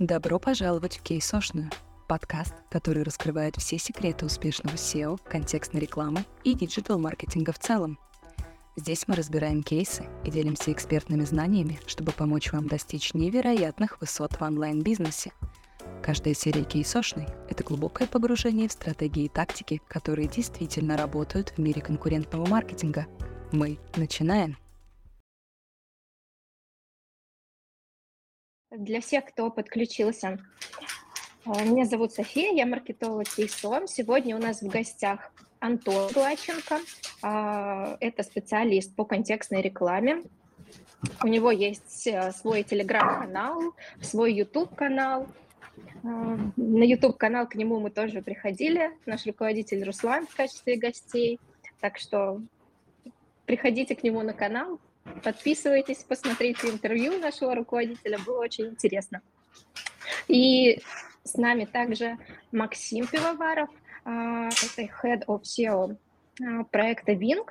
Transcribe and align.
Добро 0.00 0.38
пожаловать 0.38 0.96
в 0.96 1.02
Кейсошную, 1.02 1.68
подкаст, 2.08 2.54
который 2.70 3.02
раскрывает 3.02 3.56
все 3.56 3.76
секреты 3.76 4.24
успешного 4.24 4.76
SEO, 4.76 5.20
контекстной 5.28 5.82
рекламы 5.82 6.24
и 6.42 6.54
диджитал-маркетинга 6.54 7.52
в 7.52 7.58
целом. 7.58 7.98
Здесь 8.76 9.06
мы 9.08 9.14
разбираем 9.14 9.62
кейсы 9.62 10.06
и 10.24 10.30
делимся 10.30 10.72
экспертными 10.72 11.26
знаниями, 11.26 11.78
чтобы 11.86 12.12
помочь 12.12 12.50
вам 12.50 12.66
достичь 12.66 13.12
невероятных 13.12 14.00
высот 14.00 14.32
в 14.32 14.42
онлайн-бизнесе. 14.42 15.32
Каждая 16.02 16.32
серия 16.32 16.64
кейсошной— 16.64 17.26
это 17.50 17.62
глубокое 17.62 18.08
погружение 18.08 18.68
в 18.68 18.72
стратегии 18.72 19.24
и 19.24 19.28
тактики, 19.28 19.82
которые 19.86 20.28
действительно 20.28 20.96
работают 20.96 21.50
в 21.50 21.58
мире 21.58 21.82
конкурентного 21.82 22.46
маркетинга. 22.46 23.06
Мы 23.52 23.78
начинаем! 23.96 24.56
Для 28.70 29.00
всех, 29.00 29.24
кто 29.24 29.50
подключился, 29.50 30.38
э, 31.44 31.64
меня 31.64 31.86
зовут 31.86 32.12
София, 32.12 32.52
я 32.52 32.66
маркетолог 32.66 33.28
Кейсом. 33.28 33.88
Сегодня 33.88 34.36
у 34.36 34.38
нас 34.38 34.62
в 34.62 34.68
гостях 34.68 35.32
Антон 35.58 36.12
Гладченко. 36.12 36.78
А, 37.20 37.96
это 37.98 38.22
специалист 38.22 38.94
по 38.94 39.04
контекстной 39.04 39.60
рекламе. 39.60 40.22
У 41.20 41.26
него 41.26 41.50
есть 41.50 42.06
э, 42.06 42.30
свой 42.30 42.62
телеграм-канал, 42.62 43.74
свой 44.00 44.34
YouTube-канал. 44.34 45.26
На 46.04 46.84
YouTube-канал 46.84 47.48
к 47.48 47.56
нему 47.56 47.80
мы 47.80 47.90
тоже 47.90 48.22
приходили, 48.22 48.92
наш 49.04 49.26
руководитель 49.26 49.82
Руслан 49.82 50.28
в 50.28 50.36
качестве 50.36 50.76
гостей. 50.76 51.40
Так 51.80 51.98
что 51.98 52.40
приходите 53.46 53.96
к 53.96 54.04
нему 54.04 54.22
на 54.22 54.32
канал, 54.32 54.78
Подписывайтесь, 55.22 56.04
посмотрите 56.04 56.68
интервью 56.68 57.18
нашего 57.18 57.54
руководителя, 57.54 58.18
было 58.18 58.40
очень 58.40 58.66
интересно. 58.66 59.22
И 60.28 60.80
с 61.24 61.34
нами 61.34 61.64
также 61.64 62.18
Максим 62.52 63.06
Пивоваров, 63.06 63.68
а, 64.04 64.48
это 64.48 64.82
Head 64.82 65.26
of 65.26 65.42
SEO 65.42 65.96
а, 66.42 66.64
проекта 66.64 67.12
Wing. 67.12 67.46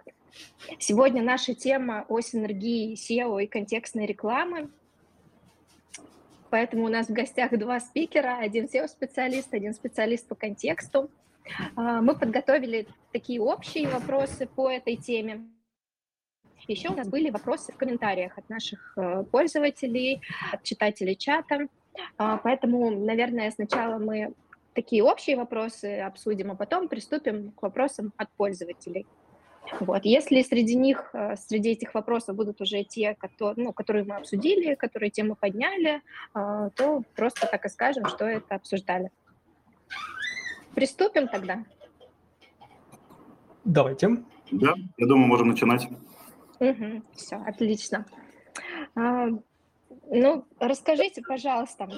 Сегодня 0.80 1.22
наша 1.22 1.53
тема 1.53 2.06
о 2.08 2.22
синергии 2.22 2.94
SEO 2.94 3.44
и 3.44 3.48
контекстной 3.48 4.05
рекламы. 4.05 4.70
Поэтому 6.50 6.86
у 6.86 6.89
нас 6.89 7.08
в 7.08 7.14
гостях 7.14 7.58
два 7.58 7.80
спикера, 7.80 8.39
один 8.39 8.66
SEO-специалист, 8.66 9.53
один 9.53 9.73
специалист 9.73 10.28
по 10.28 10.36
контексту. 10.36 11.11
А, 11.76 12.02
мы 12.02 12.16
подготовили 12.16 12.88
такие 13.11 13.42
общие 13.42 13.88
вопросы 13.88 14.48
по 14.48 14.70
этой 14.70 14.95
теме. 14.95 15.48
Еще 16.70 16.89
у 16.89 16.95
нас 16.95 17.08
были 17.09 17.31
вопросы 17.31 17.73
в 17.73 17.78
комментариях 17.78 18.38
от 18.38 18.48
наших 18.48 18.94
э, 18.95 19.23
пользователей, 19.31 20.22
от 20.53 20.62
читателей 20.62 21.16
чата. 21.16 21.67
А, 22.16 22.38
поэтому, 22.38 22.92
наверное, 22.92 23.50
сначала 23.50 23.98
мы 23.98 24.34
такие 24.76 25.03
общие 25.03 25.36
вопросы 25.36 26.00
обсудим, 26.00 26.52
а 26.52 26.56
потом 26.56 26.88
приступим 26.88 27.53
к 27.53 27.64
вопросам 27.64 28.14
от 28.17 28.30
пользователей. 28.38 29.08
Вот. 29.80 30.06
Если 30.06 30.44
среди 30.44 30.76
них, 30.76 31.09
э, 31.14 31.36
среди 31.38 31.72
этих 31.72 31.95
вопросов 31.95 32.36
будут 32.36 32.61
уже 32.61 32.83
те, 32.83 33.16
которые, 33.16 33.66
ну, 33.66 33.73
которые 33.73 34.06
мы 34.06 34.17
обсудили, 34.17 34.76
которые 34.76 35.09
темы 35.09 35.33
подняли, 35.33 36.04
э, 36.36 36.70
то 36.76 37.02
просто 37.16 37.48
так 37.48 37.66
и 37.66 37.70
скажем, 37.70 38.06
что 38.06 38.26
это 38.26 38.54
обсуждали. 38.54 39.09
Приступим 40.76 41.30
тогда? 41.30 41.66
Давайте. 43.66 44.23
Да, 44.52 44.76
я 44.98 45.08
думаю, 45.08 45.28
можем 45.28 45.50
начинать. 45.50 45.89
Угу, 46.59 47.03
все, 47.15 47.38
отлично. 47.38 48.05
А, 48.95 49.27
ну, 50.09 50.45
расскажите, 50.59 51.21
пожалуйста, 51.21 51.89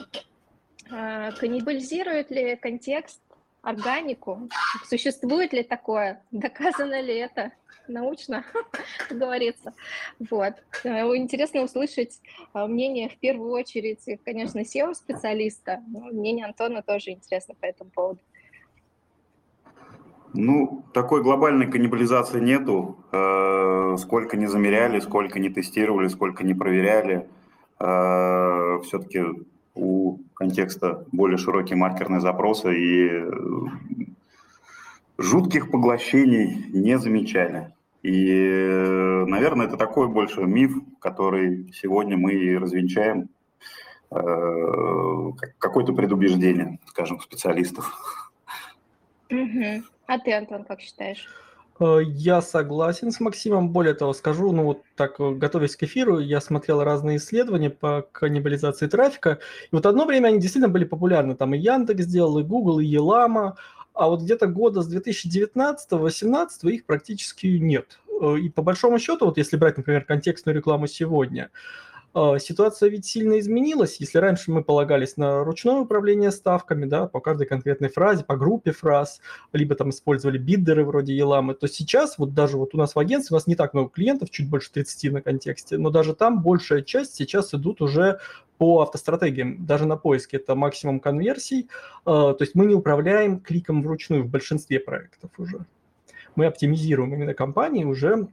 а, 0.90 1.32
каннибализирует 1.32 2.30
ли 2.32 2.56
контекст 2.56 3.22
органику? 3.62 4.50
Существует 4.88 5.54
ли 5.54 5.64
такое? 5.64 6.24
Доказано 6.32 7.02
ли 7.02 7.16
это 7.16 7.52
научно, 7.88 8.46
как 9.08 9.18
говорится? 9.18 9.74
Вот. 10.20 10.54
Э, 10.84 11.02
интересно 11.16 11.62
услышать 11.62 12.20
а, 12.54 12.68
мнение 12.68 13.10
в 13.10 13.18
первую 13.18 13.52
очередь, 13.52 14.04
конечно, 14.24 14.60
SEO-специалиста, 14.60 15.84
но 15.88 16.02
мнение 16.06 16.46
Антона 16.46 16.82
тоже 16.84 17.12
интересно 17.12 17.56
по 17.56 17.66
этому 17.66 17.90
поводу. 17.90 18.20
Ну, 20.34 20.86
такой 20.94 21.24
глобальной 21.24 21.70
каннибализации 21.70 22.40
нету. 22.40 22.98
Э, 23.12 23.96
сколько 23.98 24.38
не 24.38 24.48
замеряли, 24.48 25.00
сколько 25.00 25.40
не 25.40 25.50
тестировали, 25.50 26.08
сколько 26.08 26.46
не 26.46 26.54
проверяли. 26.54 27.28
Э, 27.80 28.80
все-таки 28.84 29.24
у 29.76 30.20
контекста 30.34 31.06
более 31.12 31.38
широкие 31.38 31.76
маркерные 31.76 32.22
запросы 32.22 32.74
и 32.78 33.10
э, 33.10 33.30
жутких 35.18 35.70
поглощений 35.70 36.66
не 36.72 36.98
замечали. 36.98 37.74
И, 38.02 39.24
наверное, 39.28 39.68
это 39.68 39.78
такой 39.78 40.08
больше 40.08 40.42
миф, 40.42 40.76
который 41.00 41.72
сегодня 41.74 42.18
мы 42.18 42.34
и 42.34 42.58
развенчаем, 42.58 43.30
какое-то 44.10 45.94
предубеждение, 45.94 46.80
скажем, 46.88 47.22
специалистов. 47.22 47.94
Угу. 49.30 49.84
А 50.12 50.20
ты, 50.20 50.34
Антон, 50.34 50.66
как 50.66 50.82
считаешь? 50.82 51.26
Э, 51.80 52.00
я 52.04 52.42
согласен 52.42 53.14
с 53.14 53.22
Максимом. 53.22 53.70
Более 53.70 53.94
того, 53.94 54.12
скажу, 54.12 54.52
ну 54.52 54.66
вот 54.66 54.84
так, 54.98 55.18
э, 55.22 55.32
готовясь 55.32 55.78
к 55.78 55.84
эфиру, 55.84 56.20
я 56.20 56.42
смотрел 56.42 56.84
разные 56.84 57.16
исследования 57.16 57.70
по 57.70 58.06
каннибализации 58.12 58.88
трафика. 58.88 59.40
И 59.72 59.76
вот 59.76 59.86
одно 59.86 60.04
время 60.04 60.28
они 60.28 60.40
действительно 60.42 60.68
были 60.68 60.84
популярны. 60.84 61.38
Там 61.38 61.54
и 61.54 61.60
Яндекс 61.60 62.04
сделал, 62.04 62.40
и 62.40 62.44
Google, 62.44 62.82
и 62.82 62.86
Елама. 62.86 63.56
А 63.94 64.10
вот 64.10 64.24
где-то 64.24 64.48
года 64.48 64.82
с 64.82 64.94
2019-2018 64.94 66.48
их 66.64 66.86
практически 66.86 67.48
нет. 67.48 67.98
Э, 68.22 68.36
и 68.38 68.50
по 68.50 68.62
большому 68.62 69.00
счету, 69.00 69.28
вот 69.28 69.38
если 69.38 69.56
брать, 69.56 69.78
например, 69.78 70.04
контекстную 70.04 70.58
рекламу 70.58 70.88
сегодня, 70.88 71.52
ситуация 72.14 72.90
ведь 72.90 73.06
сильно 73.06 73.40
изменилась. 73.40 73.98
Если 74.00 74.18
раньше 74.18 74.52
мы 74.52 74.64
полагались 74.64 75.16
на 75.16 75.44
ручное 75.44 75.76
управление 75.76 76.32
ставками, 76.32 76.86
да, 76.86 77.08
по 77.08 77.22
каждой 77.22 77.48
конкретной 77.48 77.90
фразе, 77.90 78.26
по 78.26 78.36
группе 78.36 78.72
фраз, 78.72 79.22
либо 79.54 79.76
там 79.76 79.92
использовали 79.92 80.38
биддеры 80.38 80.84
вроде 80.84 81.16
Еламы, 81.16 81.54
то 81.54 81.68
сейчас 81.68 82.18
вот 82.18 82.34
даже 82.34 82.58
вот 82.58 82.76
у 82.76 82.78
нас 82.78 82.96
в 82.96 83.00
агентстве, 83.00 83.36
у 83.36 83.38
нас 83.38 83.48
не 83.48 83.56
так 83.56 83.74
много 83.74 83.90
клиентов, 83.90 84.30
чуть 84.30 84.50
больше 84.50 84.72
30 84.72 85.12
на 85.14 85.22
контексте, 85.22 85.78
но 85.78 85.90
даже 85.90 86.14
там 86.14 86.42
большая 86.42 86.82
часть 86.82 87.16
сейчас 87.16 87.54
идут 87.54 87.82
уже 87.82 88.20
по 88.58 88.82
автостратегиям, 88.82 89.66
даже 89.66 89.86
на 89.86 89.98
поиске 89.98 90.38
это 90.38 90.54
максимум 90.54 91.00
конверсий, 91.00 91.68
а, 92.06 92.34
то 92.34 92.44
есть 92.44 92.54
мы 92.54 92.66
не 92.66 92.76
управляем 92.76 93.40
кликом 93.40 93.82
вручную 93.82 94.24
в 94.24 94.28
большинстве 94.28 94.80
проектов 94.80 95.32
уже. 95.38 95.66
Мы 96.36 96.46
оптимизируем 96.46 97.14
именно 97.14 97.34
компании 97.34 97.86
уже 97.86 98.28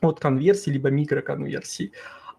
от 0.00 0.20
конверсии 0.20 0.70
либо 0.70 0.90
микроконверсий. 0.90 1.92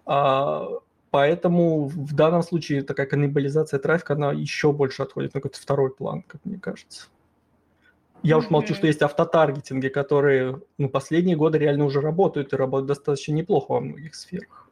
А, 0.06 0.68
поэтому 1.12 1.86
в 1.88 2.14
данном 2.14 2.44
случае 2.44 2.84
такая 2.84 3.08
каннибализация 3.08 3.80
трафика, 3.80 4.14
она 4.14 4.32
еще 4.32 4.72
больше 4.72 5.04
отходит 5.04 5.34
на 5.34 5.42
какой-то 5.42 5.60
второй 5.60 5.94
план, 5.94 6.24
как 6.24 6.42
мне 6.44 6.60
кажется. 6.60 7.08
Я 8.24 8.40
уж 8.40 8.50
молчу, 8.50 8.74
что 8.74 8.88
есть 8.88 9.04
автотаргетинги, 9.04 9.88
которые 9.88 10.60
ну, 10.80 10.90
последние 10.90 11.36
годы 11.36 11.60
реально 11.60 11.86
уже 11.86 12.02
работают 12.02 12.54
и 12.54 12.56
работают 12.56 12.88
достаточно 12.88 13.34
неплохо 13.34 13.74
во 13.74 13.82
многих 13.82 14.16
сферах. 14.16 14.68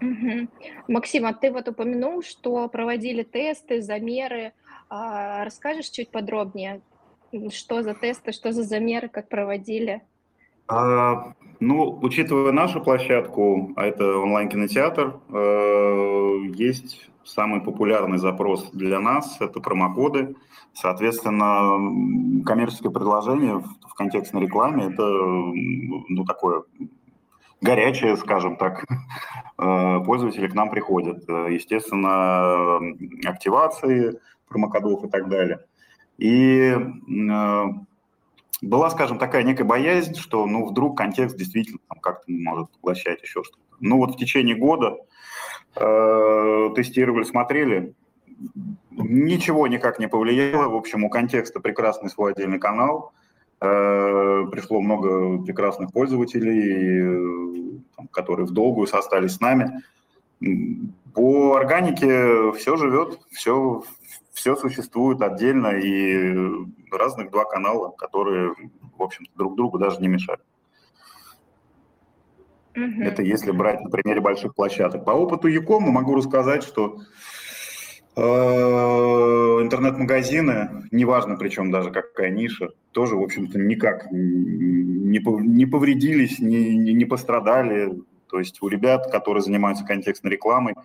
Угу. 0.00 0.48
Максим, 0.88 1.26
а 1.26 1.32
ты 1.32 1.50
вот 1.50 1.68
упомянул, 1.68 2.22
что 2.22 2.68
проводили 2.68 3.22
тесты, 3.22 3.80
замеры. 3.80 4.52
А, 4.88 5.44
расскажешь 5.44 5.88
чуть 5.88 6.10
подробнее, 6.10 6.82
что 7.50 7.82
за 7.82 7.94
тесты, 7.94 8.32
что 8.32 8.52
за 8.52 8.62
замеры, 8.62 9.08
как 9.08 9.28
проводили? 9.28 10.02
А, 10.70 11.32
ну, 11.58 11.98
учитывая 12.00 12.52
нашу 12.52 12.80
площадку, 12.80 13.72
а 13.74 13.86
это 13.86 14.18
онлайн-кинотеатр, 14.18 15.20
э, 15.28 16.36
есть 16.54 17.10
самый 17.24 17.60
популярный 17.60 18.18
запрос 18.18 18.70
для 18.70 19.00
нас– 19.00 19.36
это 19.40 19.60
промокоды. 19.60 20.36
Соответственно, 20.72 22.44
коммерческое 22.44 22.92
предложение 22.92 23.56
в, 23.56 23.64
в 23.88 23.94
контекстной 23.94 24.42
рекламе– 24.42 24.84
это 24.92 25.02
ну, 25.02 26.24
такое 26.24 26.62
горячее, 27.60 28.16
скажем 28.16 28.56
так. 28.56 28.84
Э, 29.62 30.00
пользователи 30.06 30.48
к 30.48 30.54
нам 30.54 30.70
приходят. 30.70 31.28
Естественно, 31.28 32.80
активации 33.26 34.18
промокодов 34.48 35.04
и 35.04 35.08
так 35.10 35.28
далее. 35.28 35.60
И 36.16 36.74
э, 36.74 37.64
была, 38.62 38.90
скажем, 38.90 39.18
такая 39.18 39.42
некая 39.42 39.64
боязнь, 39.64 40.14
что, 40.14 40.46
ну, 40.46 40.66
вдруг 40.66 40.96
контекст 40.96 41.36
действительно 41.36 41.78
там 41.88 41.98
как-то 42.00 42.30
может 42.30 42.70
поглощать 42.70 43.22
еще 43.22 43.42
что-то. 43.42 43.62
Ну, 43.80 43.96
вот 43.96 44.14
в 44.14 44.18
течение 44.18 44.54
года 44.54 44.96
э, 45.76 46.70
тестировали, 46.74 47.24
смотрели, 47.24 47.94
ничего 48.90 49.66
никак 49.66 49.98
не 49.98 50.08
повлияло. 50.08 50.68
В 50.68 50.76
общем, 50.76 51.04
у 51.04 51.10
контекста 51.10 51.60
прекрасный 51.60 52.10
свой 52.10 52.32
отдельный 52.32 52.58
канал, 52.58 53.12
э, 53.60 54.44
пришло 54.50 54.80
много 54.80 55.42
прекрасных 55.42 55.92
пользователей, 55.92 57.76
э, 57.76 57.80
там, 57.96 58.08
которые 58.08 58.46
в 58.46 58.50
долгую 58.50 58.88
остались 58.92 59.32
с 59.32 59.40
нами. 59.40 59.82
По 61.14 61.56
органике 61.56 62.52
все 62.52 62.76
живет, 62.76 63.18
все, 63.30 63.82
все 64.32 64.56
существует 64.56 65.22
отдельно, 65.22 65.68
и 65.68 66.34
разных 66.90 67.30
два 67.30 67.44
канала, 67.44 67.90
которые, 67.90 68.54
в 68.96 69.02
общем-то, 69.02 69.30
друг 69.36 69.56
другу 69.56 69.78
даже 69.78 70.00
не 70.00 70.08
мешают. 70.08 70.42
Угу. 72.76 73.02
Это 73.02 73.22
если 73.22 73.50
брать 73.50 73.80
на 73.80 73.90
примере 73.90 74.20
больших 74.20 74.54
площадок. 74.54 75.04
По 75.04 75.10
опыту 75.10 75.48
Якома 75.48 75.90
могу 75.90 76.14
рассказать, 76.14 76.62
что 76.62 76.98
э, 78.16 78.20
интернет-магазины, 78.20 80.86
неважно 80.92 81.36
причем 81.36 81.72
даже 81.72 81.90
какая 81.90 82.30
ниша, 82.30 82.68
тоже, 82.92 83.16
в 83.16 83.22
общем-то, 83.22 83.58
никак 83.58 84.06
не, 84.12 85.18
повредились, 85.66 86.38
не, 86.38 86.76
не, 86.76 86.92
не 86.92 87.04
пострадали. 87.04 88.00
То 88.28 88.38
есть 88.38 88.62
у 88.62 88.68
ребят, 88.68 89.10
которые 89.10 89.42
занимаются 89.42 89.84
контекстной 89.84 90.32
рекламой, 90.32 90.76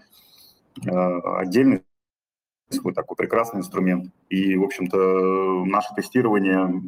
э, 0.84 1.20
отдельный 1.38 1.84
свой 2.70 2.94
такой 2.94 3.16
прекрасный 3.16 3.60
инструмент. 3.60 4.12
И, 4.30 4.56
в 4.56 4.64
общем-то, 4.64 5.66
наше 5.66 5.94
тестирование 5.96 6.82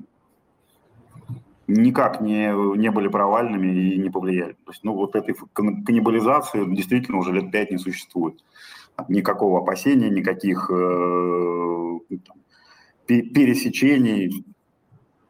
никак 1.67 2.21
не, 2.21 2.77
не 2.77 2.89
были 2.91 3.07
провальными 3.07 3.67
и 3.67 3.97
не 3.97 4.09
повлияли. 4.09 4.53
То 4.53 4.71
есть, 4.71 4.83
ну, 4.83 4.93
вот 4.93 5.15
этой 5.15 5.35
каннибализации 5.53 6.63
действительно 6.73 7.17
уже 7.17 7.33
лет 7.33 7.51
пять 7.51 7.71
не 7.71 7.77
существует. 7.77 8.43
Никакого 9.09 9.59
опасения, 9.59 10.09
никаких 10.09 10.71
э, 10.71 11.99
там, 12.25 12.37
пересечений 13.05 14.43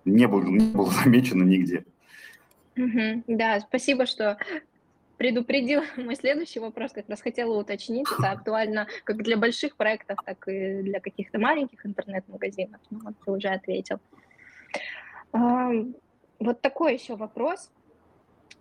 не 0.06 0.28
было, 0.28 0.44
не 0.44 0.72
было 0.72 0.90
замечено 1.04 1.44
нигде. 1.44 1.86
Угу, 2.78 3.24
да, 3.28 3.60
спасибо, 3.60 4.06
что 4.06 4.38
предупредил 5.18 5.82
мой 5.98 6.16
следующий 6.16 6.60
вопрос, 6.60 6.92
как 6.92 7.10
раз 7.10 7.22
хотела 7.22 7.58
уточнить, 7.58 8.08
это 8.18 8.32
актуально 8.32 8.88
как 9.04 9.24
для 9.24 9.38
больших 9.38 9.76
проектов, 9.76 10.18
так 10.26 10.48
и 10.48 10.82
для 10.82 11.00
каких-то 11.00 11.40
маленьких 11.40 11.86
интернет-магазинов. 11.86 12.80
Ну, 12.90 13.00
вот 13.04 13.14
ты 13.24 13.32
уже 13.32 13.50
ответил. 13.50 14.00
Вот 16.40 16.62
такой 16.62 16.94
еще 16.94 17.16
вопрос. 17.16 17.72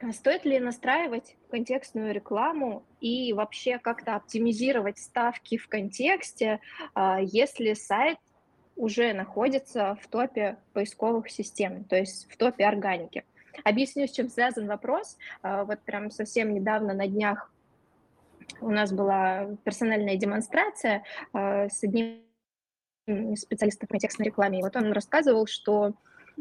А 0.00 0.12
стоит 0.12 0.44
ли 0.44 0.58
настраивать 0.58 1.36
контекстную 1.50 2.12
рекламу 2.12 2.84
и 3.00 3.32
вообще 3.32 3.78
как-то 3.78 4.16
оптимизировать 4.16 4.98
ставки 4.98 5.56
в 5.56 5.68
контексте, 5.68 6.60
а, 6.94 7.18
если 7.20 7.72
сайт 7.72 8.18
уже 8.76 9.14
находится 9.14 9.98
в 10.02 10.06
топе 10.08 10.58
поисковых 10.74 11.30
систем, 11.30 11.84
то 11.84 11.96
есть 11.96 12.30
в 12.30 12.36
топе 12.36 12.64
органики? 12.64 13.24
Объясню, 13.64 14.06
с 14.06 14.12
чем 14.12 14.28
связан 14.28 14.66
вопрос. 14.66 15.16
А, 15.42 15.64
вот 15.64 15.80
прям 15.80 16.10
совсем 16.10 16.54
недавно 16.54 16.94
на 16.94 17.06
днях 17.06 17.50
у 18.60 18.70
нас 18.70 18.92
была 18.92 19.56
персональная 19.64 20.16
демонстрация 20.16 21.02
с 21.32 21.82
одним 21.82 22.22
из 23.06 23.40
специалистов 23.40 23.88
контекстной 23.88 24.26
рекламы. 24.26 24.60
И 24.60 24.62
вот 24.62 24.76
он 24.76 24.92
рассказывал, 24.92 25.46
что 25.46 25.94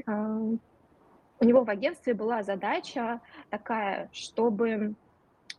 у 0.05 1.45
него 1.45 1.63
в 1.63 1.69
агентстве 1.69 2.13
была 2.13 2.43
задача 2.43 3.21
такая, 3.49 4.09
чтобы 4.13 4.95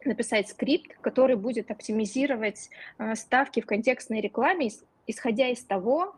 написать 0.05 0.49
скрипт, 0.49 0.97
который 1.01 1.37
будет 1.37 1.71
оптимизировать 1.71 2.71
ставки 3.15 3.61
в 3.61 3.67
контекстной 3.67 4.21
рекламе, 4.21 4.71
исходя 5.07 5.49
из 5.49 5.65
того, 5.65 6.15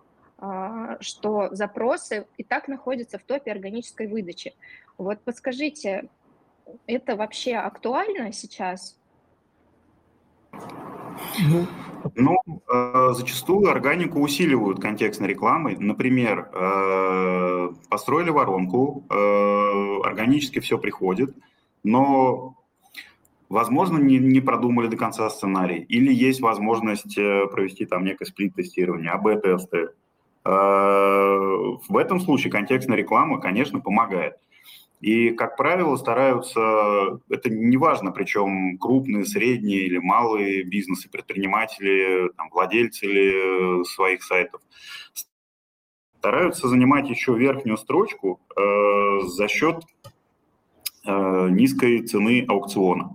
что 1.01 1.49
запросы 1.51 2.27
и 2.37 2.45
так 2.45 2.69
находятся 2.69 3.19
в 3.19 3.23
топе 3.25 3.51
органической 3.51 4.07
выдачи. 4.07 4.55
Вот 4.97 5.21
подскажите, 5.23 6.09
это 6.87 7.17
вообще 7.17 7.55
актуально 7.55 8.33
сейчас? 8.33 8.99
Ну, 11.41 11.67
ну, 12.15 12.39
э, 12.73 13.09
зачастую 13.15 13.71
органику 13.71 14.21
усиливают 14.21 14.81
контекстной 14.81 15.29
рекламой. 15.29 15.77
Например, 15.77 16.49
э, 16.53 17.71
построили 17.89 18.31
воронку, 18.31 19.05
э, 19.11 20.01
органически 20.05 20.61
все 20.61 20.79
приходит, 20.79 21.35
но, 21.83 22.55
возможно, 23.49 23.99
не, 23.99 24.19
не 24.19 24.41
продумали 24.41 24.87
до 24.87 24.97
конца 24.97 25.29
сценарий, 25.29 25.81
или 25.81 26.13
есть 26.13 26.41
возможность 26.41 27.19
э, 27.19 27.47
провести 27.49 27.85
там 27.85 28.05
некое 28.05 28.27
сплит-тестирование, 28.27 29.11
АБ-тесты. 29.11 29.91
Э, 30.49 31.77
в 31.89 31.97
этом 31.99 32.21
случае 32.21 32.51
контекстная 32.51 32.97
реклама, 32.97 33.39
конечно, 33.39 33.81
помогает. 33.81 34.37
И, 35.01 35.31
как 35.31 35.57
правило, 35.57 35.95
стараются, 35.97 37.21
это 37.29 37.51
неважно, 37.51 38.13
причем 38.13 38.79
крупные, 38.79 39.27
средние 39.27 39.83
или 39.87 39.99
малые 39.99 40.63
бизнесы, 40.65 41.11
предприниматели, 41.11 42.31
там, 42.37 42.49
владельцы 42.51 43.05
или 43.05 43.85
своих 43.85 44.25
сайтов, 44.25 44.63
стараются 46.19 46.67
занимать 46.67 47.11
еще 47.11 47.35
верхнюю 47.37 47.77
строчку 47.77 48.41
э, 48.57 49.21
за 49.27 49.49
счет 49.49 49.85
э, 51.05 51.49
низкой 51.51 52.07
цены 52.07 52.45
аукциона. 52.49 53.15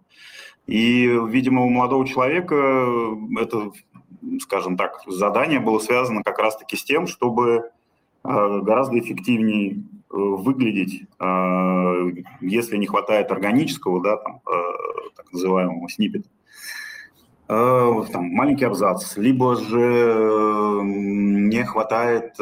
И, 0.68 1.06
видимо, 1.28 1.64
у 1.64 1.70
молодого 1.70 2.08
человека 2.08 2.56
это, 3.38 3.72
скажем 4.42 4.78
так, 4.78 5.02
задание 5.08 5.60
было 5.60 5.80
связано 5.80 6.24
как 6.24 6.40
раз-таки 6.40 6.76
с 6.76 6.84
тем, 6.84 7.08
чтобы 7.08 7.72
э, 8.24 8.60
гораздо 8.62 9.00
эффективнее 9.00 9.84
Э, 10.14 10.16
выглядеть, 10.16 11.08
э, 11.20 12.12
если 12.42 12.78
не 12.78 12.86
хватает 12.86 13.32
органического, 13.32 14.00
да, 14.00 14.18
там, 14.18 14.42
так 15.16 15.32
называемого 15.34 15.90
сниппета, 15.90 16.30
там, 17.48 18.26
маленький 18.30 18.66
абзац, 18.66 19.18
либо 19.18 19.56
же 19.56 20.82
не 20.84 21.64
хватает 21.66 22.36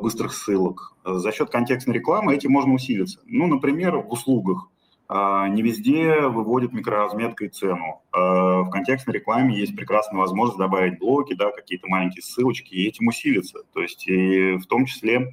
быстрых 0.00 0.32
ссылок. 0.32 0.94
За 1.04 1.30
счет 1.32 1.50
контекстной 1.50 1.96
рекламы 1.96 2.34
этим 2.34 2.52
можно 2.52 2.74
усилиться. 2.74 3.20
Ну, 3.26 3.46
например, 3.48 3.98
в 3.98 4.10
услугах. 4.10 4.68
Не 5.08 5.62
везде 5.62 6.22
выводят 6.22 6.72
микроразметкой 6.72 7.48
цену. 7.48 8.02
В 8.12 8.68
контекстной 8.72 9.14
рекламе 9.14 9.56
есть 9.56 9.76
прекрасная 9.76 10.18
возможность 10.18 10.58
добавить 10.58 10.98
блоки, 10.98 11.34
да, 11.34 11.52
какие-то 11.52 11.86
маленькие 11.86 12.22
ссылочки, 12.22 12.74
и 12.74 12.88
этим 12.88 13.06
усилиться. 13.06 13.60
То 13.72 13.82
есть 13.82 14.08
и 14.08 14.56
в 14.56 14.66
том 14.66 14.84
числе 14.86 15.32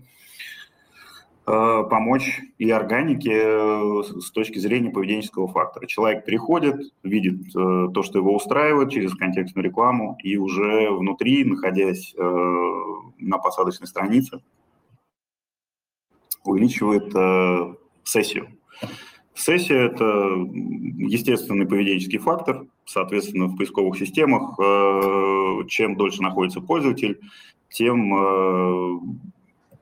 Э, 1.46 1.84
помочь 1.90 2.40
и 2.58 2.72
органике 2.72 3.34
э, 3.34 4.04
с 4.22 4.32
точки 4.32 4.60
зрения 4.60 4.92
поведенческого 4.92 5.50
фактора. 5.50 5.88
Человек 5.88 6.24
приходит, 6.24 6.94
видит 7.04 7.54
э, 7.54 7.90
то, 7.94 8.02
что 8.02 8.20
его 8.20 8.34
устраивает 8.34 8.92
через 8.92 9.14
контекстную 9.14 9.66
рекламу, 9.66 10.18
и 10.24 10.38
уже 10.38 10.90
внутри, 10.90 11.44
находясь 11.44 12.16
на 12.16 13.38
посадочной 13.38 13.88
странице, 13.88 14.42
увеличивает 16.46 17.14
сессию. 18.04 18.48
Сессия– 19.36 19.78
это 19.92 20.06
естественный 20.06 21.66
поведенческий 21.66 22.20
фактор, 22.20 22.66
соответственно, 22.86 23.48
в 23.48 23.58
поисковых 23.58 23.98
системах 23.98 24.58
чем 25.70 25.96
дольше 25.96 26.22
находится 26.22 26.62
пользователь, 26.62 27.20
тем 27.70 28.14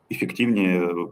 эффективнее 0.09 1.09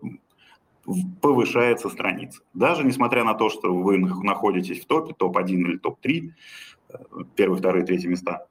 повышается 1.22 1.90
страница. 1.90 2.42
Даже 2.54 2.84
несмотря 2.84 3.24
на 3.24 3.34
то, 3.34 3.50
что 3.50 3.74
вы 3.74 3.98
находитесь 3.98 4.82
в 4.82 4.86
топе, 4.86 5.14
топ-1 5.14 5.50
или 5.50 5.78
топ-3, 5.78 6.32
э, 6.90 6.96
первые, 7.36 7.60
вторые, 7.60 7.86
третьи 7.86 8.08
места, 8.08 8.48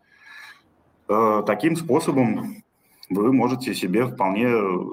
э, 1.08 1.42
таким 1.46 1.76
способом 1.76 2.62
вы 3.10 3.32
можете 3.32 3.74
себе 3.74 4.06
вполне 4.06 4.48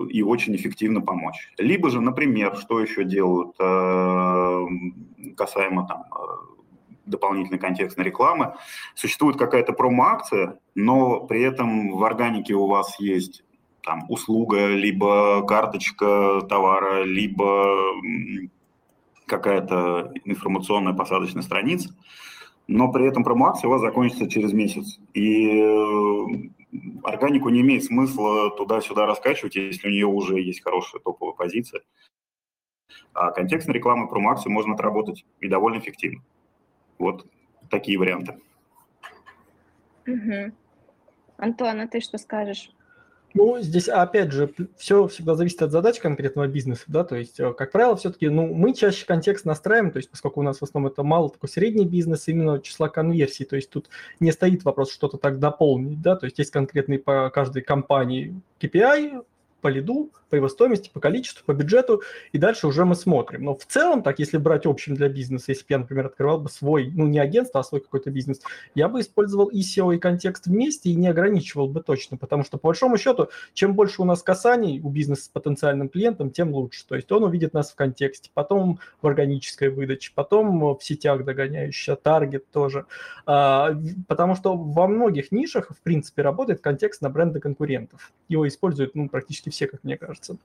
и 0.09 0.21
очень 0.21 0.55
эффективно 0.55 1.01
помочь. 1.01 1.51
Либо 1.57 1.89
же, 1.89 2.01
например, 2.01 2.55
что 2.57 2.79
еще 2.79 3.03
делают 3.03 3.55
э, 3.59 4.65
касаемо 5.35 5.87
там, 5.87 6.05
дополнительной 7.05 7.59
контекстной 7.59 8.05
рекламы, 8.05 8.55
существует 8.95 9.37
какая-то 9.37 9.73
промо-акция, 9.73 10.59
но 10.73 11.21
при 11.21 11.41
этом 11.41 11.91
в 11.91 12.03
органике 12.03 12.53
у 12.55 12.67
вас 12.67 12.99
есть 12.99 13.43
там 13.83 14.05
услуга, 14.09 14.67
либо 14.67 15.45
карточка 15.45 16.41
товара, 16.49 17.03
либо 17.03 17.77
какая-то 19.27 20.11
информационная 20.25 20.93
посадочная 20.93 21.43
страница, 21.43 21.95
но 22.67 22.91
при 22.91 23.07
этом 23.07 23.23
промоакция 23.23 23.67
у 23.67 23.71
вас 23.71 23.81
закончится 23.81 24.29
через 24.29 24.53
месяц. 24.53 24.99
И 25.13 25.59
э, 25.59 26.25
органику 27.03 27.49
не 27.49 27.61
имеет 27.61 27.83
смысла 27.83 28.49
туда-сюда 28.55 29.05
раскачивать, 29.05 29.55
если 29.55 29.87
у 29.87 29.91
нее 29.91 30.07
уже 30.07 30.39
есть 30.41 30.63
хорошая 30.63 31.01
топовая 31.01 31.35
позиция. 31.35 31.81
А 33.13 33.31
контекстной 33.31 33.75
рекламы 33.75 34.07
промоакции 34.07 34.49
можно 34.49 34.73
отработать 34.73 35.25
и 35.39 35.47
довольно 35.47 35.79
эффективно. 35.79 36.23
Вот 36.97 37.25
такие 37.69 37.97
варианты. 37.97 38.39
Угу. 40.07 40.53
Антон, 41.37 41.81
а 41.81 41.87
ты 41.87 41.99
что 41.99 42.17
скажешь? 42.17 42.74
Ну, 43.35 43.59
здесь, 43.59 43.89
опять 43.89 44.31
же, 44.31 44.49
все 44.77 45.09
всегда 45.09 45.35
зависит 45.35 45.61
от 45.61 45.69
задач 45.69 45.99
конкретного 45.99 46.47
бизнеса, 46.47 46.85
да, 46.87 47.03
то 47.03 47.17
есть, 47.17 47.37
э, 47.37 47.53
как 47.53 47.73
правило, 47.73 47.97
все-таки, 47.97 48.29
ну, 48.29 48.47
мы 48.53 48.73
чаще 48.73 49.05
контекст 49.05 49.43
настраиваем, 49.43 49.91
то 49.91 49.97
есть, 49.97 50.09
поскольку 50.09 50.39
у 50.39 50.43
нас 50.43 50.59
в 50.59 50.63
основном 50.63 50.89
это 50.89 51.03
мало 51.03 51.29
такой 51.29 51.49
средний 51.49 51.85
бизнес, 51.85 52.29
именно 52.29 52.61
числа 52.61 52.87
конверсий, 52.87 53.43
то 53.43 53.57
есть 53.57 53.69
тут 53.69 53.89
не 54.21 54.31
стоит 54.31 54.63
вопрос 54.63 54.89
что-то 54.89 55.17
так 55.17 55.39
дополнить, 55.39 56.01
да, 56.01 56.15
то 56.15 56.27
есть 56.27 56.39
есть 56.39 56.51
конкретный 56.51 56.97
по 56.97 57.29
каждой 57.29 57.61
компании 57.61 58.39
KPI, 58.61 59.25
по 59.61 59.67
лиду, 59.67 60.11
по 60.29 60.35
его 60.35 60.49
стоимости, 60.49 60.89
по 60.93 60.99
количеству, 60.99 61.43
по 61.45 61.53
бюджету, 61.53 62.01
и 62.31 62.37
дальше 62.37 62.67
уже 62.67 62.85
мы 62.85 62.95
смотрим. 62.95 63.43
Но 63.43 63.55
в 63.55 63.65
целом, 63.65 64.03
так, 64.03 64.19
если 64.19 64.37
брать 64.37 64.65
общим 64.65 64.95
для 64.95 65.07
бизнеса, 65.07 65.45
если 65.49 65.63
бы 65.63 65.67
я, 65.69 65.77
например, 65.79 66.07
открывал 66.07 66.39
бы 66.39 66.49
свой, 66.49 66.91
ну, 66.93 67.07
не 67.07 67.19
агентство, 67.19 67.61
а 67.61 67.63
свой 67.63 67.81
какой-то 67.81 68.11
бизнес, 68.11 68.41
я 68.75 68.89
бы 68.89 68.99
использовал 68.99 69.47
и 69.47 69.61
SEO, 69.61 69.95
и 69.95 69.99
контекст 69.99 70.47
вместе, 70.47 70.89
и 70.89 70.95
не 70.95 71.07
ограничивал 71.07 71.67
бы 71.67 71.81
точно, 71.81 72.17
потому 72.17 72.43
что, 72.43 72.57
по 72.57 72.67
большому 72.67 72.97
счету, 72.97 73.29
чем 73.53 73.73
больше 73.75 74.01
у 74.01 74.05
нас 74.05 74.21
касаний 74.23 74.81
у 74.81 74.89
бизнеса 74.89 75.25
с 75.25 75.27
потенциальным 75.29 75.89
клиентом, 75.89 76.31
тем 76.31 76.53
лучше. 76.53 76.85
То 76.87 76.95
есть 76.95 77.11
он 77.11 77.23
увидит 77.23 77.53
нас 77.53 77.71
в 77.71 77.75
контексте, 77.75 78.29
потом 78.33 78.79
в 79.01 79.07
органической 79.07 79.69
выдаче, 79.69 80.11
потом 80.13 80.75
в 80.75 80.83
сетях 80.83 81.23
догоняющая, 81.23 81.95
таргет 81.95 82.49
тоже. 82.51 82.85
А, 83.25 83.73
потому 84.07 84.35
что 84.35 84.55
во 84.55 84.87
многих 84.87 85.31
нишах, 85.31 85.71
в 85.71 85.81
принципе, 85.81 86.21
работает 86.21 86.61
контекст 86.61 87.01
на 87.01 87.09
бренды 87.09 87.39
конкурентов. 87.39 88.11
Его 88.27 88.47
используют, 88.47 88.95
ну, 88.95 89.09
практически 89.09 89.49
все, 89.55 89.67
как 89.67 89.83
мне 89.83 89.97
кажется. 89.97 90.37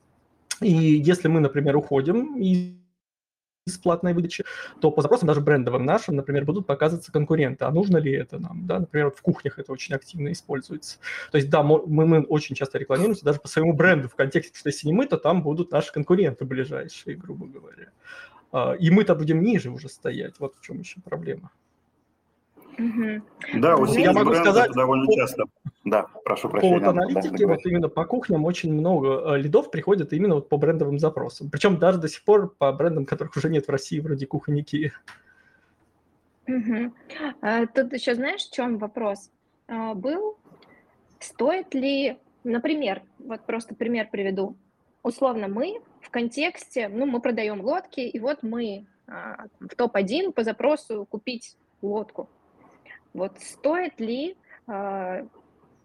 И 0.61 0.71
если 0.71 1.29
мы, 1.29 1.41
например, 1.41 1.77
уходим 1.77 2.37
из 2.37 3.79
платной 3.83 4.15
выдачи, 4.15 4.45
то 4.81 4.91
по 4.91 5.03
запросам 5.03 5.27
даже 5.29 5.41
брендовым 5.41 5.85
нашим, 5.85 6.17
например, 6.17 6.45
будут 6.45 6.67
показываться 6.67 7.13
конкуренты. 7.13 7.65
А 7.65 7.71
нужно 7.71 7.99
ли 7.99 8.13
это 8.13 8.39
нам? 8.39 8.67
Да? 8.67 8.81
Например, 8.81 9.11
в 9.11 9.21
кухнях 9.23 9.59
это 9.59 9.73
очень 9.73 9.95
активно 9.95 10.33
используется. 10.33 10.99
То 11.31 11.39
есть, 11.39 11.51
да, 11.51 11.63
мы, 11.63 11.87
мы 11.87 12.23
очень 12.23 12.55
часто 12.55 12.79
рекламируемся 12.79 13.25
даже 13.25 13.41
по 13.41 13.49
своему 13.49 13.73
бренду 13.73 14.09
в 14.09 14.15
контексте, 14.15 14.59
что 14.59 14.69
если 14.69 14.87
не 14.87 14.93
мы, 14.93 15.07
то 15.07 15.17
там 15.17 15.43
будут 15.43 15.71
наши 15.71 15.93
конкуренты 15.93 16.45
ближайшие, 16.45 17.17
грубо 17.17 17.47
говоря. 17.47 17.91
А, 18.53 18.73
и 18.73 18.91
мы-то 18.91 19.15
будем 19.15 19.43
ниже 19.43 19.71
уже 19.71 19.89
стоять. 19.89 20.35
Вот 20.39 20.57
в 20.57 20.61
чем 20.63 20.79
еще 20.79 21.01
проблема. 21.01 21.51
Да, 23.55 23.77
у 23.77 23.85
я 23.87 24.13
могу 24.13 24.35
сказать, 24.35 24.73
довольно 24.73 25.07
по, 25.07 25.15
часто. 25.15 25.45
Да, 25.85 26.07
прошу 26.25 26.49
прощения. 26.49 26.79
По 26.79 26.85
вот 26.85 26.89
аналитике, 26.89 27.47
вот 27.47 27.65
именно 27.65 27.89
по 27.89 28.05
кухням 28.05 28.45
очень 28.45 28.73
много 28.73 29.35
э, 29.35 29.39
лидов 29.39 29.71
приходит 29.71 30.13
именно 30.13 30.37
вот 30.37 30.49
по 30.49 30.57
брендовым 30.57 30.99
запросам. 30.99 31.51
Причем 31.51 31.79
даже 31.79 31.99
до 31.99 32.09
сих 32.09 32.25
пор 32.25 32.55
по 32.57 32.73
брендам, 32.73 33.07
которых 33.07 33.37
уже 33.37 33.49
нет 33.49 33.67
в 33.67 33.71
России, 33.71 34.01
вроде 34.01 34.27
кухонники. 34.27 34.93
Угу. 36.47 36.93
Тут 37.75 37.93
еще 37.93 38.15
знаешь, 38.15 38.43
в 38.43 38.53
чем 38.53 38.79
вопрос 38.79 39.31
а, 39.69 39.95
был? 39.95 40.37
Стоит 41.19 41.75
ли, 41.75 42.19
например, 42.45 43.03
вот 43.19 43.43
просто 43.47 43.75
пример 43.75 44.09
приведу. 44.11 44.57
Условно 45.03 45.49
мы 45.49 45.81
в 46.01 46.11
контексте, 46.11 46.89
ну, 46.89 47.07
мы 47.07 47.21
продаем 47.21 47.61
лодки, 47.61 48.01
и 48.01 48.19
вот 48.19 48.43
мы 48.43 48.87
а, 49.07 49.47
в 49.61 49.69
топ-1 49.77 50.33
по 50.33 50.43
запросу 50.45 51.07
купить 51.09 51.57
лодку. 51.83 52.29
Вот 53.13 53.39
стоит 53.41 53.99
ли 54.01 54.37
э, 54.67 55.27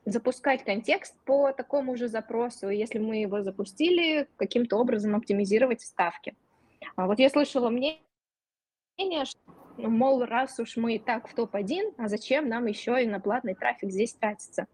запускать 0.05 0.63
контекст 0.63 1.15
по 1.25 1.51
такому 1.51 1.95
же 1.95 2.07
запросу, 2.07 2.69
если 2.69 2.99
мы 2.99 3.17
его 3.17 3.41
запустили, 3.41 4.27
каким-то 4.37 4.77
образом 4.77 5.15
оптимизировать 5.15 5.81
ставки? 5.81 6.35
А 6.95 7.07
вот 7.07 7.19
я 7.19 7.29
слышала 7.29 7.69
мнение, 7.69 7.99
что, 9.25 9.39
мол, 9.77 10.23
раз 10.23 10.59
уж 10.59 10.77
мы 10.77 10.95
и 10.95 10.99
так 10.99 11.27
в 11.27 11.33
топ-1, 11.33 11.95
а 11.97 12.07
зачем 12.07 12.47
нам 12.47 12.67
еще 12.67 13.03
и 13.03 13.07
на 13.07 13.19
платный 13.19 13.55
трафик 13.55 13.91
здесь 13.91 14.13
тратиться? 14.13 14.67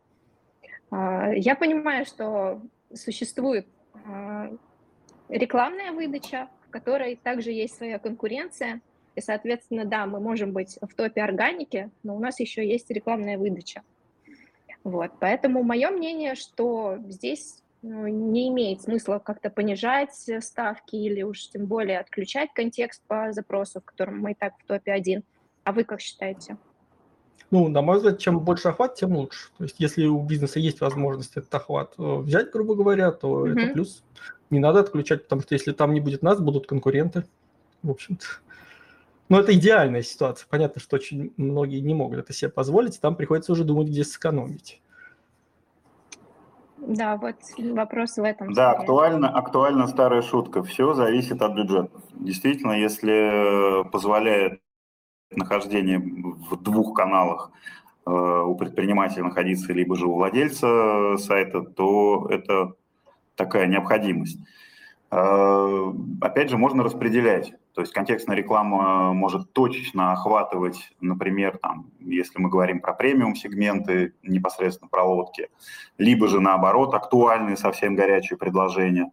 Э, 0.91 1.31
я 1.35 1.55
понимаю, 1.55 2.05
что 2.05 2.61
существует 2.93 3.67
э, 3.93 4.57
рекламная 5.29 5.93
выдача, 5.93 6.49
в 6.67 6.71
которой 6.71 7.15
также 7.15 7.51
есть 7.51 7.77
своя 7.77 7.99
конкуренция, 7.99 8.81
и, 9.15 9.21
соответственно, 9.21 9.85
да, 9.85 10.05
мы 10.05 10.19
можем 10.19 10.51
быть 10.51 10.77
в 10.81 10.93
топе 10.95 11.21
органики, 11.21 11.89
но 12.03 12.15
у 12.15 12.19
нас 12.19 12.39
еще 12.39 12.67
есть 12.67 12.89
рекламная 12.89 13.37
выдача. 13.37 13.81
Вот, 14.83 15.11
поэтому 15.19 15.63
мое 15.63 15.89
мнение, 15.91 16.35
что 16.35 16.97
здесь 17.07 17.61
ну, 17.81 18.07
не 18.07 18.49
имеет 18.49 18.81
смысла 18.81 19.19
как-то 19.19 19.49
понижать 19.49 20.13
ставки 20.39 20.95
или 20.95 21.23
уж 21.23 21.49
тем 21.49 21.65
более 21.65 21.99
отключать 21.99 22.51
контекст 22.53 23.01
по 23.07 23.31
запросу, 23.31 23.81
в 23.81 23.85
котором 23.85 24.19
мы 24.19 24.31
и 24.31 24.35
так 24.35 24.53
в 24.59 24.65
топе 24.65 24.91
один. 24.91 25.23
А 25.63 25.71
вы 25.71 25.83
как 25.83 26.01
считаете? 26.01 26.57
Ну, 27.51 27.67
на 27.67 27.81
мой 27.81 27.97
взгляд, 27.97 28.17
чем 28.19 28.39
больше 28.39 28.69
охват, 28.69 28.95
тем 28.95 29.15
лучше. 29.15 29.49
То 29.57 29.65
есть, 29.65 29.75
если 29.77 30.05
у 30.05 30.21
бизнеса 30.21 30.59
есть 30.59 30.79
возможность 30.79 31.35
этот 31.35 31.53
охват 31.53 31.93
э, 31.97 32.15
взять, 32.17 32.49
грубо 32.51 32.75
говоря, 32.75 33.11
то 33.11 33.45
mm-hmm. 33.45 33.59
это 33.59 33.73
плюс. 33.73 34.03
Не 34.49 34.59
надо 34.59 34.79
отключать, 34.79 35.23
потому 35.23 35.41
что 35.41 35.53
если 35.53 35.73
там 35.73 35.93
не 35.93 35.99
будет 35.99 36.21
нас, 36.21 36.39
будут 36.39 36.65
конкуренты. 36.65 37.25
В 37.83 37.91
общем-то. 37.91 38.25
Но 39.31 39.39
это 39.39 39.53
идеальная 39.53 40.01
ситуация. 40.01 40.45
Понятно, 40.49 40.81
что 40.81 40.97
очень 40.97 41.33
многие 41.37 41.79
не 41.79 41.93
могут 41.93 42.19
это 42.19 42.33
себе 42.33 42.51
позволить, 42.51 42.99
там 42.99 43.15
приходится 43.15 43.53
уже 43.53 43.63
думать, 43.63 43.87
где 43.87 44.03
сэкономить. 44.03 44.81
Да, 46.79 47.15
вот 47.15 47.37
вопрос 47.57 48.17
в 48.17 48.23
этом. 48.23 48.51
Да, 48.51 48.71
актуально, 48.71 49.29
актуальна 49.29 49.87
старая 49.87 50.21
шутка. 50.21 50.63
Все 50.63 50.93
зависит 50.93 51.41
от 51.41 51.53
бюджета. 51.53 51.91
Действительно, 52.15 52.73
если 52.73 53.89
позволяет 53.89 54.59
нахождение 55.31 55.99
в 55.99 56.61
двух 56.61 56.93
каналах 56.93 57.51
э, 58.05 58.11
у 58.11 58.53
предпринимателя 58.55 59.23
находиться, 59.23 59.71
либо 59.71 59.95
же 59.95 60.07
у 60.07 60.15
владельца 60.15 61.15
сайта, 61.17 61.61
то 61.61 62.27
это 62.29 62.73
такая 63.37 63.67
необходимость. 63.67 64.39
Э, 65.09 65.93
опять 66.19 66.49
же, 66.49 66.57
можно 66.57 66.83
распределять. 66.83 67.53
То 67.73 67.81
есть 67.81 67.93
контекстная 67.93 68.35
реклама 68.35 69.13
может 69.13 69.53
точечно 69.53 70.11
охватывать, 70.11 70.91
например, 70.99 71.57
там, 71.57 71.89
если 71.99 72.41
мы 72.41 72.49
говорим 72.49 72.81
про 72.81 72.93
премиум-сегменты, 72.93 74.13
непосредственно 74.23 74.89
про 74.89 75.03
лодки, 75.05 75.49
либо 75.97 76.27
же 76.27 76.41
наоборот 76.41 76.93
актуальные 76.93 77.55
совсем 77.55 77.95
горячие 77.95 78.37
предложения. 78.37 79.09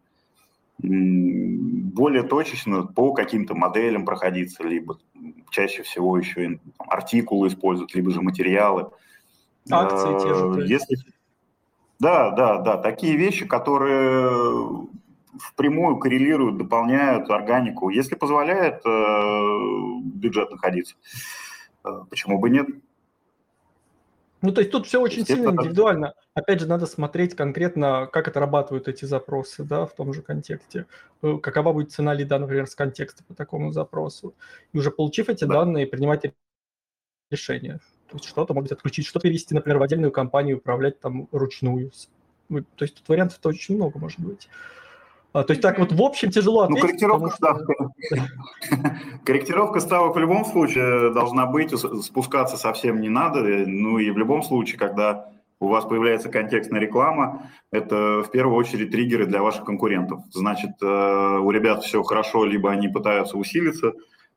Более 0.81 2.23
точечно 2.25 2.83
по 2.85 3.13
каким-то 3.13 3.55
моделям 3.55 4.05
проходиться, 4.05 4.65
либо 4.65 4.99
чаще 5.51 5.83
всего 5.83 6.19
еще 6.19 6.45
и 6.45 6.61
там, 6.77 6.91
артикулы 6.91 7.49
используют, 7.49 7.95
либо 7.95 8.11
же 8.11 8.23
материалы. 8.23 8.91
Акции 9.71 10.19
те 10.21 10.35
же. 10.35 10.67
Если... 10.67 10.97
Да, 12.01 12.31
да, 12.31 12.59
да, 12.59 12.77
такие 12.77 13.17
вещи, 13.17 13.45
которые 13.45 14.87
впрямую 15.39 15.99
коррелируют, 15.99 16.59
дополняют 16.59 17.31
органику. 17.31 17.91
Если 17.91 18.15
позволяет 18.15 18.85
э, 18.85 20.01
бюджет 20.05 20.51
находиться, 20.51 20.97
э, 21.85 21.89
почему 22.11 22.39
бы 22.39 22.51
нет? 22.51 22.67
Ну, 24.41 24.53
то 24.53 24.61
есть 24.61 24.71
тут 24.71 24.87
все 24.87 25.01
очень 25.01 25.27
сильно 25.27 25.51
индивидуально. 25.51 26.15
Опять 26.35 26.61
же, 26.61 26.69
надо 26.69 26.87
смотреть 26.87 27.35
конкретно, 27.35 28.09
как 28.13 28.29
отрабатывают 28.29 28.87
эти 28.87 29.05
запросы, 29.05 29.65
да, 29.65 29.85
в 29.85 29.95
том 29.95 30.13
же 30.15 30.23
контексте. 30.23 30.87
Э, 31.23 31.39
какова 31.43 31.73
будет 31.73 31.91
цена 31.91 32.15
лида, 32.15 32.39
например, 32.39 32.67
с 32.67 32.75
контекста 32.75 33.25
по 33.25 33.35
такому 33.35 33.73
запросу. 33.73 34.35
И 34.73 34.79
уже 34.79 34.91
получив 34.91 35.29
эти 35.29 35.45
да. 35.45 35.55
данные, 35.55 35.87
принимать 35.87 36.33
решение. 37.31 37.81
То 38.09 38.17
есть 38.17 38.27
что-то 38.27 38.55
может 38.55 38.73
отключить, 38.73 39.07
что 39.07 39.21
перевести, 39.21 39.55
например, 39.55 39.79
в 39.79 39.83
отдельную 39.83 40.13
компанию, 40.13 40.59
управлять 40.59 41.01
там 41.01 41.29
ручную. 41.33 41.91
То 42.49 42.85
есть 42.85 42.95
тут 42.97 43.09
вариантов-то 43.09 43.49
очень 43.49 43.75
много 43.75 43.99
может 43.99 44.21
быть. 44.21 44.49
А, 45.33 45.45
то 45.45 45.53
есть 45.53 45.63
так 45.63 45.79
вот 45.79 45.93
в 45.93 46.03
общем 46.03 46.31
тяжело 46.31 46.63
ответить. 46.63 46.83
Ну, 46.83 46.89
корректировка 46.89 47.31
ставок. 47.31 47.69
корректировка 49.25 49.81
ставок 49.81 50.17
в 50.17 50.19
любом 50.19 50.45
случае 50.47 51.13
должна 51.13 51.47
быть, 51.47 51.73
спускаться 51.79 52.57
совсем 52.57 53.01
не 53.01 53.11
надо. 53.11 53.41
Ну 53.67 53.99
и 53.99 54.11
в 54.11 54.17
любом 54.17 54.43
случае, 54.43 54.79
когда 54.79 55.31
у 55.61 55.69
вас 55.69 55.85
появляется 55.85 56.31
контекстная 56.31 56.81
реклама, 56.81 57.51
это 57.73 58.23
в 58.23 58.31
первую 58.31 58.57
очередь 58.57 58.91
триггеры 58.91 59.27
для 59.27 59.43
ваших 59.43 59.65
конкурентов. 59.65 60.23
Значит, 60.31 60.71
э, 60.81 60.87
у 60.87 61.51
ребят 61.51 61.83
все 61.83 62.03
хорошо, 62.03 62.45
либо 62.45 62.71
они 62.71 62.89
пытаются 62.89 63.37
усилиться, 63.37 63.93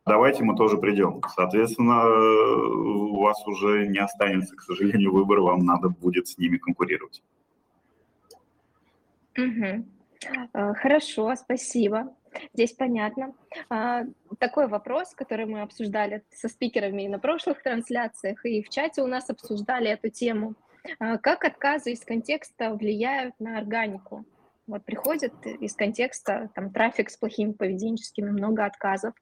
давайте 0.06 0.44
мы 0.44 0.56
тоже 0.56 0.78
придем. 0.78 1.22
Соответственно, 1.36 2.06
у 2.06 3.22
вас 3.22 3.46
уже 3.48 3.88
не 3.88 4.00
останется, 4.00 4.56
к 4.56 4.62
сожалению, 4.62 5.14
выбора, 5.14 5.42
вам 5.42 5.64
надо 5.64 5.90
будет 5.90 6.28
с 6.28 6.38
ними 6.38 6.58
конкурировать. 6.58 7.22
Угу. 9.38 9.86
Э, 10.54 10.74
хорошо, 10.74 11.36
спасибо. 11.36 12.16
Здесь 12.54 12.74
понятно. 12.74 13.34
А, 13.70 14.04
такой 14.40 14.68
вопрос, 14.68 15.14
который 15.14 15.46
мы 15.46 15.62
обсуждали 15.62 16.24
со 16.32 16.48
спикерами 16.48 17.04
и 17.04 17.10
на 17.10 17.20
прошлых 17.20 17.62
трансляциях, 17.62 18.46
и 18.46 18.64
в 18.64 18.70
чате 18.70 19.02
у 19.02 19.08
нас 19.08 19.30
обсуждали 19.30 19.90
эту 19.90 20.10
тему. 20.10 20.56
А, 21.00 21.18
как 21.18 21.44
отказы 21.44 21.92
из 21.92 22.02
контекста 22.02 22.74
влияют 22.74 23.36
на 23.40 23.58
органику? 23.58 24.26
Вот 24.68 24.86
приходит 24.86 25.34
из 25.46 25.76
контекста 25.76 26.50
там 26.56 26.72
трафик 26.72 27.10
с 27.10 27.18
плохими 27.18 27.52
поведенческими, 27.52 28.30
много 28.30 28.66
отказов. 28.66 29.14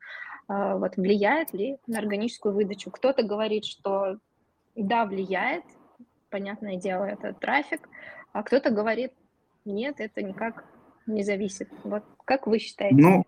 А, 0.48 0.78
вот 0.78 0.98
влияет 0.98 1.54
ли 1.54 1.78
на 1.88 2.00
органическую 2.00 2.54
выдачу? 2.54 2.92
Кто-то 2.92 3.24
говорит, 3.24 3.66
что 3.66 4.18
да, 4.76 5.06
влияет, 5.06 5.64
понятное 6.30 6.76
дело, 6.76 7.06
это 7.06 7.34
трафик, 7.34 7.90
а 8.34 8.44
кто-то 8.44 8.70
говорит, 8.70 9.14
нет, 9.66 10.00
это 10.00 10.22
никак 10.22 10.64
не 11.10 11.24
зависит. 11.24 11.70
Вот 11.84 12.04
как 12.26 12.48
вы 12.48 12.60
считаете? 12.60 12.96
Ну, 12.96 13.26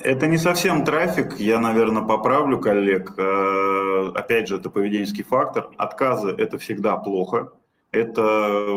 это 0.00 0.26
не 0.26 0.38
совсем 0.38 0.84
трафик, 0.84 1.38
я, 1.38 1.60
наверное, 1.60 2.02
поправлю 2.02 2.58
коллег. 2.58 3.14
Э, 3.16 4.10
опять 4.14 4.48
же, 4.48 4.56
это 4.56 4.70
поведенческий 4.70 5.22
фактор. 5.22 5.70
Отказы– 5.76 6.30
это 6.38 6.58
всегда 6.58 6.96
плохо. 6.96 7.52
Это 7.92 8.74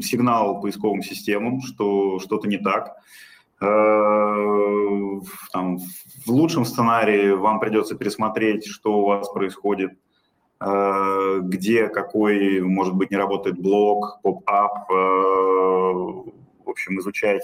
сигнал 0.00 0.60
поисковым 0.60 1.02
системам, 1.02 1.60
что 1.60 2.18
что-то 2.18 2.48
не 2.48 2.56
так. 2.56 2.96
Э, 3.60 5.20
там, 5.52 5.78
в 5.78 6.28
лучшем 6.28 6.64
сценарии 6.64 7.32
вам 7.32 7.60
придется 7.60 7.94
пересмотреть, 7.94 8.66
что 8.66 9.00
у 9.00 9.06
вас 9.06 9.28
происходит, 9.28 9.92
э, 10.60 11.40
где 11.42 11.88
какой, 11.88 12.60
может 12.62 12.94
быть, 12.94 13.10
не 13.10 13.18
работает 13.18 13.58
блок, 13.58 14.20
поп-ап, 14.22 14.88
в 16.70 16.72
общем, 16.72 17.00
изучать, 17.00 17.42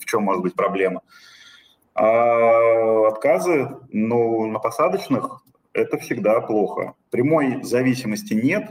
в 0.00 0.04
чем 0.04 0.24
может 0.24 0.42
быть 0.42 0.54
проблема. 0.54 1.02
А 1.94 3.06
отказы 3.06 3.70
ну, 3.90 4.46
на 4.46 4.58
посадочных– 4.58 5.42
это 5.72 5.96
всегда 5.98 6.40
плохо. 6.40 6.94
Прямой 7.10 7.62
зависимости 7.62 8.34
нет, 8.34 8.70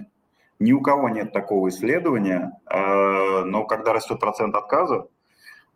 ни 0.60 0.74
у 0.74 0.82
кого 0.82 1.08
нет 1.08 1.32
такого 1.32 1.70
исследования, 1.70 2.52
а, 2.66 3.46
но 3.46 3.64
когда 3.64 3.94
растет 3.94 4.20
процент 4.20 4.56
отказа, 4.56 5.08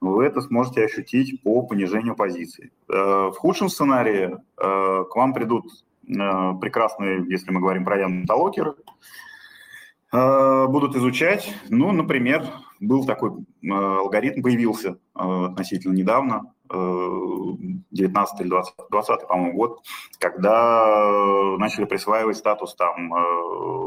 вы 0.01 0.25
это 0.25 0.41
сможете 0.41 0.83
ощутить 0.83 1.41
по 1.41 1.61
понижению 1.61 2.15
позиций. 2.15 2.73
А, 2.89 3.31
в 3.31 3.37
худшем 3.37 3.69
сценарии 3.69 4.35
а, 4.57 5.05
к 5.05 5.15
вам 5.15 5.33
придут 5.33 5.65
прекрасные, 6.03 7.23
если 7.29 7.51
мы 7.51 7.61
говорим 7.61 7.85
про 7.85 7.97
янтолокеры, 7.97 8.73
будут 10.11 10.95
изучать, 10.95 11.53
ну, 11.69 11.91
например, 11.91 12.45
был 12.79 13.05
такой 13.05 13.31
алгоритм, 13.63 14.41
появился 14.41 14.97
относительно 15.13 15.93
недавно, 15.93 16.53
19 16.69 18.41
или 18.41 18.47
20, 18.49 18.73
20 18.89 19.27
по-моему, 19.27 19.53
год, 19.53 19.79
когда 20.19 21.55
начали 21.57 21.85
присваивать 21.85 22.37
статус 22.37 22.75
там 22.75 23.13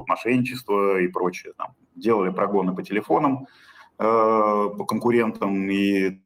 мошенничества 0.06 1.00
и 1.00 1.08
прочее. 1.08 1.52
Там, 1.56 1.74
делали 1.94 2.30
прогоны 2.30 2.74
по 2.74 2.82
телефонам, 2.82 3.46
по 3.96 4.84
конкурентам 4.86 5.70
и 5.70 6.20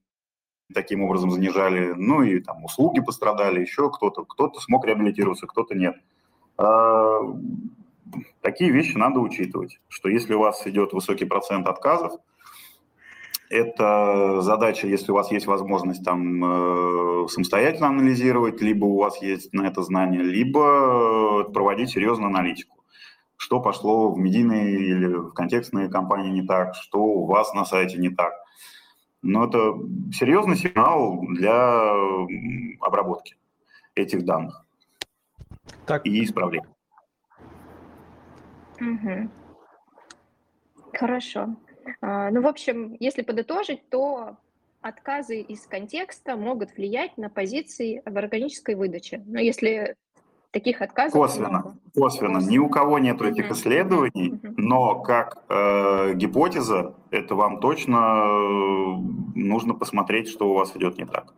таким 0.75 1.03
образом 1.03 1.31
занижали, 1.31 1.93
ну 1.97 2.23
и 2.23 2.41
там 2.41 2.65
услуги 2.65 3.01
пострадали, 3.01 3.61
еще 3.61 3.91
кто-то, 3.91 4.25
кто-то 4.25 4.61
смог 4.61 4.85
реабилитироваться, 4.85 5.47
кто-то 5.47 5.75
нет. 5.75 5.97
Такие 8.41 8.71
вещи 8.71 8.97
надо 8.97 9.21
учитывать, 9.21 9.81
что 9.89 10.09
если 10.09 10.35
у 10.35 10.41
вас 10.41 10.67
идет 10.67 10.93
высокий 10.93 11.25
процент 11.25 11.67
отказов, 11.67 12.13
это 13.51 14.43
задача, 14.43 14.87
если 14.87 15.11
у 15.11 15.15
вас 15.15 15.31
есть 15.33 15.47
возможность 15.47 16.05
там 16.05 16.45
э, 16.45 17.29
самостоятельно 17.29 17.89
анализировать, 17.89 18.61
либо 18.61 18.85
у 18.85 18.99
вас 18.99 19.23
есть 19.23 19.53
на 19.55 19.67
это 19.67 19.83
знание, 19.83 20.23
либо 20.23 21.45
проводить 21.45 21.91
серьезную 21.91 22.29
аналитику. 22.29 22.77
Что 23.37 23.61
пошло 23.61 24.13
в 24.13 24.19
медийные 24.19 24.79
или 24.79 25.07
в 25.07 25.33
контекстные 25.33 25.89
компании 25.89 26.31
не 26.31 26.47
так, 26.47 26.75
что 26.75 27.03
у 27.03 27.27
вас 27.27 27.55
на 27.55 27.65
сайте 27.65 27.97
не 27.99 28.11
так. 28.11 28.35
Но 29.23 29.47
это 29.47 29.75
серьезный 30.13 30.57
сигнал 30.57 31.21
для 31.29 31.93
обработки 32.81 33.37
этих 33.95 34.25
данных 34.25 34.65
так. 35.87 36.05
и 36.07 36.23
исправления. 36.23 36.69
Угу. 38.81 39.31
Хорошо. 40.95 41.57
А, 42.01 42.31
ну, 42.31 42.43
в 42.43 42.47
общем, 42.47 42.97
если 43.01 43.23
подытожить, 43.23 43.89
то 43.89 44.37
отказы 44.81 45.41
из 45.41 45.67
контекста 45.67 46.37
могут 46.37 46.77
влиять 46.77 47.17
на 47.19 47.29
позиции 47.29 48.03
в 48.05 48.17
органической 48.17 48.75
выдаче. 48.75 49.23
Но 49.27 49.41
если 49.41 49.97
таких 50.51 50.81
отказов 50.81 51.21
косвенно, 51.21 51.49
много. 51.49 51.77
косвенно, 51.95 52.35
косвенно. 52.35 52.51
Ни 52.51 52.59
у 52.59 52.69
кого 52.69 52.99
нет 52.99 53.21
uh-huh. 53.21 53.31
этих 53.31 53.51
исследований, 53.51 54.31
uh-huh. 54.31 54.55
но 54.57 55.01
как 55.01 55.45
э, 55.49 56.15
гипотеза 56.15 56.95
это 57.11 57.35
вам 57.35 57.61
точно 57.61 57.97
э, 57.97 58.97
нужно 59.35 59.75
посмотреть, 59.75 60.29
что 60.29 60.51
у 60.51 60.55
вас 60.55 60.75
идет 60.75 60.97
не 60.97 61.05
так. 61.05 61.35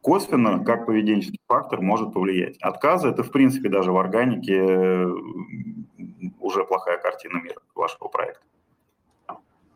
Косвенно, 0.00 0.64
как 0.64 0.86
поведенческий 0.86 1.40
фактор 1.46 1.82
может 1.82 2.14
повлиять. 2.14 2.56
Отказы 2.62 3.08
это 3.08 3.22
в 3.22 3.30
принципе 3.30 3.68
даже 3.68 3.92
в 3.92 3.98
органике 3.98 4.56
э, 4.56 5.06
уже 6.50 6.64
плохая 6.64 6.98
картина 6.98 7.40
мира 7.40 7.60
вашего 7.74 8.08
проекта. 8.08 8.44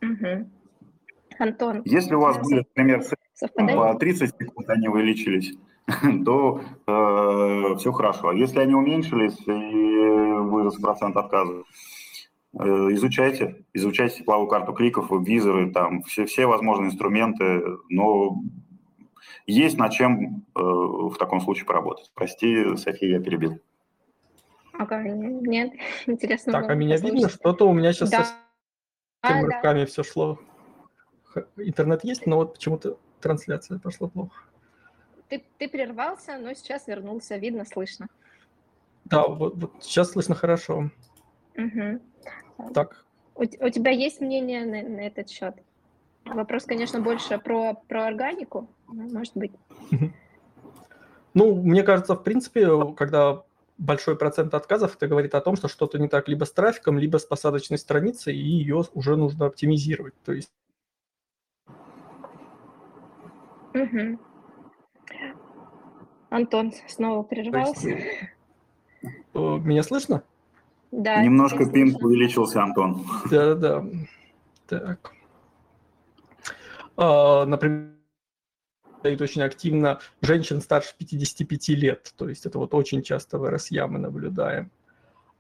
Угу. 0.03 0.51
Антон. 1.39 1.83
Если 1.85 2.15
у 2.15 2.21
вас 2.21 2.39
будет, 2.39 2.69
например, 2.75 3.03
по 3.57 3.95
30 3.95 4.35
секунд 4.39 4.71
они 4.71 4.89
увеличились, 4.89 5.57
то 6.25 6.61
э, 6.87 7.77
все 7.79 7.93
хорошо. 7.93 8.29
А 8.29 8.35
если 8.35 8.61
они 8.61 8.75
уменьшились 8.75 9.39
и 9.47 10.51
вырос 10.51 10.77
процент 10.77 11.17
отказа, 11.17 11.65
э, 12.59 12.65
изучайте, 12.93 13.65
изучайте 13.73 14.19
тепловую 14.19 14.49
карту 14.49 14.73
кликов, 14.73 15.11
визоры, 15.11 15.73
там 15.73 16.03
все, 16.03 16.27
все 16.27 16.47
возможные 16.47 16.91
инструменты, 16.91 17.63
но 17.89 18.43
есть 19.47 19.77
над 19.77 19.93
чем 19.93 20.45
э, 20.55 20.61
в 20.61 21.17
таком 21.19 21.41
случае 21.41 21.67
поработать. 21.67 22.11
Прости, 22.15 22.77
София, 22.77 23.19
я 23.19 23.21
перебил. 23.21 23.61
Ага, 24.79 25.03
нет, 25.03 25.73
интересно. 26.07 26.53
Так, 26.53 26.71
а 26.71 26.75
меня 26.75 26.97
видно? 26.97 27.29
Что-то 27.29 27.69
у 27.69 27.73
меня 27.73 27.93
сейчас 27.93 28.11
да 28.11 28.27
а, 29.23 29.43
руками 29.43 29.81
да. 29.81 29.87
все 29.87 30.03
шло. 30.03 30.39
Интернет 31.57 32.05
есть, 32.05 32.27
но 32.27 32.37
вот 32.37 32.55
почему-то 32.55 32.99
трансляция 33.21 33.79
пошла 33.79 34.09
плохо. 34.09 34.43
Ты, 35.29 35.45
ты 35.59 35.69
прервался, 35.69 36.39
но 36.39 36.53
сейчас 36.55 36.87
вернулся, 36.87 37.37
видно, 37.37 37.65
слышно. 37.65 38.09
Да, 39.05 39.27
вот, 39.27 39.57
вот 39.57 39.73
сейчас 39.81 40.13
слышно 40.13 40.35
хорошо. 40.35 40.91
Угу. 41.57 42.73
Так. 42.75 43.05
У, 43.35 43.43
у 43.43 43.71
тебя 43.71 43.91
есть 43.91 44.21
мнение 44.21 44.65
на, 44.65 44.89
на 44.89 45.01
этот 45.01 45.31
счет? 45.31 45.55
Вопрос, 46.25 46.65
конечно, 46.65 47.01
больше 47.01 47.39
про, 47.39 47.75
про 47.75 48.07
органику, 48.07 48.69
может 48.87 49.37
быть. 49.37 49.53
Ну, 51.35 51.55
мне 51.57 51.83
кажется, 51.83 52.15
в 52.15 52.23
принципе, 52.23 52.95
когда 52.95 53.44
большой 53.79 54.17
процент 54.17 54.55
отказов, 54.55 54.97
это 54.97 55.07
говорит 55.09 55.35
о 55.35 55.41
том, 55.41 55.57
что 55.57 55.69
что-то 55.69 55.99
не 55.99 56.09
так 56.09 56.29
либо 56.29 56.45
с 56.45 56.53
трафиком, 56.53 56.99
либо 56.99 57.19
с 57.19 57.25
посадочной 57.25 57.79
страницей, 57.79 58.37
и 58.37 58.43
ее 58.43 58.85
уже 58.95 59.17
нужно 59.17 59.47
оптимизировать. 59.47 60.15
То 60.25 60.33
есть... 60.33 60.51
Угу. 63.75 64.19
Антон 66.31 66.73
снова 66.89 67.23
прервался. 67.23 67.89
Есть... 67.89 68.07
Э, 69.35 69.59
меня 69.59 69.83
слышно? 69.83 70.23
Да. 70.91 71.23
Немножко 71.23 71.69
пинг 71.69 72.03
увеличился, 72.03 72.63
Антон. 72.63 73.05
Да-да-да. 73.31 73.85
Так. 74.69 75.13
А, 76.97 77.45
например, 77.47 77.94
стоит 79.05 79.21
очень 79.21 79.43
активно 79.43 80.01
женщин 80.23 80.63
старше 80.63 80.95
55 80.97 81.69
лет. 81.69 82.15
То 82.17 82.27
есть 82.27 82.47
это 82.47 82.59
вот 82.59 82.73
очень 82.73 83.03
часто 83.03 83.39
в 83.39 83.47
РСЯ 83.47 83.87
мы 83.87 83.99
наблюдаем. 83.99 84.71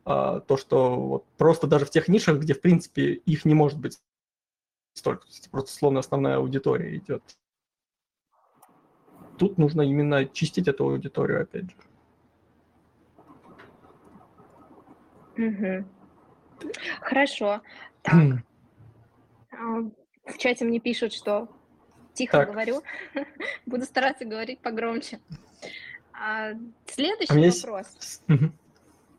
А, 0.04 0.40
то, 0.40 0.58
что 0.58 1.00
вот 1.00 1.24
просто 1.38 1.66
даже 1.66 1.86
в 1.86 1.90
тех 1.90 2.08
нишах, 2.08 2.40
где, 2.40 2.52
в 2.52 2.60
принципе, 2.60 3.14
их 3.14 3.46
не 3.46 3.54
может 3.54 3.78
быть 3.78 3.98
столько, 4.92 5.26
просто 5.50 5.72
словно 5.72 6.00
основная 6.00 6.36
аудитория 6.36 6.94
идет. 6.94 7.22
Тут 9.38 9.56
нужно 9.56 9.80
именно 9.80 10.26
чистить 10.26 10.68
эту 10.68 10.84
аудиторию, 10.84 11.40
опять 11.40 11.70
же. 11.70 11.76
Угу. 15.38 15.88
Хорошо. 17.00 17.62
Так. 18.02 18.44
А, 19.52 19.80
в 20.26 20.36
чате 20.36 20.66
мне 20.66 20.80
пишут, 20.80 21.14
что 21.14 21.48
Тихо 22.14 22.38
так. 22.38 22.50
говорю. 22.50 22.82
Буду 23.66 23.84
стараться 23.84 24.24
говорить 24.24 24.60
погромче. 24.60 25.18
А, 26.12 26.52
следующий 26.86 27.32
а 27.32 27.50
вопрос. 27.50 28.20
Есть... 28.28 28.52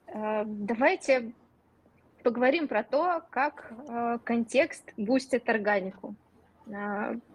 А, 0.07 0.43
давайте 0.45 1.33
поговорим 2.23 2.67
про 2.67 2.83
то, 2.83 3.21
как 3.29 3.71
а, 3.87 4.17
контекст 4.19 4.93
бустит 4.97 5.47
органику. 5.49 6.15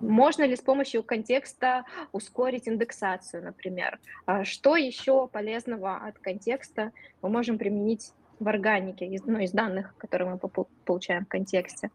Можно 0.01 0.43
ли 0.43 0.57
с 0.57 0.61
помощью 0.61 1.05
контекста 1.05 1.85
ускорить 2.11 2.67
индексацию, 2.67 3.45
например? 3.45 4.01
Что 4.43 4.75
еще 4.75 5.29
полезного 5.29 5.99
от 5.99 6.19
контекста 6.19 6.91
мы 7.23 7.29
можем 7.29 7.57
применить 7.57 8.13
в 8.41 8.49
органике, 8.49 9.07
из, 9.07 9.25
ну, 9.25 9.39
из 9.39 9.53
данных, 9.53 9.95
которые 9.99 10.31
мы 10.33 10.65
получаем 10.85 11.27
в 11.27 11.29
контексте? 11.29 11.93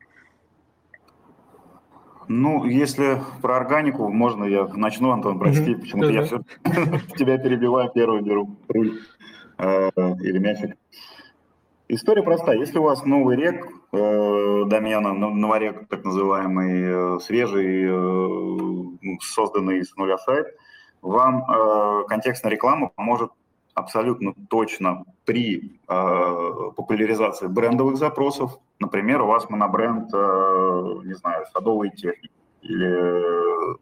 Ну, 2.28 2.66
если 2.66 3.22
про 3.42 3.58
органику, 3.58 4.10
можно 4.10 4.46
я 4.46 4.68
начну, 4.68 5.12
Антон, 5.12 5.40
прости, 5.40 5.72
mm-hmm. 5.72 5.80
почему-то 5.80 6.10
я 6.10 6.24
все 6.24 6.42
тебя 7.18 7.38
перебиваю, 7.38 7.92
первую 7.92 8.22
беру 8.22 8.56
руль 8.68 9.00
э, 9.58 9.90
или 10.22 10.38
мячик. 10.40 10.76
История 11.88 12.24
простая. 12.24 12.58
Если 12.58 12.80
у 12.80 12.84
вас 12.84 13.06
новый 13.06 13.36
рек, 13.38 13.68
э, 13.92 14.64
домена, 14.66 15.14
новорек 15.14 15.88
так 15.88 16.04
называемый, 16.04 17.18
э, 17.18 17.20
свежий, 17.20 17.84
э, 17.84 17.90
ну, 17.92 19.20
созданный 19.22 19.86
с 19.86 19.96
нуля 19.96 20.18
сайт, 20.18 20.48
вам 21.04 21.46
э, 21.48 22.04
контекстная 22.08 22.52
реклама 22.52 22.90
поможет 22.96 23.32
абсолютно 23.76 24.34
точно 24.50 25.04
при 25.26 25.80
э, 25.88 26.72
популяризации 26.76 27.48
брендовых 27.48 27.98
запросов. 27.98 28.58
Например, 28.80 29.22
у 29.22 29.28
вас 29.28 29.50
монобренд, 29.50 30.10
э, 30.14 31.02
не 31.04 31.14
знаю, 31.14 31.46
садовой 31.54 31.92
техники 31.92 32.32
или 32.62 33.76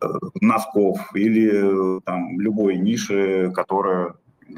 э, 0.00 0.08
носков 0.40 1.14
или 1.14 2.00
там 2.00 2.40
любой 2.40 2.76
ниши, 2.78 3.52
которая 3.54 4.14
э, 4.48 4.54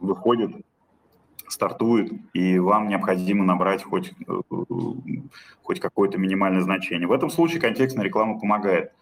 выходит, 0.00 0.50
стартует, 1.48 2.12
и 2.32 2.58
вам 2.58 2.88
необходимо 2.88 3.44
набрать 3.44 3.84
хоть, 3.84 4.12
э, 4.26 4.40
хоть 5.62 5.78
какое-то 5.80 6.18
минимальное 6.18 6.62
значение. 6.62 7.06
В 7.06 7.12
этом 7.12 7.30
случае 7.30 7.60
контекстная 7.60 8.04
реклама 8.04 8.40
помогает. 8.40 8.92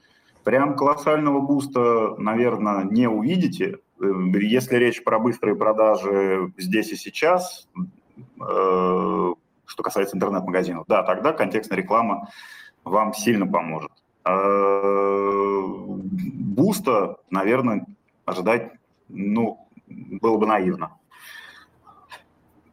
Прям 0.44 0.76
колоссального 0.76 1.40
буста, 1.40 2.14
наверное, 2.18 2.84
не 2.84 3.08
увидите. 3.08 3.78
Если 4.00 4.76
речь 4.76 5.04
про 5.04 5.18
быстрые 5.18 5.56
продажи 5.56 6.52
здесь 6.56 6.90
и 6.92 6.96
сейчас, 6.96 7.68
э, 7.76 9.34
что 9.66 9.82
касается 9.82 10.16
интернет-магазинов, 10.16 10.86
да, 10.88 11.02
тогда 11.02 11.32
контекстная 11.32 11.78
реклама 11.78 12.30
вам 12.84 13.12
сильно 13.12 13.46
поможет. 13.46 13.92
Э, 14.24 15.62
буста, 15.66 17.18
наверное, 17.28 17.86
ожидать, 18.24 18.72
ну, 19.08 19.68
было 19.86 20.36
бы 20.38 20.46
наивно. 20.46 20.96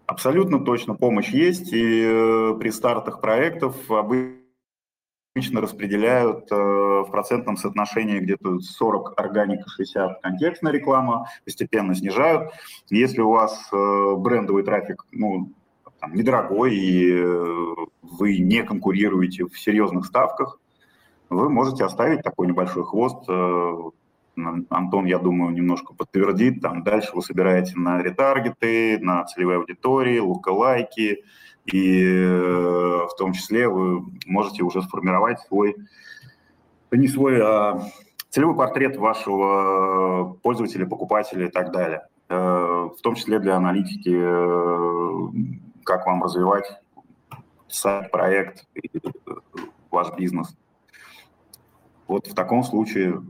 Абсолютно 0.06 0.60
точно 0.64 0.96
помощь 0.96 1.30
есть, 1.30 1.74
и 1.74 2.04
э, 2.06 2.56
при 2.58 2.70
стартах 2.70 3.20
проектов 3.20 3.92
обычно 3.92 4.37
обычно 5.38 5.62
распределяют 5.62 6.52
э, 6.52 6.56
в 6.56 7.12
процентном 7.12 7.58
соотношении 7.58 8.18
где-то 8.18 8.60
40 8.60 9.14
органика, 9.20 9.70
60 9.70 10.20
контекстная 10.20 10.72
реклама, 10.72 11.28
постепенно 11.46 11.94
снижают. 11.94 12.52
Если 12.90 13.22
у 13.22 13.30
вас 13.30 13.70
э, 13.72 14.16
брендовый 14.18 14.64
трафик 14.64 15.06
ну, 15.12 15.52
там, 16.00 16.16
недорогой 16.16 16.76
и 16.76 17.22
э, 17.22 17.76
вы 18.02 18.40
не 18.40 18.64
конкурируете 18.64 19.46
в 19.46 19.60
серьезных 19.60 20.08
ставках, 20.08 20.60
вы 21.30 21.50
можете 21.50 21.86
оставить 21.86 22.24
такой 22.24 22.48
небольшой 22.48 22.84
хвост. 22.84 23.30
Антон, 24.70 25.06
я 25.06 25.20
думаю, 25.20 25.54
немножко 25.54 25.94
подтвердит. 25.94 26.62
Там 26.62 26.84
дальше 26.84 27.12
вы 27.14 27.22
собираете 27.22 27.74
на 27.76 28.02
ретаргеты, 28.02 28.98
на 29.00 29.24
целевые 29.26 29.58
аудитории, 29.58 30.20
лайки 30.20 31.24
и 31.68 32.02
э, 32.02 33.08
в 33.08 33.16
том 33.18 33.34
числе 33.34 33.68
вы 33.68 34.06
можете 34.26 34.64
уже 34.64 34.82
сформировать 34.82 35.40
свой, 35.42 35.76
не 36.92 37.08
свой, 37.08 37.42
а 37.42 37.82
целевой 38.30 38.56
портрет 38.56 38.98
вашего 38.98 40.38
пользователя, 40.42 40.86
покупателя 40.86 41.48
и 41.48 41.52
так 41.52 41.72
далее. 41.72 42.08
Э, 42.30 42.90
в 42.98 43.02
том 43.02 43.16
числе 43.16 43.40
для 43.40 43.58
аналитики, 43.58 44.16
э, 44.16 45.28
как 45.84 46.06
вам 46.06 46.24
развивать 46.24 46.72
сайт, 47.68 48.12
проект, 48.12 48.66
ваш 49.92 50.16
бизнес. 50.18 50.56
Вот 52.08 52.28
в 52.28 52.34
таком 52.34 52.64
случае 52.64 53.22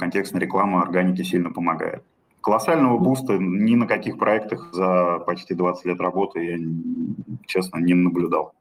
контекстная 0.00 0.40
реклама 0.40 0.82
органики 0.82 1.22
сильно 1.22 1.52
помогает. 1.52 2.02
Колоссального 2.46 2.96
буста 2.96 3.38
ни 3.38 3.74
на 3.74 3.88
каких 3.88 4.18
проектах 4.18 4.72
за 4.72 5.18
почти 5.26 5.52
20 5.52 5.84
лет 5.84 6.00
работы 6.00 6.44
я, 6.44 6.58
честно, 7.44 7.78
не 7.78 7.92
наблюдал. 7.92 8.52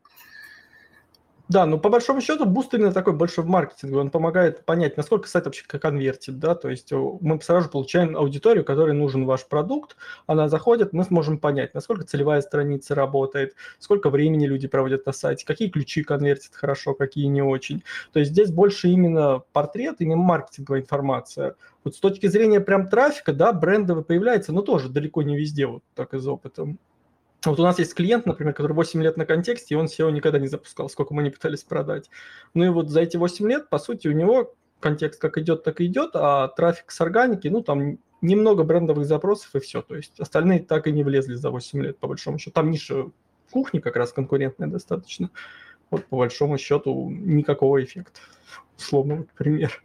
Да, 1.47 1.67
ну 1.67 1.77
по 1.77 1.89
большому 1.89 2.21
счету 2.21 2.45
буст 2.45 2.73
именно 2.73 2.91
такой 2.91 3.13
больше 3.13 3.43
в 3.43 3.45
маркетинге, 3.45 3.97
он 3.97 4.09
помогает 4.09 4.65
понять, 4.65 4.97
насколько 4.97 5.27
сайт 5.27 5.45
вообще 5.45 5.63
конвертит, 5.63 6.39
да, 6.39 6.55
то 6.55 6.69
есть 6.69 6.91
мы 6.91 7.39
сразу 7.39 7.69
получаем 7.69 8.17
аудиторию, 8.17 8.65
которой 8.65 8.95
нужен 8.95 9.25
ваш 9.25 9.45
продукт, 9.45 9.95
она 10.25 10.49
заходит, 10.49 10.91
мы 10.91 11.03
сможем 11.03 11.37
понять, 11.37 11.75
насколько 11.75 12.03
целевая 12.03 12.41
страница 12.41 12.95
работает, 12.95 13.53
сколько 13.77 14.09
времени 14.09 14.47
люди 14.47 14.67
проводят 14.67 15.05
на 15.05 15.11
сайте, 15.11 15.45
какие 15.45 15.69
ключи 15.69 16.01
конвертят 16.03 16.55
хорошо, 16.55 16.95
какие 16.95 17.27
не 17.27 17.43
очень. 17.43 17.83
То 18.11 18.19
есть 18.19 18.31
здесь 18.31 18.49
больше 18.49 18.87
именно 18.87 19.43
портрет, 19.53 19.97
именно 19.99 20.21
маркетинговая 20.21 20.81
информация. 20.81 21.55
Вот 21.83 21.95
с 21.95 21.99
точки 21.99 22.25
зрения 22.25 22.59
прям 22.59 22.89
трафика, 22.89 23.33
да, 23.33 23.53
брендовый 23.53 24.03
появляется, 24.03 24.51
но 24.51 24.63
тоже 24.63 24.89
далеко 24.89 25.21
не 25.21 25.37
везде, 25.37 25.67
вот 25.67 25.83
так 25.93 26.15
из 26.15 26.27
опыта. 26.27 26.75
Вот 27.45 27.59
у 27.59 27.63
нас 27.63 27.79
есть 27.79 27.93
клиент, 27.93 28.25
например, 28.25 28.53
который 28.53 28.73
8 28.73 29.01
лет 29.03 29.17
на 29.17 29.25
контексте, 29.25 29.75
и 29.75 29.77
он 29.77 29.85
SEO 29.85 30.11
никогда 30.11 30.39
не 30.39 30.47
запускал, 30.47 30.89
сколько 30.89 31.13
мы 31.13 31.23
не 31.23 31.29
пытались 31.29 31.63
продать. 31.63 32.09
Ну 32.53 32.63
и 32.63 32.69
вот 32.69 32.89
за 32.89 33.01
эти 33.01 33.17
8 33.17 33.47
лет, 33.47 33.69
по 33.69 33.77
сути, 33.77 34.07
у 34.07 34.11
него 34.11 34.55
контекст 34.79 35.21
как 35.21 35.37
идет, 35.37 35.63
так 35.63 35.81
и 35.81 35.85
идет, 35.85 36.11
а 36.13 36.47
трафик 36.49 36.91
с 36.91 37.01
органики, 37.01 37.47
ну 37.47 37.61
там 37.61 37.97
немного 38.21 38.63
брендовых 38.63 39.05
запросов 39.05 39.55
и 39.55 39.59
все. 39.59 39.81
То 39.81 39.95
есть 39.95 40.19
остальные 40.19 40.61
так 40.63 40.87
и 40.87 40.91
не 40.91 41.03
влезли 41.03 41.35
за 41.35 41.49
8 41.49 41.81
лет, 41.81 41.97
по 41.97 42.07
большому 42.07 42.37
счету. 42.39 42.51
Там 42.51 42.71
ниша 42.71 43.09
кухни 43.51 43.79
как 43.79 43.95
раз 43.95 44.11
конкурентная 44.11 44.67
достаточно. 44.67 45.29
Вот 45.91 46.05
по 46.05 46.17
большому 46.17 46.57
счету 46.57 47.09
никакого 47.09 47.83
эффекта. 47.83 48.19
Условно, 48.77 49.15
вот 49.17 49.29
пример. 49.31 49.83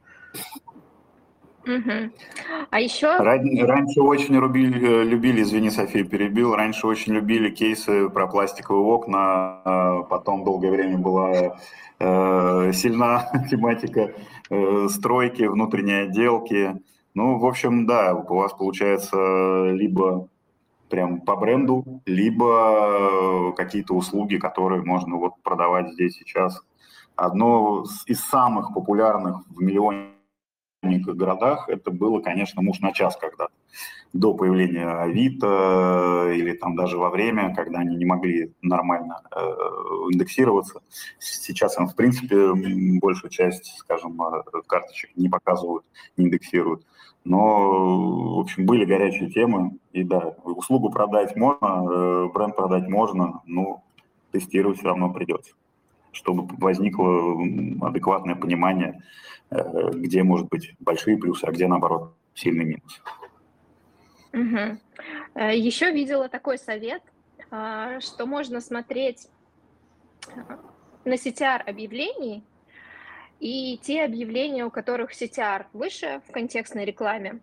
А 2.70 2.80
еще... 2.80 3.16
Раньше 3.18 4.00
очень 4.00 4.34
любили, 4.34 5.04
любили, 5.04 5.42
извини, 5.42 5.70
София, 5.70 6.04
перебил, 6.04 6.54
раньше 6.54 6.86
очень 6.86 7.12
любили 7.12 7.50
кейсы 7.50 8.08
про 8.08 8.26
пластиковые 8.26 8.82
окна, 8.82 9.60
а 9.64 10.02
потом 10.04 10.44
долгое 10.44 10.70
время 10.70 10.98
была 10.98 11.58
э, 11.98 12.72
сильна 12.72 13.30
тематика 13.50 14.12
э, 14.48 14.88
стройки, 14.88 15.42
внутренней 15.42 16.04
отделки. 16.04 16.80
Ну, 17.14 17.38
в 17.38 17.44
общем, 17.44 17.86
да, 17.86 18.14
у 18.14 18.34
вас 18.34 18.52
получается 18.52 19.70
либо 19.70 20.28
прям 20.88 21.20
по 21.20 21.36
бренду, 21.36 21.84
либо 22.06 23.52
какие-то 23.56 23.94
услуги, 23.94 24.36
которые 24.36 24.82
можно 24.82 25.16
вот 25.16 25.34
продавать 25.42 25.92
здесь 25.92 26.16
сейчас. 26.16 26.60
Одно 27.16 27.84
из 28.06 28.20
самых 28.20 28.72
популярных 28.74 29.42
в 29.48 29.60
миллионе 29.60 30.08
маленьких 30.82 31.14
городах 31.14 31.68
это 31.68 31.90
было, 31.90 32.20
конечно, 32.20 32.62
муж 32.62 32.80
на 32.80 32.92
час 32.92 33.16
когда-то, 33.16 33.52
до 34.12 34.34
появления 34.34 34.88
Авито 34.88 36.32
или 36.34 36.52
там 36.52 36.74
даже 36.74 36.98
во 36.98 37.10
время, 37.10 37.54
когда 37.54 37.80
они 37.80 37.96
не 37.96 38.04
могли 38.04 38.52
нормально 38.62 39.22
э, 39.30 39.40
индексироваться. 40.10 40.80
Сейчас 41.18 41.78
им, 41.78 41.86
в 41.86 41.94
принципе, 41.94 42.52
большую 43.00 43.30
часть, 43.30 43.76
скажем, 43.78 44.20
э, 44.20 44.42
карточек 44.66 45.10
не 45.16 45.28
показывают, 45.28 45.84
не 46.16 46.26
индексируют. 46.26 46.84
Но, 47.22 48.36
в 48.36 48.40
общем, 48.40 48.64
были 48.66 48.84
горячие 48.84 49.30
темы, 49.30 49.76
и 49.92 50.02
да, 50.02 50.34
услугу 50.44 50.90
продать 50.90 51.36
можно, 51.36 51.86
э, 51.88 52.28
бренд 52.32 52.56
продать 52.56 52.88
можно, 52.88 53.42
но 53.46 53.84
тестировать 54.32 54.78
все 54.78 54.88
равно 54.88 55.12
придется, 55.12 55.52
чтобы 56.10 56.48
возникло 56.56 57.36
адекватное 57.86 58.34
понимание, 58.34 59.02
где 59.50 60.22
может 60.22 60.48
быть 60.48 60.74
большие 60.78 61.16
плюсы, 61.16 61.44
а 61.44 61.50
где, 61.50 61.66
наоборот, 61.66 62.14
сильный 62.34 62.64
минус. 62.64 63.02
Угу. 64.32 64.78
Еще 65.52 65.90
видела 65.92 66.28
такой 66.28 66.58
совет, 66.58 67.02
а, 67.50 68.00
что 68.00 68.26
можно 68.26 68.60
смотреть 68.60 69.26
на 71.04 71.14
CTR 71.14 71.62
объявлений 71.62 72.44
и 73.40 73.78
те 73.82 74.04
объявления, 74.04 74.64
у 74.64 74.70
которых 74.70 75.12
CTR 75.12 75.66
выше 75.72 76.20
в 76.28 76.32
контекстной 76.32 76.84
рекламе, 76.84 77.40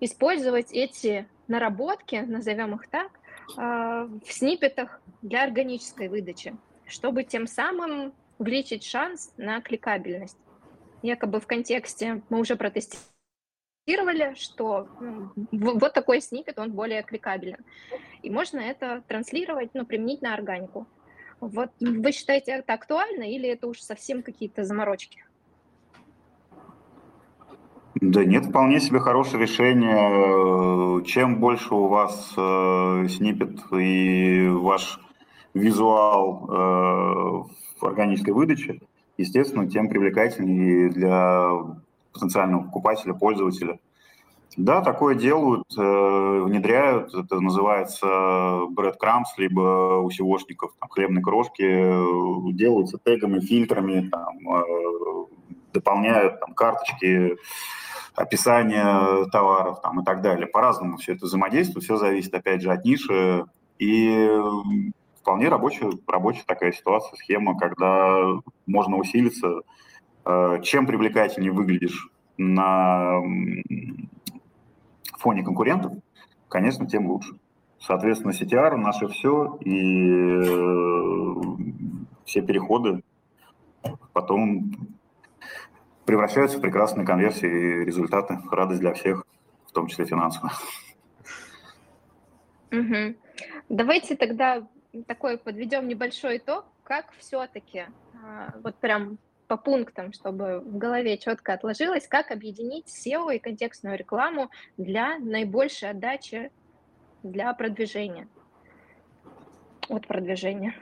использовать 0.00 0.72
эти 0.72 1.26
наработки, 1.46 2.16
назовем 2.16 2.74
их 2.74 2.88
так, 2.88 3.12
в 3.56 4.20
сниппетах 4.26 5.00
для 5.22 5.44
органической 5.44 6.08
выдачи, 6.08 6.54
чтобы 6.86 7.24
тем 7.24 7.46
самым 7.46 8.12
увеличить 8.38 8.84
шанс 8.84 9.32
на 9.38 9.62
кликабельность 9.62 10.36
якобы 11.02 11.40
в 11.40 11.46
контексте 11.46 12.22
мы 12.28 12.40
уже 12.40 12.56
протестировали, 12.56 14.34
что 14.34 14.88
ну, 15.00 15.78
вот 15.78 15.92
такой 15.92 16.20
снипет, 16.20 16.58
он 16.58 16.72
более 16.72 17.02
кликабелен. 17.02 17.64
И 18.22 18.30
можно 18.30 18.58
это 18.58 19.02
транслировать, 19.06 19.70
ну, 19.74 19.86
применить 19.86 20.22
на 20.22 20.34
органику. 20.34 20.86
Вот 21.40 21.70
вы 21.80 22.12
считаете 22.12 22.52
это 22.52 22.74
актуально 22.74 23.22
или 23.22 23.48
это 23.48 23.68
уж 23.68 23.80
совсем 23.80 24.22
какие-то 24.22 24.64
заморочки? 24.64 25.24
Да 28.00 28.24
нет, 28.24 28.46
вполне 28.46 28.80
себе 28.80 29.00
хорошее 29.00 29.42
решение. 29.42 31.04
Чем 31.04 31.40
больше 31.40 31.74
у 31.74 31.88
вас 31.88 32.32
э, 32.36 33.06
снипет 33.08 33.58
и 33.72 34.48
ваш 34.48 35.00
визуал 35.54 36.44
э, 36.44 37.44
в 37.80 37.84
органической 37.84 38.30
выдаче, 38.30 38.80
естественно, 39.18 39.68
тем 39.68 39.88
привлекательнее 39.88 40.88
для 40.90 41.50
потенциального 42.12 42.62
покупателя, 42.62 43.12
пользователя. 43.12 43.78
Да, 44.56 44.80
такое 44.80 45.14
делают, 45.14 45.66
э, 45.76 46.42
внедряют. 46.44 47.14
Это 47.14 47.38
называется 47.38 48.06
breadcrumbs, 48.06 49.36
либо 49.36 50.00
у 50.00 50.10
SEOшников 50.10 50.70
там, 50.80 50.88
хлебные 50.88 51.22
крошки. 51.22 51.62
Э, 51.62 52.52
делаются 52.54 52.98
тегами, 52.98 53.40
фильтрами, 53.40 54.08
там, 54.08 54.36
э, 54.56 54.62
дополняют 55.72 56.40
там, 56.40 56.54
карточки, 56.54 57.36
описание 58.16 59.26
товаров 59.30 59.80
там, 59.80 60.00
и 60.00 60.04
так 60.04 60.22
далее. 60.22 60.48
По-разному 60.48 60.96
все 60.96 61.12
это 61.12 61.26
взаимодействует, 61.26 61.84
все 61.84 61.96
зависит, 61.96 62.34
опять 62.34 62.62
же, 62.62 62.72
от 62.72 62.84
ниши. 62.84 63.44
И 63.78 64.28
вполне 65.20 65.48
рабочая, 65.48 65.90
рабочая 66.06 66.44
такая 66.46 66.72
ситуация, 66.72 67.16
схема, 67.16 67.58
когда 67.58 68.40
можно 68.66 68.96
усилиться. 68.96 69.62
Чем 70.62 70.86
привлекательнее 70.86 71.52
выглядишь 71.52 72.10
на 72.36 73.20
фоне 75.18 75.42
конкурентов, 75.42 75.92
конечно, 76.48 76.86
тем 76.86 77.06
лучше. 77.06 77.38
Соответственно, 77.80 78.32
CTR 78.32 78.76
наше 78.76 79.08
все, 79.08 79.56
и 79.60 80.10
э, 80.10 81.34
все 82.24 82.42
переходы 82.42 83.02
потом 84.12 84.72
превращаются 86.04 86.58
в 86.58 86.60
прекрасные 86.60 87.06
конверсии 87.06 87.46
и 87.46 87.84
результаты. 87.84 88.38
Радость 88.50 88.80
для 88.80 88.94
всех, 88.94 89.24
в 89.66 89.72
том 89.72 89.86
числе 89.86 90.06
финансово. 90.06 90.50
Угу. 92.72 93.14
Давайте 93.68 94.16
тогда 94.16 94.66
такой 95.06 95.38
подведем 95.38 95.88
небольшой 95.88 96.38
итог, 96.38 96.64
как 96.84 97.12
все-таки 97.18 97.86
а, 98.24 98.54
вот 98.62 98.76
прям 98.76 99.18
по 99.46 99.56
пунктам, 99.56 100.12
чтобы 100.12 100.60
в 100.60 100.76
голове 100.76 101.16
четко 101.16 101.54
отложилось, 101.54 102.06
как 102.06 102.30
объединить 102.30 102.86
SEO 102.86 103.34
и 103.34 103.38
контекстную 103.38 103.96
рекламу 103.96 104.50
для 104.76 105.18
наибольшей 105.18 105.90
отдачи 105.90 106.50
для 107.22 107.52
продвижения. 107.54 108.28
От 109.88 110.06
продвижения. 110.06 110.74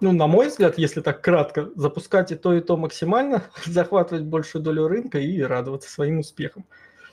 Ну, 0.00 0.12
на 0.12 0.26
мой 0.26 0.48
взгляд, 0.48 0.78
если 0.78 1.02
так 1.02 1.22
кратко, 1.22 1.70
запускать 1.76 2.32
и 2.32 2.34
то, 2.34 2.54
и 2.54 2.60
то 2.60 2.76
максимально, 2.76 3.44
захватывать 3.64 4.24
большую 4.24 4.62
долю 4.62 4.88
рынка 4.88 5.18
и 5.18 5.40
радоваться 5.40 5.90
своим 5.90 6.18
успехам. 6.18 6.64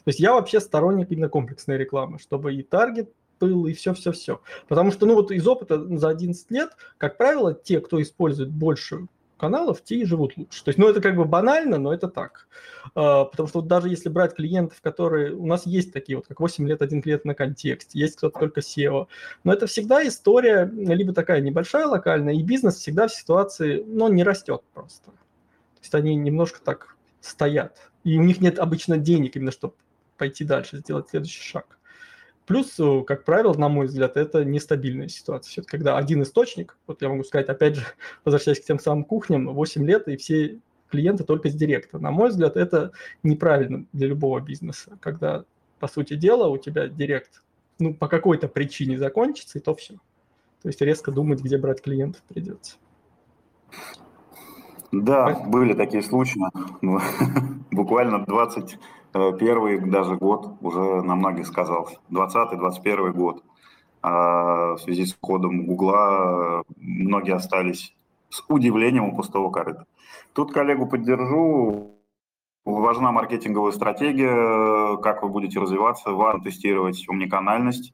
То 0.03 0.09
есть 0.09 0.19
я 0.19 0.33
вообще 0.33 0.61
сторонник 0.61 1.11
именно 1.11 1.29
комплексной 1.29 1.77
рекламы, 1.77 2.17
чтобы 2.17 2.55
и 2.55 2.63
таргет 2.63 3.13
был, 3.39 3.67
и 3.67 3.73
все-все-все. 3.73 4.41
Потому 4.67 4.91
что, 4.91 5.05
ну 5.05 5.15
вот 5.15 5.31
из 5.31 5.47
опыта 5.47 5.83
за 5.97 6.09
11 6.09 6.51
лет, 6.51 6.71
как 6.97 7.17
правило, 7.17 7.53
те, 7.53 7.79
кто 7.79 8.01
использует 8.01 8.49
большую 8.49 9.09
каналов, 9.37 9.83
те 9.83 9.95
и 9.95 10.05
живут 10.05 10.35
лучше. 10.35 10.63
То 10.63 10.69
есть, 10.69 10.77
ну, 10.77 10.89
это 10.89 10.99
как 10.99 11.15
бы 11.15 11.25
банально, 11.25 11.77
но 11.77 11.93
это 11.93 12.07
так. 12.07 12.47
А, 12.95 13.25
потому 13.25 13.47
что 13.47 13.59
вот 13.59 13.67
даже 13.67 13.89
если 13.89 14.09
брать 14.09 14.35
клиентов, 14.35 14.81
которые... 14.81 15.33
У 15.33 15.45
нас 15.45 15.65
есть 15.65 15.93
такие 15.93 16.17
вот, 16.17 16.27
как 16.27 16.39
8 16.39 16.67
лет 16.67 16.81
один 16.81 17.01
клиент 17.01 17.25
на 17.25 17.35
контексте, 17.35 17.99
есть 17.99 18.17
кто-то 18.17 18.39
только 18.39 18.61
SEO. 18.61 19.07
Но 19.43 19.53
это 19.53 19.67
всегда 19.67 20.05
история 20.07 20.69
либо 20.73 21.13
такая 21.13 21.39
небольшая 21.41 21.85
локальная, 21.85 22.33
и 22.33 22.43
бизнес 22.43 22.75
всегда 22.75 23.07
в 23.07 23.13
ситуации, 23.13 23.83
ну, 23.85 24.09
не 24.09 24.23
растет 24.23 24.61
просто. 24.73 25.05
То 25.05 25.81
есть 25.81 25.95
они 25.95 26.15
немножко 26.15 26.59
так 26.61 26.95
стоят. 27.21 27.77
И 28.03 28.17
у 28.17 28.23
них 28.23 28.41
нет 28.41 28.59
обычно 28.59 28.97
денег 28.97 29.35
именно, 29.35 29.51
чтобы 29.51 29.75
пойти 30.17 30.43
дальше, 30.43 30.77
сделать 30.77 31.09
следующий 31.09 31.43
шаг. 31.43 31.76
Плюс, 32.47 32.79
э, 32.79 33.03
как 33.05 33.25
правило, 33.25 33.53
на 33.53 33.67
мой 33.67 33.87
взгляд, 33.87 34.15
это 34.15 34.45
нестабильная 34.45 35.09
ситуация. 35.09 35.51
Все 35.51 35.61
когда 35.61 35.97
один 35.97 36.23
источник, 36.23 36.77
вот 36.87 37.01
я 37.01 37.09
могу 37.09 37.25
сказать, 37.25 37.49
опять 37.49 37.75
же, 37.75 37.85
возвращаясь 38.25 38.61
к 38.61 38.63
тем 38.63 38.79
самым 38.79 39.03
кухням, 39.03 39.53
8 39.53 39.85
лет, 39.85 40.07
и 40.07 40.15
все 40.15 40.59
клиенты 40.89 41.25
только 41.25 41.49
с 41.49 41.53
директа. 41.53 41.99
На 41.99 42.09
мой 42.09 42.29
взгляд, 42.29 42.55
это 42.55 42.93
неправильно 43.21 43.85
для 43.91 44.07
любого 44.07 44.39
бизнеса, 44.39 44.97
когда, 45.01 45.43
по 45.79 45.89
сути 45.89 46.15
дела, 46.15 46.47
у 46.47 46.57
тебя 46.57 46.87
директ 46.87 47.43
ну, 47.79 47.93
по 47.93 48.07
какой-то 48.07 48.47
причине 48.47 48.97
закончится, 48.97 49.59
и 49.59 49.61
то 49.61 49.75
все. 49.75 49.95
То 50.61 50.69
есть 50.69 50.79
резко 50.79 51.11
думать, 51.11 51.41
где 51.41 51.57
брать 51.57 51.81
клиентов 51.81 52.23
придется. 52.29 52.77
Да, 54.93 55.43
были 55.45 55.73
такие 55.73 56.01
случаи. 56.01 56.39
Буквально 57.71 58.25
20 58.25 58.75
Э, 58.75 58.96
первый 59.39 59.79
даже 59.79 60.15
год 60.15 60.57
уже 60.61 61.01
на 61.01 61.15
многих 61.15 61.47
сказался. 61.47 61.97
20-21 62.11 63.11
год. 63.11 63.43
А 64.01 64.75
в 64.75 64.79
связи 64.79 65.05
с 65.05 65.17
уходом 65.19 65.65
Гугла 65.65 66.61
э, 66.67 66.73
многие 66.77 67.33
остались 67.33 67.95
с 68.29 68.43
удивлением 68.47 69.05
у 69.05 69.15
пустого 69.15 69.49
корыта. 69.51 69.85
Тут 70.33 70.53
коллегу 70.53 70.87
поддержу. 70.87 71.95
Важна 72.63 73.11
маркетинговая 73.11 73.71
стратегия, 73.71 74.97
как 74.97 75.23
вы 75.23 75.29
будете 75.29 75.59
развиваться, 75.59 76.11
важно 76.11 76.43
тестировать 76.43 77.07
уникальность. 77.07 77.93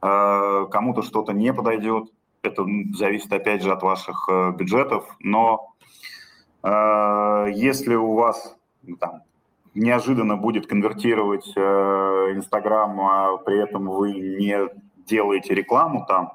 Э, 0.00 0.66
кому-то 0.70 1.02
что-то 1.02 1.32
не 1.32 1.52
подойдет, 1.52 2.10
это 2.42 2.64
зависит 2.94 3.32
опять 3.32 3.62
же 3.62 3.72
от 3.72 3.82
ваших 3.82 4.28
бюджетов, 4.56 5.16
но 5.20 5.68
если 6.64 7.96
у 7.96 8.14
вас 8.14 8.56
ну, 8.82 8.96
там, 8.96 9.22
неожиданно 9.74 10.36
будет 10.36 10.66
конвертировать 10.66 11.50
э, 11.56 11.60
Инстаграм, 12.34 13.00
а 13.00 13.36
при 13.38 13.62
этом 13.62 13.88
вы 13.88 14.12
не 14.12 14.68
делаете 15.06 15.54
рекламу 15.54 16.04
там, 16.06 16.32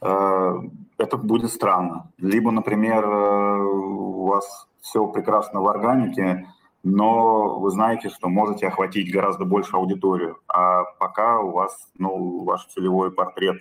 э, 0.00 0.54
это 0.98 1.16
будет 1.16 1.50
странно. 1.50 2.10
Либо, 2.18 2.50
например, 2.50 3.04
э, 3.04 3.58
у 3.62 4.26
вас 4.26 4.68
все 4.80 5.06
прекрасно 5.06 5.60
в 5.60 5.68
органике, 5.68 6.46
но 6.84 7.58
вы 7.58 7.70
знаете, 7.70 8.08
что 8.08 8.28
можете 8.28 8.68
охватить 8.68 9.12
гораздо 9.12 9.44
больше 9.44 9.76
аудиторию, 9.76 10.38
а 10.48 10.84
пока 10.98 11.40
у 11.40 11.50
вас 11.50 11.88
ну, 11.98 12.44
ваш 12.44 12.66
целевой 12.66 13.10
портрет 13.10 13.58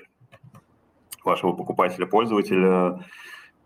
вашего 1.23 1.53
покупателя, 1.53 2.06
пользователя 2.06 3.03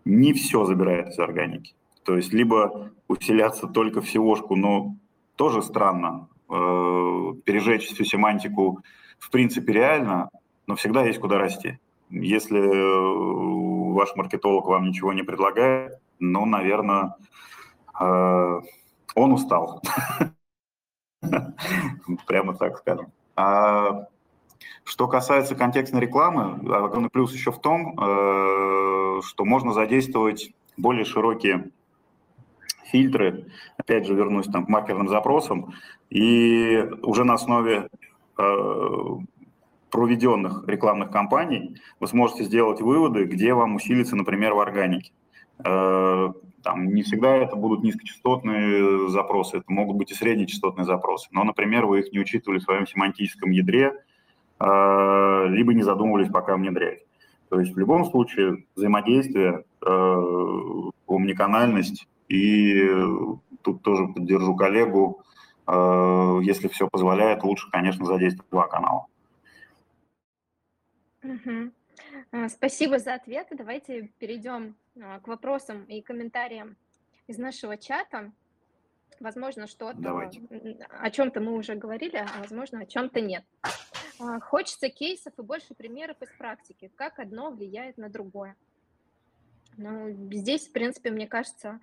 не 0.04 0.32
все 0.32 0.64
забирает 0.64 1.08
из 1.08 1.18
органики. 1.18 1.74
То 2.04 2.16
есть 2.16 2.32
либо 2.32 2.90
усиляться 3.06 3.68
только 3.68 4.00
в 4.00 4.04
SEO-шку, 4.04 4.56
но 4.56 4.96
тоже 5.36 5.62
странно. 5.62 6.28
Э, 6.52 7.32
пережечь 7.44 7.86
всю 7.86 8.04
семантику 8.04 8.82
в 9.18 9.30
принципе 9.30 9.72
реально, 9.72 10.28
но 10.66 10.76
всегда 10.76 11.02
есть 11.04 11.18
куда 11.18 11.38
расти. 11.38 11.78
Если 12.10 12.58
э, 12.58 13.92
ваш 13.94 14.14
маркетолог 14.16 14.66
вам 14.66 14.84
ничего 14.88 15.14
не 15.14 15.22
предлагает, 15.22 15.98
ну, 16.18 16.44
наверное, 16.44 17.16
э, 17.98 18.60
он 19.14 19.32
устал. 19.32 19.80
Прямо 22.26 22.54
так 22.54 22.78
скажем. 22.78 23.06
А 23.34 24.08
что 24.84 25.08
касается 25.08 25.54
контекстной 25.54 26.02
рекламы, 26.02 26.60
огромный 26.70 27.08
плюс 27.08 27.32
еще 27.32 27.50
в 27.50 27.60
том, 27.60 27.94
что 27.96 29.44
можно 29.44 29.72
задействовать 29.72 30.52
более 30.76 31.04
широкие 31.04 31.70
фильтры, 32.92 33.46
опять 33.76 34.06
же 34.06 34.14
вернусь 34.14 34.46
там 34.46 34.66
к 34.66 34.68
маркерным 34.68 35.08
запросам, 35.08 35.74
и 36.10 36.86
уже 37.02 37.24
на 37.24 37.34
основе 37.34 37.88
э, 38.38 39.06
проведенных 39.90 40.64
рекламных 40.68 41.10
кампаний 41.10 41.80
вы 41.98 42.06
сможете 42.06 42.44
сделать 42.44 42.80
выводы, 42.80 43.24
где 43.24 43.54
вам 43.54 43.74
усилиться, 43.76 44.14
например, 44.14 44.54
в 44.54 44.60
органике. 44.60 45.10
Э, 45.64 46.28
там 46.62 46.94
не 46.94 47.02
всегда 47.02 47.36
это 47.36 47.56
будут 47.56 47.82
низкочастотные 47.82 49.08
запросы, 49.08 49.58
это 49.58 49.66
могут 49.72 49.96
быть 49.96 50.12
и 50.12 50.14
среднечастотные 50.14 50.84
запросы, 50.84 51.28
но, 51.32 51.42
например, 51.44 51.86
вы 51.86 52.00
их 52.00 52.12
не 52.12 52.20
учитывали 52.20 52.58
в 52.58 52.62
своем 52.62 52.86
семантическом 52.86 53.50
ядре, 53.50 53.94
э, 54.60 55.46
либо 55.48 55.74
не 55.74 55.82
задумывались, 55.82 56.30
пока 56.30 56.56
внедрять. 56.56 57.00
То 57.48 57.60
есть 57.60 57.74
в 57.74 57.78
любом 57.78 58.06
случае 58.06 58.64
взаимодействие, 58.76 59.64
э, 59.84 60.22
умниканальность 61.06 62.08
и 62.32 62.88
э, 62.88 63.06
тут 63.62 63.82
тоже 63.82 64.08
поддержу 64.08 64.56
коллегу. 64.56 65.22
Э, 65.66 66.38
если 66.42 66.68
все 66.68 66.88
позволяет, 66.88 67.42
лучше, 67.42 67.70
конечно, 67.70 68.06
задействовать 68.06 68.50
два 68.50 68.68
канала. 68.68 69.06
Угу. 71.22 72.48
Спасибо 72.48 72.98
за 72.98 73.14
ответы. 73.14 73.54
Давайте 73.54 74.10
перейдем 74.18 74.74
к 74.94 75.28
вопросам 75.28 75.84
и 75.84 76.00
комментариям 76.00 76.76
из 77.26 77.38
нашего 77.38 77.76
чата. 77.76 78.32
Возможно, 79.20 79.66
что-то 79.66 80.30
о 81.00 81.10
чем-то 81.10 81.40
мы 81.40 81.52
уже 81.52 81.74
говорили, 81.74 82.16
а 82.16 82.40
возможно, 82.40 82.80
о 82.80 82.86
чем-то 82.86 83.20
нет. 83.20 83.44
Хочется 84.40 84.88
кейсов 84.88 85.34
и 85.38 85.42
больше 85.42 85.74
примеров 85.74 86.16
из 86.22 86.30
практики, 86.38 86.90
как 86.96 87.18
одно 87.18 87.50
влияет 87.50 87.98
на 87.98 88.08
другое. 88.08 88.56
Ну, 89.76 90.10
здесь, 90.32 90.68
в 90.68 90.72
принципе, 90.72 91.10
мне 91.10 91.26
кажется, 91.26 91.80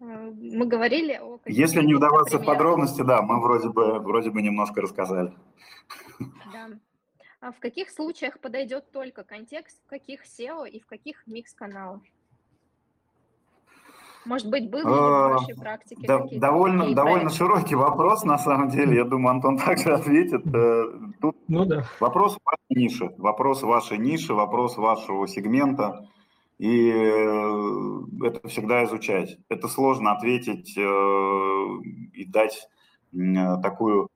мы 0.00 0.66
говорили 0.66 1.18
о... 1.20 1.40
Если 1.46 1.82
не 1.82 1.94
вдаваться 1.94 2.38
в 2.38 2.44
подробности, 2.44 3.02
да, 3.02 3.22
мы 3.22 3.40
вроде 3.40 3.68
бы, 3.68 3.98
вроде 3.98 4.30
бы 4.30 4.42
немножко 4.42 4.80
рассказали. 4.80 5.32
Да. 6.52 6.68
А 7.40 7.52
в 7.52 7.60
каких 7.60 7.90
случаях 7.90 8.40
подойдет 8.40 8.90
только 8.90 9.22
контекст, 9.22 9.80
в 9.86 9.90
каких 9.90 10.24
SEO 10.24 10.68
и 10.68 10.80
в 10.80 10.86
каких 10.86 11.26
микс-каналах? 11.26 12.00
Может 14.24 14.50
быть, 14.50 14.68
были 14.68 14.82
ли 14.82 14.88
в 14.88 15.30
вашей 15.38 15.54
практике 15.54 16.06
да, 16.06 16.26
довольно, 16.32 16.94
довольно 16.94 17.30
широкий 17.30 17.76
вопрос, 17.76 18.24
на 18.24 18.36
самом 18.38 18.68
деле. 18.68 18.96
Я 18.96 19.04
думаю, 19.04 19.36
Антон 19.36 19.56
также 19.64 19.94
ответит. 19.94 20.42
Тут 21.20 21.36
ну, 21.48 21.64
да. 21.64 21.84
вопрос 22.00 22.36
вашей 22.44 22.82
ниши, 22.82 23.10
вопрос 23.16 23.62
вашей 23.62 23.98
ниши, 23.98 24.34
вопрос 24.34 24.76
вашего 24.76 25.26
сегмента. 25.26 26.08
И 26.58 26.88
это 26.88 28.48
всегда 28.48 28.84
изучать. 28.84 29.38
Это 29.48 29.68
сложно 29.68 30.12
ответить 30.12 30.76
и 30.76 32.24
дать 32.26 32.68
такую 33.62 34.08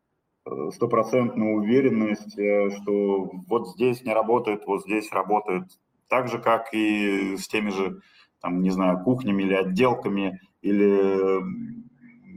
стопроцентную 0.72 1.54
уверенность, 1.56 2.32
что 2.32 3.30
вот 3.48 3.68
здесь 3.68 4.02
не 4.02 4.12
работает, 4.12 4.66
вот 4.66 4.82
здесь 4.82 5.12
работает. 5.12 5.64
Так 6.08 6.28
же, 6.28 6.38
как 6.40 6.74
и 6.74 7.36
с 7.36 7.46
теми 7.46 7.70
же 7.70 8.00
там, 8.40 8.60
не 8.60 8.70
знаю, 8.70 8.98
кухнями 9.04 9.44
или 9.44 9.54
отделками, 9.54 10.40
или 10.62 11.40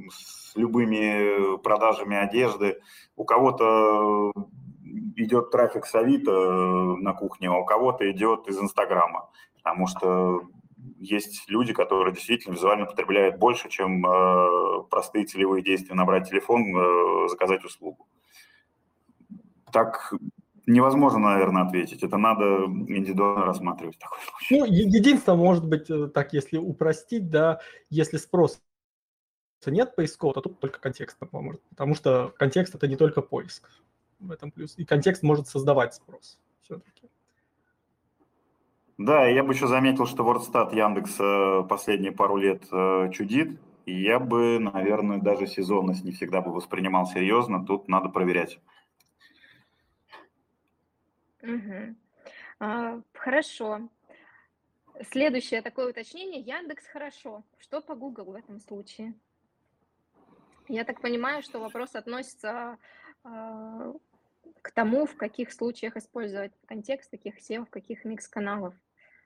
с 0.08 0.56
любыми 0.56 1.58
продажами 1.64 2.16
одежды. 2.16 2.80
У 3.16 3.26
кого-то 3.26 4.32
идет 5.16 5.50
трафик 5.50 5.88
с 5.88 5.96
Авито 5.96 6.32
на 6.32 7.14
кухне, 7.14 7.50
а 7.50 7.58
у 7.58 7.66
кого-то 7.66 8.10
идет 8.12 8.48
из 8.48 8.60
Инстаграма, 8.60 9.30
потому 9.66 9.88
что 9.88 10.44
есть 11.00 11.50
люди, 11.50 11.74
которые 11.74 12.14
действительно 12.14 12.54
визуально 12.54 12.86
потребляют 12.86 13.40
больше, 13.40 13.68
чем 13.68 14.06
э, 14.06 14.84
простые 14.92 15.26
целевые 15.26 15.64
действия, 15.64 15.96
набрать 15.96 16.30
телефон, 16.30 16.62
э, 16.78 17.28
заказать 17.30 17.66
услугу. 17.66 18.08
Так 19.74 20.14
невозможно, 20.68 21.20
наверное, 21.20 21.64
ответить. 21.64 22.04
Это 22.04 22.18
надо 22.18 22.66
индивидуально 22.66 23.46
рассматривать 23.46 23.98
такой 23.98 24.20
случай. 24.20 24.60
Ну, 24.60 24.66
единственное, 24.66 25.38
может 25.38 25.68
быть, 25.68 25.90
э, 25.90 26.08
так, 26.10 26.34
если 26.34 26.58
упростить, 26.58 27.32
да, 27.32 27.60
если 27.90 28.18
спрос 28.18 28.62
нет 29.66 29.96
поискового, 29.96 30.36
то 30.36 30.42
тут 30.42 30.60
только 30.60 30.80
контекст 30.80 31.18
поможет, 31.18 31.60
потому 31.70 31.96
что 31.96 32.32
контекст– 32.38 32.76
это 32.76 32.88
не 32.88 32.98
только 32.98 33.24
поиск. 33.24 33.68
В 34.20 34.30
этом 34.30 34.52
плюс. 34.52 34.76
И 34.78 34.86
контекст 34.86 35.24
может 35.24 35.48
создавать 35.48 35.96
спрос 35.96 36.40
все-таки. 36.62 36.95
Да, 38.98 39.26
я 39.26 39.44
бы 39.44 39.54
еще 39.54 39.68
заметил, 39.68 40.06
что 40.06 40.24
WordStat 40.24 40.74
Яндекс 40.74 41.18
э, 41.20 41.64
последние 41.68 42.14
пару 42.14 42.38
лет 42.38 42.64
э, 42.72 43.12
чудит, 43.12 43.60
и 43.86 43.94
я 43.94 44.20
бы, 44.20 44.58
наверное, 44.60 45.20
даже 45.20 45.48
сезонность 45.48 46.06
не 46.06 46.12
всегда 46.12 46.42
бы 46.42 46.54
воспринимал 46.54 47.06
серьезно, 47.06 47.66
тут 47.66 47.90
надо 47.90 48.08
проверять. 48.08 48.60
Угу. 51.44 51.96
А, 52.60 53.02
хорошо. 53.14 53.90
Следующее 55.12 55.62
такое 55.62 55.90
уточнение. 55.90 56.40
Яндекс 56.40 56.88
хорошо. 56.88 57.44
Что 57.60 57.82
по 57.82 57.96
Google 57.96 58.32
в 58.32 58.36
этом 58.36 58.60
случае? 58.60 59.14
Я 60.70 60.86
так 60.86 61.02
понимаю, 61.02 61.44
что 61.44 61.60
вопрос 61.60 61.96
относится 61.96 62.78
а, 63.24 63.94
к 64.66 64.72
тому, 64.72 65.06
в 65.06 65.16
каких 65.16 65.54
случаях 65.54 65.96
использовать 65.96 66.52
контекст, 66.66 67.12
каких 67.12 67.36
SEO, 67.38 67.66
в 67.66 67.70
каких 67.70 68.04
микс-каналов. 68.04 68.74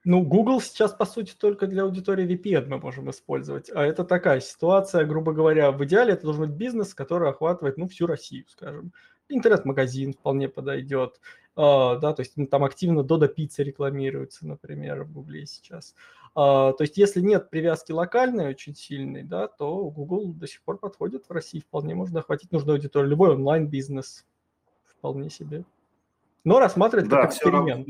Ну, 0.04 0.22
Google 0.22 0.60
сейчас, 0.60 0.92
по 0.92 1.06
сути, 1.06 1.34
только 1.34 1.66
для 1.66 1.84
аудитории 1.84 2.28
VPN 2.28 2.66
мы 2.66 2.78
можем 2.78 3.08
использовать. 3.08 3.70
А 3.74 3.82
это 3.82 4.04
такая 4.04 4.40
ситуация, 4.40 5.06
грубо 5.06 5.32
говоря, 5.32 5.72
в 5.72 5.82
идеале 5.86 6.12
это 6.12 6.24
должен 6.24 6.42
быть 6.42 6.56
бизнес, 6.56 6.92
который 6.92 7.30
охватывает, 7.30 7.78
ну, 7.78 7.88
всю 7.88 8.06
Россию, 8.06 8.44
скажем. 8.48 8.92
Интернет-магазин 9.30 10.12
вполне 10.12 10.50
подойдет. 10.50 11.18
Uh, 11.56 11.98
да, 11.98 12.12
то 12.12 12.20
есть 12.20 12.36
ну, 12.36 12.46
там 12.46 12.62
активно 12.62 13.00
Dodo 13.00 13.28
Pizza 13.34 13.62
рекламируется, 13.62 14.46
например, 14.46 15.04
в 15.04 15.12
Гугле 15.12 15.46
сейчас. 15.46 15.94
Uh, 16.36 16.72
то 16.72 16.82
есть 16.82 16.96
если 16.96 17.20
нет 17.20 17.50
привязки 17.50 17.92
локальной 17.92 18.48
очень 18.48 18.74
сильной, 18.74 19.24
да, 19.24 19.48
то 19.48 19.90
Google 19.90 20.32
до 20.32 20.46
сих 20.46 20.62
пор 20.62 20.78
подходит 20.78 21.26
в 21.28 21.32
России, 21.32 21.60
вполне 21.60 21.94
можно 21.94 22.20
охватить 22.20 22.52
нужную 22.52 22.76
аудиторию. 22.76 23.10
Любой 23.10 23.30
онлайн-бизнес 23.32 24.24
вполне 25.00 25.30
себе. 25.30 25.64
Но 26.44 26.58
рассматривать 26.58 27.08
да, 27.08 27.22
как 27.22 27.30
эксперимент. 27.30 27.88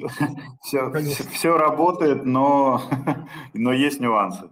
Все, 0.62 0.90
все, 0.92 1.24
все 1.30 1.56
работает, 1.56 2.24
но, 2.24 2.82
но 3.54 3.72
есть 3.72 4.00
нюансы. 4.00 4.48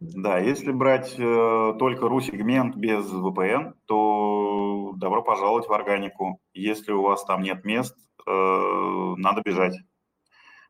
Да, 0.00 0.38
если 0.38 0.72
брать 0.72 1.14
э, 1.16 1.74
только 1.78 2.06
RU-сегмент 2.06 2.76
без 2.76 3.04
VPN, 3.04 3.74
то 3.86 4.94
добро 4.96 5.22
пожаловать 5.22 5.68
в 5.68 5.72
органику. 5.72 6.40
Если 6.54 6.92
у 6.92 7.02
вас 7.02 7.24
там 7.24 7.42
нет 7.42 7.64
мест, 7.64 7.96
э, 8.26 9.14
надо 9.16 9.42
бежать. 9.44 9.76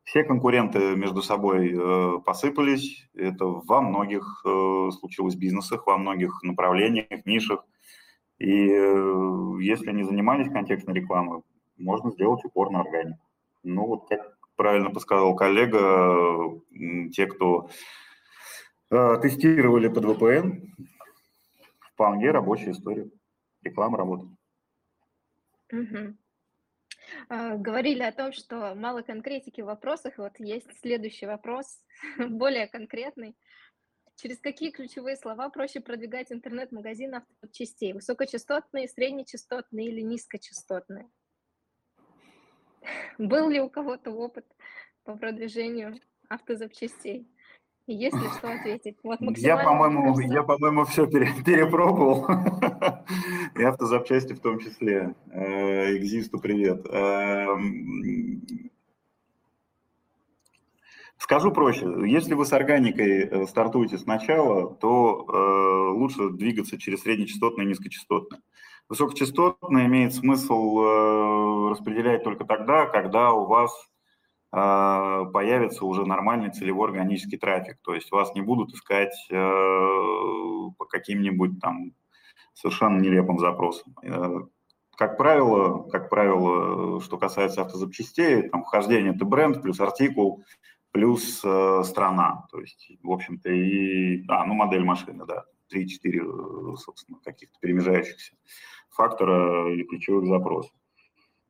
Все 0.04 0.24
конкуренты 0.24 0.96
между 0.96 1.22
собой 1.22 1.72
э, 1.72 2.18
посыпались. 2.26 3.08
Это 3.14 3.46
во 3.46 3.80
многих 3.80 4.42
э, 4.44 4.90
случилось 4.98 5.36
бизнесах, 5.36 5.86
во 5.86 5.96
многих 5.96 6.42
направлениях, 6.42 7.24
нишах. 7.24 7.64
И 8.38 8.68
э, 8.68 9.52
если 9.60 9.92
не 9.92 10.04
занимались 10.04 10.52
контекстной 10.52 10.96
рекламой, 10.96 11.42
можно 11.76 12.10
сделать 12.10 12.44
упор 12.44 12.70
на 12.70 12.80
органику. 12.80 13.20
Ну 13.62 13.86
вот, 13.86 14.08
как 14.08 14.36
правильно 14.56 14.90
подсказал 14.90 15.34
коллега, 15.36 16.60
те, 17.12 17.26
кто 17.26 17.68
Э, 18.92 19.16
тестировали 19.22 19.88
под 19.88 20.04
VPN. 20.04 20.66
Вполне 21.80 22.30
рабочая 22.30 22.72
история. 22.72 23.10
Реклама 23.62 23.96
работает. 23.96 24.32
Угу. 25.72 26.16
Говорили 27.30 28.02
о 28.02 28.12
том, 28.12 28.34
что 28.34 28.74
мало 28.74 29.00
конкретики 29.00 29.62
в 29.62 29.66
вопросах. 29.66 30.18
Вот 30.18 30.38
есть 30.38 30.68
следующий 30.80 31.24
вопрос, 31.24 31.80
более 32.18 32.66
конкретный. 32.66 33.34
Через 34.16 34.38
какие 34.38 34.70
ключевые 34.70 35.16
слова 35.16 35.48
проще 35.48 35.80
продвигать 35.80 36.30
интернет-магазин 36.30 37.14
автозапчастей? 37.14 37.92
Высокочастотные, 37.92 38.88
среднечастотные 38.88 39.88
или 39.88 40.00
низкочастотные? 40.00 41.08
Был 43.18 43.48
ли 43.48 43.60
у 43.60 43.68
кого-то 43.68 44.10
опыт 44.10 44.46
по 45.04 45.16
продвижению 45.16 46.00
автозапчастей? 46.28 47.28
Есть 47.88 48.16
ли 48.16 48.28
что 48.38 48.52
ответить? 48.52 48.96
Вот 49.02 49.18
я, 49.38 49.56
по-моему, 49.56 50.18
я, 50.20 50.44
по-моему, 50.44 50.84
все 50.84 51.06
перепробовал. 51.06 52.26
И 53.56 53.62
автозапчасти 53.62 54.34
в 54.34 54.40
том 54.40 54.60
числе. 54.60 55.14
Э, 55.32 55.96
Экзисту 55.96 56.38
привет. 56.38 56.86
Скажу 61.22 61.52
проще. 61.52 61.86
Если 62.04 62.34
вы 62.34 62.44
с 62.44 62.52
органикой 62.52 63.28
э, 63.28 63.46
стартуете 63.46 63.96
сначала, 63.96 64.74
то 64.74 65.24
э, 65.28 65.92
лучше 65.96 66.30
двигаться 66.30 66.78
через 66.78 67.02
среднечастотное 67.02 67.64
и 67.64 67.68
низкочастотное. 67.68 68.40
Высокочастотное 68.88 69.86
имеет 69.86 70.12
смысл 70.14 71.70
распределять 71.70 72.24
только 72.24 72.44
тогда, 72.44 72.86
когда 72.86 73.32
у 73.32 73.46
вас 73.46 73.70
а, 74.54 75.24
появится 75.26 75.86
уже 75.86 76.04
нормальный 76.04 76.50
целевой 76.50 76.88
органический 76.88 77.38
трафик. 77.38 77.78
То 77.82 77.94
есть 77.94 78.12
вас 78.12 78.34
не 78.34 78.42
будут 78.42 78.74
искать 78.74 79.14
э, 79.30 79.34
по 79.34 80.84
каким-нибудь 80.84 81.58
там 81.58 81.92
совершенно 82.52 83.00
нелепым 83.00 83.38
запросам. 83.38 83.94
Э, 84.02 84.40
как 84.98 85.16
правило, 85.16 85.88
как 85.88 86.10
правило, 86.10 87.00
что 87.00 87.16
касается 87.16 87.62
автозапчастей, 87.62 88.50
там 88.50 88.62
вхождение 88.62 89.14
это 89.14 89.24
бренд 89.24 89.62
плюс 89.62 89.80
артикул 89.80 90.44
плюс 90.92 91.42
э, 91.44 91.82
страна. 91.84 92.46
То 92.50 92.60
есть, 92.60 92.92
в 93.02 93.10
общем-то, 93.10 93.50
и... 93.50 94.24
А, 94.28 94.44
ну, 94.46 94.54
модель 94.54 94.84
машины, 94.84 95.24
да. 95.26 95.44
3-4, 95.74 95.84
э, 96.04 96.76
собственно, 96.76 97.18
каких-то 97.24 97.58
перемежающихся 97.60 98.34
фактора 98.90 99.72
или 99.72 99.84
ключевых 99.84 100.26
запросов. 100.26 100.72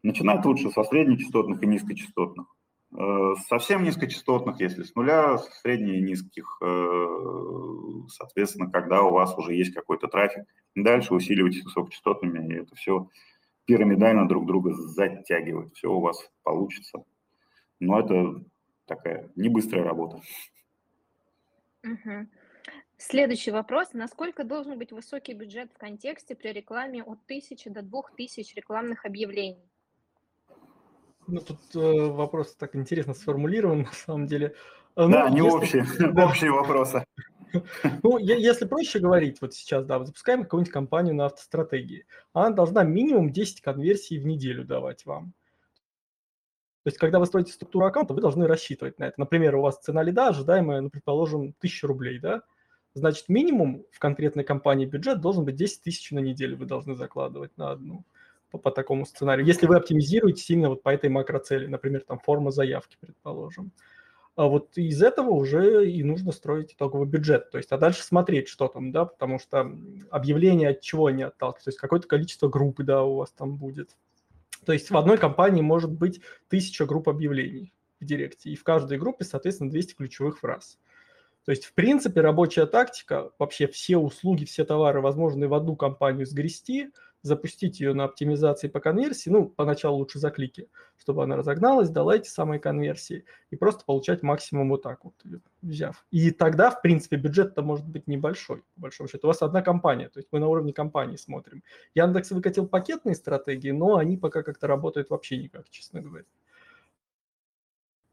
Начинать 0.03 0.45
лучше 0.45 0.71
со 0.71 0.85
среднечастотных 0.85 1.63
и 1.63 1.67
низкочастотных. 1.67 2.47
Э, 2.97 3.35
совсем 3.49 3.85
низкочастотных, 3.85 4.61
если 4.61 4.83
с 4.83 4.95
нуля, 4.95 5.39
средне 5.39 6.01
низких, 6.01 6.59
э, 6.63 7.07
соответственно, 8.09 8.71
когда 8.71 9.03
у 9.03 9.13
вас 9.13 9.37
уже 9.37 9.55
есть 9.55 9.75
какой-то 9.75 10.09
трафик. 10.09 10.45
Дальше 10.75 11.15
усиливайте 11.15 11.63
высокочастотными, 11.63 12.53
и 12.53 12.59
это 12.59 12.75
все 12.77 13.09
пирамидально 13.65 14.29
друг 14.29 14.47
друга 14.47 14.73
затягивает. 14.73 15.75
Все 15.75 15.91
у 15.91 16.01
вас 16.01 16.31
получится. 16.43 17.05
Но 17.81 17.99
это 17.99 18.45
такая 18.87 19.31
не 19.37 19.49
быстрая 19.49 19.85
работа. 19.85 20.21
Угу. 21.85 22.27
Следующий 22.97 23.51
вопрос. 23.51 23.93
Насколько 23.93 24.45
должен 24.45 24.79
быть 24.79 24.93
высокий 24.93 25.35
бюджет 25.35 25.73
в 25.75 25.79
контексте 25.79 26.37
при 26.37 26.53
рекламе 26.53 27.03
от 27.03 27.19
1000 27.25 27.71
до 27.71 27.83
2000 27.83 28.55
рекламных 28.55 29.05
объявлений? 29.05 29.59
Ну, 31.27 31.41
тут 31.41 31.59
э, 31.75 31.79
вопрос 31.79 32.55
так 32.55 32.77
интересно 32.77 33.15
сформулирован, 33.15 33.83
на 33.83 33.93
самом 33.93 34.27
деле. 34.27 34.55
Э, 34.97 35.07
ну, 35.07 35.11
да, 35.11 35.31
не 35.31 35.39
если... 35.39 35.51
общие, 35.51 35.87
да. 36.13 36.27
общие 36.27 36.53
вопросы. 36.53 37.05
Ну, 38.03 38.19
если 38.19 38.67
проще 38.67 38.99
говорить, 38.99 39.41
вот 39.41 39.53
сейчас, 39.53 39.85
да, 39.85 40.03
запускаем 40.05 40.45
какую-нибудь 40.45 40.73
компанию 40.73 41.15
на 41.15 41.27
автостратегии. 41.27 42.07
Она 42.33 42.51
должна 42.51 42.83
минимум 42.83 43.31
10 43.31 43.61
конверсий 43.61 44.19
в 44.19 44.27
неделю 44.27 44.65
давать 44.65 45.05
вам. 45.05 45.35
То 46.85 46.89
есть, 46.89 46.99
когда 46.99 47.19
вы 47.19 47.27
строите 47.27 47.53
структуру 47.53 47.87
аккаунта, 47.87 48.15
вы 48.15 48.21
должны 48.21 48.47
рассчитывать 48.47 48.99
на 48.99 49.05
это. 49.05 49.15
Например, 49.19 49.55
у 49.57 49.63
вас 49.63 49.79
цена 49.79 50.03
лида 50.03 50.29
ожидаемая, 50.29 50.81
ну, 50.81 50.91
предположим, 50.91 51.55
1000 51.59 51.87
рублей, 51.87 52.19
да? 52.19 52.43
значит, 52.95 53.29
минимум 53.29 53.85
в 53.91 53.99
конкретной 53.99 54.45
компании 54.45 54.87
бюджет 54.87 55.21
должен 55.21 55.45
быть 55.45 55.57
10 55.57 55.83
тысяч 55.83 56.11
на 56.11 56.19
неделю 56.19 56.57
вы 56.57 56.67
должны 56.67 56.95
закладывать 56.95 57.57
на 57.57 57.71
одну 57.71 58.05
по, 58.51 58.59
по 58.59 58.71
такому 58.71 59.07
сценарию. 59.07 59.47
Если 59.47 59.67
вы 59.67 59.77
оптимизируете 59.77 60.53
именно 60.53 60.71
вот 60.71 60.83
по 60.83 60.91
этой 60.91 61.09
макроцели, 61.09 61.67
например, 61.67 62.03
там 62.07 62.19
форма 62.19 62.51
заявки, 62.51 62.97
предположим, 63.01 63.73
а 64.35 64.47
вот 64.47 64.79
из 64.79 65.03
этого 65.03 65.31
уже 65.31 65.91
и 65.91 66.03
нужно 66.03 66.33
строить 66.33 66.73
итоговый 66.73 67.07
бюджет. 67.07 67.51
То 67.51 67.59
есть, 67.59 67.71
а 67.71 67.77
дальше 67.77 68.03
смотреть, 68.03 68.49
что 68.49 68.69
там, 68.69 68.91
да, 68.91 69.05
потому 69.05 69.39
что 69.39 69.71
объявление 70.11 70.71
от 70.71 70.81
чего 70.81 71.11
не 71.11 71.23
отталкивается. 71.23 71.65
То 71.67 71.71
есть, 71.71 71.79
какое-то 71.79 72.09
количество 72.09 72.49
группы, 72.49 72.83
да, 72.83 73.05
у 73.05 73.17
вас 73.17 73.31
там 73.31 73.57
будет. 73.57 73.91
То 74.65 74.73
есть, 74.73 74.91
в 74.91 74.97
одной 74.97 75.19
компании 75.19 75.63
может 75.63 75.91
быть 75.91 76.21
тысяча 76.49 76.87
групп 76.87 77.09
объявлений 77.09 77.73
в 78.01 78.05
Директе, 78.05 78.51
и 78.51 78.57
в 78.57 78.65
каждой 78.65 78.99
группе, 78.99 79.25
соответственно, 79.25 79.71
200 79.71 79.95
ключевых 79.95 80.39
фраз. 80.39 80.79
То 81.45 81.51
есть, 81.51 81.65
в 81.65 81.75
принципе, 81.75 82.21
рабочая 82.21 82.67
тактика, 82.67 83.31
вообще 83.39 83.67
все 83.67 83.97
услуги, 83.97 84.45
все 84.45 84.65
товары, 84.65 85.01
возможные 85.01 85.49
в 85.49 85.55
одну 85.55 85.77
компанию 85.77 86.27
сгрести– 86.27 86.91
запустить 87.23 87.81
ее 87.81 87.95
на 87.95 88.05
оптимизации 88.05 88.69
по 88.69 88.81
конверсии, 88.81 89.31
ну, 89.31 89.49
поначалу 89.49 89.99
лучше 89.99 90.19
за 90.19 90.31
клики, 90.31 90.69
чтобы 90.97 91.23
она 91.23 91.37
разогналась, 91.37 91.89
дала 91.89 92.17
эти 92.17 92.29
самые 92.29 92.59
конверсии, 92.59 93.25
и 93.51 93.57
просто 93.57 93.85
получать 93.85 94.23
максимум 94.23 94.71
вот 94.71 94.83
так 94.83 95.05
вот, 95.05 95.15
взяв. 95.63 96.05
И 96.11 96.31
тогда, 96.33 96.71
в 96.71 96.83
принципе, 96.83 97.17
бюджет-то 97.17 97.63
может 97.63 97.87
быть 97.87 98.09
небольшой, 98.09 98.63
по 98.75 98.83
большому 98.83 99.09
счету. 99.09 99.27
У 99.27 99.29
вас 99.29 99.43
одна 99.43 99.63
компания, 99.63 100.09
то 100.09 100.19
есть 100.19 100.29
мы 100.33 100.41
на 100.41 100.49
уровне 100.49 100.73
компании 100.73 101.17
смотрим. 101.17 101.63
Яндекс 101.95 102.33
выкатил 102.33 102.67
пакетные 102.67 103.15
стратегии, 103.15 103.71
но 103.71 103.97
они 103.97 104.17
пока 104.17 104.43
как-то 104.43 104.67
работают 104.67 105.11
вообще 105.11 105.39
никак, 105.39 105.71
честно 105.71 106.01
говоря. 106.01 106.25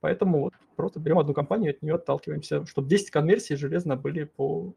Поэтому 0.01 0.41
вот 0.41 0.53
просто 0.75 0.99
берем 0.99 1.19
одну 1.19 1.33
компанию, 1.33 1.71
от 1.71 1.81
нее 1.81 1.95
отталкиваемся, 1.95 2.65
чтобы 2.65 2.87
10 2.87 3.09
конверсий 3.09 3.55
железно 3.55 3.97
были 3.97 4.23
по 4.23 4.73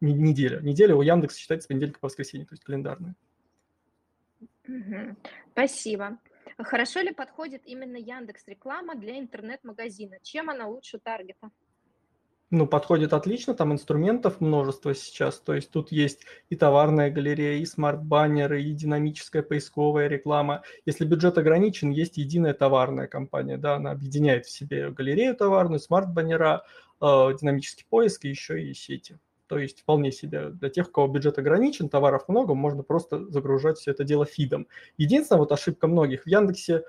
неделе. 0.00 0.60
Неделя 0.62 0.94
у 0.94 1.02
Яндекса 1.02 1.38
считается 1.38 1.64
с 1.64 1.68
понедельника 1.68 1.98
по 1.98 2.06
воскресенье, 2.06 2.46
то 2.46 2.52
есть 2.52 2.62
календарная. 2.62 3.16
Спасибо. 5.52 6.18
Хорошо 6.58 7.00
ли 7.00 7.12
подходит 7.12 7.62
именно 7.64 7.96
Яндекс 7.96 8.46
реклама 8.46 8.94
для 8.94 9.18
интернет-магазина? 9.18 10.18
Чем 10.22 10.50
она 10.50 10.66
лучше 10.66 10.98
таргета? 10.98 11.50
Ну, 12.52 12.66
подходит 12.66 13.12
отлично, 13.12 13.54
там 13.54 13.72
инструментов 13.72 14.40
множество 14.40 14.92
сейчас, 14.92 15.38
то 15.38 15.54
есть 15.54 15.70
тут 15.70 15.92
есть 15.92 16.24
и 16.48 16.56
товарная 16.56 17.08
галерея, 17.08 17.58
и 17.58 17.64
смарт-баннеры, 17.64 18.60
и 18.60 18.72
динамическая 18.72 19.42
поисковая 19.42 20.08
реклама. 20.08 20.62
Если 20.84 21.04
бюджет 21.04 21.38
ограничен, 21.38 21.90
есть 21.90 22.16
единая 22.16 22.52
товарная 22.52 23.06
кампания, 23.06 23.56
да, 23.56 23.76
она 23.76 23.92
объединяет 23.92 24.46
в 24.46 24.50
себе 24.50 24.90
галерею 24.90 25.36
товарную, 25.36 25.78
смарт-баннеры, 25.78 26.64
э, 27.00 27.06
динамический 27.40 27.86
поиск 27.88 28.24
и 28.24 28.30
еще 28.30 28.60
и 28.60 28.74
сети. 28.74 29.16
То 29.50 29.58
есть 29.58 29.80
вполне 29.80 30.12
себе 30.12 30.50
для 30.50 30.70
тех, 30.70 30.86
у 30.88 30.92
кого 30.92 31.08
бюджет 31.08 31.36
ограничен, 31.36 31.88
товаров 31.88 32.28
много, 32.28 32.54
можно 32.54 32.84
просто 32.84 33.28
загружать 33.30 33.78
все 33.78 33.90
это 33.90 34.04
дело 34.04 34.24
фидом. 34.24 34.68
Единственная 34.96 35.40
вот 35.40 35.50
ошибка 35.50 35.88
многих 35.88 36.22
в 36.22 36.28
Яндексе 36.28 36.84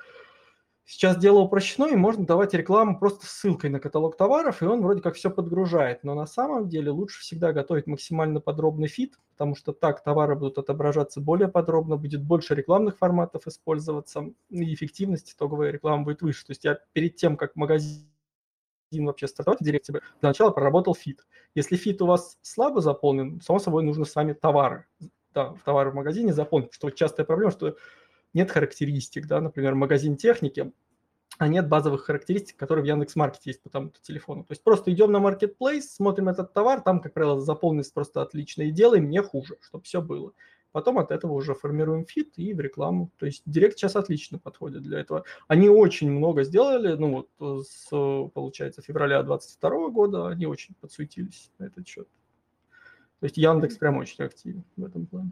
Сейчас 0.84 1.18
дело 1.18 1.40
упрощено, 1.40 1.88
и 1.88 1.96
можно 1.96 2.26
давать 2.26 2.54
рекламу 2.54 3.00
просто 3.00 3.26
ссылкой 3.26 3.70
на 3.70 3.80
каталог 3.80 4.18
товаров, 4.18 4.62
и 4.62 4.66
он 4.66 4.82
вроде 4.82 5.02
как 5.02 5.16
все 5.16 5.30
подгружает. 5.30 6.04
Но 6.04 6.16
на 6.16 6.26
самом 6.26 6.68
деле 6.68 6.92
лучше 6.92 7.22
всегда 7.22 7.54
готовить 7.54 7.88
максимально 7.88 8.42
подробный 8.42 8.90
фид, 8.90 9.18
потому 9.32 9.56
что 9.56 9.72
так 9.74 10.04
товары 10.04 10.36
будут 10.36 10.58
отображаться 10.58 11.22
более 11.22 11.48
подробно, 11.48 11.98
будет 11.98 12.24
больше 12.24 12.56
рекламных 12.56 12.98
форматов 12.98 13.48
использоваться, 13.48 14.34
и 14.50 14.74
эффективность 14.74 15.34
итоговой 15.34 15.72
рекламы 15.72 16.04
будет 16.04 16.22
выше. 16.24 16.46
То 16.46 16.52
есть 16.52 16.66
я 16.66 16.78
перед 16.94 17.16
тем, 17.16 17.38
как 17.38 17.56
магазин 17.56 18.11
вообще 19.00 19.28
стартовать 19.28 19.62
в 19.62 19.64
директе, 19.64 19.94
для 19.94 20.02
начала 20.22 20.52
проработал 20.52 20.94
фид. 20.94 21.26
Если 21.56 21.76
фид 21.76 22.02
у 22.02 22.08
вас 22.08 22.38
слабо 22.42 22.82
заполнен, 22.82 23.42
само 23.42 23.60
собой 23.60 23.84
нужно 23.84 24.06
с 24.06 24.16
вами 24.16 24.34
товары. 24.34 24.86
Да, 25.34 25.56
товары 25.64 25.92
в 25.92 25.96
магазине 25.96 26.34
заполнить, 26.34 26.74
что 26.74 26.90
частая 26.90 27.26
проблема, 27.26 27.52
что 27.52 27.78
нет 28.34 28.52
характеристик, 28.52 29.28
да, 29.28 29.40
например, 29.40 29.76
магазин 29.76 30.18
техники, 30.18 30.74
а 31.38 31.48
нет 31.48 31.68
базовых 31.68 32.04
характеристик, 32.04 32.58
которые 32.58 32.84
в 32.84 32.88
Яндекс.Маркете 32.88 33.50
есть 33.50 33.62
по 33.64 33.70
тому-то 33.70 34.02
телефону. 34.02 34.44
То 34.44 34.52
есть 34.52 34.64
просто 34.64 34.92
идем 34.92 35.12
на 35.12 35.18
маркетплейс, 35.18 35.82
смотрим 35.82 36.30
этот 36.30 36.54
товар, 36.54 36.82
там, 36.82 37.00
как 37.00 37.14
правило, 37.14 37.40
заполненность 37.40 37.94
просто 37.94 38.22
отлично, 38.22 38.64
и 38.64 38.72
делаем 38.72 39.10
не 39.10 39.22
хуже, 39.22 39.58
чтобы 39.62 39.84
все 39.84 40.02
было. 40.02 40.34
Потом 40.72 41.00
от 41.00 41.12
этого 41.12 41.34
уже 41.34 41.54
формируем 41.54 42.06
фид 42.06 42.34
и 42.38 42.54
в 42.54 42.60
рекламу. 42.60 43.12
То 43.18 43.26
есть 43.26 43.44
Директ 43.46 43.78
сейчас 43.78 43.96
отлично 43.96 44.40
подходит 44.40 44.84
для 44.84 45.00
этого. 45.00 45.24
Они 45.48 45.70
очень 45.70 46.10
много 46.12 46.44
сделали, 46.44 46.96
ну 46.96 47.28
вот 47.40 47.66
с, 47.66 47.90
получается, 48.34 48.82
февраля 48.82 49.22
22 49.24 49.90
года 49.90 50.28
они 50.28 50.46
очень 50.46 50.76
подсуетились 50.80 51.52
на 51.60 51.66
этот 51.66 51.88
счет. 51.88 52.08
То 53.20 53.26
есть 53.26 53.38
Яндекс 53.38 53.78
прям 53.78 53.98
очень 53.98 54.24
активен 54.24 54.64
в 54.78 54.86
этом 54.86 55.06
плане. 55.06 55.32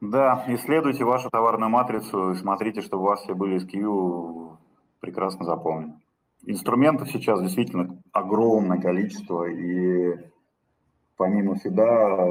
Да, 0.00 0.44
исследуйте 0.48 1.04
вашу 1.04 1.30
товарную 1.30 1.70
матрицу 1.70 2.32
и 2.32 2.36
смотрите, 2.36 2.82
чтобы 2.82 3.04
у 3.04 3.06
вас 3.06 3.22
все 3.22 3.34
были 3.34 3.56
SKU 3.60 4.56
прекрасно 5.00 5.44
заполнены. 5.44 6.00
Инструментов 6.46 7.10
сейчас 7.10 7.40
действительно 7.40 8.02
огромное 8.12 8.80
количество, 8.80 9.44
и 9.44 10.14
помимо 11.16 11.56
фида 11.56 12.26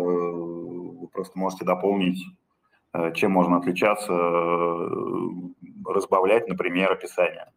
вы 1.04 1.10
просто 1.10 1.38
можете 1.38 1.66
дополнить, 1.66 2.24
э, 2.94 3.14
чем 3.14 3.32
можно 3.32 3.58
отличаться, 3.58 4.14
э, 4.14 4.90
разбавлять, 5.86 6.48
например, 6.48 6.92
описание. 6.92 7.52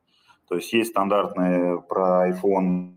То 0.49 0.57
есть 0.57 0.73
есть 0.73 0.91
стандартные 0.91 1.81
про 1.81 2.29
iPhone 2.31 2.97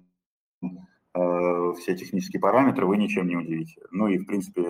э, 0.62 1.74
все 1.78 1.96
технические 1.96 2.40
параметры, 2.40 2.86
вы 2.86 2.98
ничем 2.98 3.28
не 3.28 3.36
удивите. 3.36 3.82
Ну 3.92 4.08
и, 4.08 4.18
в 4.18 4.26
принципе, 4.26 4.64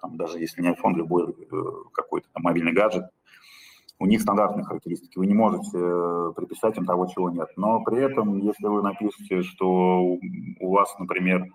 там, 0.00 0.16
даже 0.16 0.38
если 0.38 0.62
не 0.62 0.72
iPhone, 0.72 0.94
любой 0.94 1.34
какой-то 1.92 2.28
там, 2.32 2.42
мобильный 2.42 2.72
гаджет, 2.72 3.04
у 3.98 4.06
них 4.06 4.22
стандартные 4.22 4.64
характеристики, 4.64 5.18
вы 5.18 5.26
не 5.26 5.34
можете 5.34 5.70
приписать 6.34 6.76
им 6.76 6.84
того, 6.84 7.06
чего 7.06 7.30
нет. 7.30 7.48
Но 7.56 7.82
при 7.84 8.02
этом, 8.02 8.38
если 8.38 8.66
вы 8.66 8.82
напишете, 8.82 9.42
что 9.42 10.18
у 10.60 10.70
вас, 10.70 10.94
например, 10.98 11.46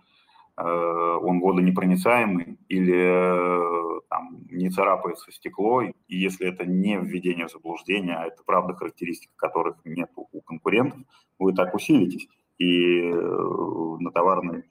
он 0.62 1.39
водонепроницаемый 1.39 2.57
или 2.68 2.93
э, 2.95 4.01
там, 4.10 4.45
не 4.49 4.70
царапается 4.70 5.32
стекло, 5.32 5.82
и 5.82 5.93
если 6.07 6.47
это 6.47 6.66
не 6.66 6.97
введение 6.97 7.47
в 7.47 7.51
заблуждение, 7.51 8.16
а 8.16 8.26
это 8.26 8.43
правда 8.45 8.74
характеристик, 8.74 9.32
которых 9.36 9.78
нет 9.86 10.10
у 10.16 10.41
конкурентов, 10.41 10.99
вы 11.38 11.53
так 11.53 11.74
усилитесь. 11.74 12.28
И 12.57 13.01
э, 13.03 13.14
на 13.14 14.12
товарной 14.12 14.64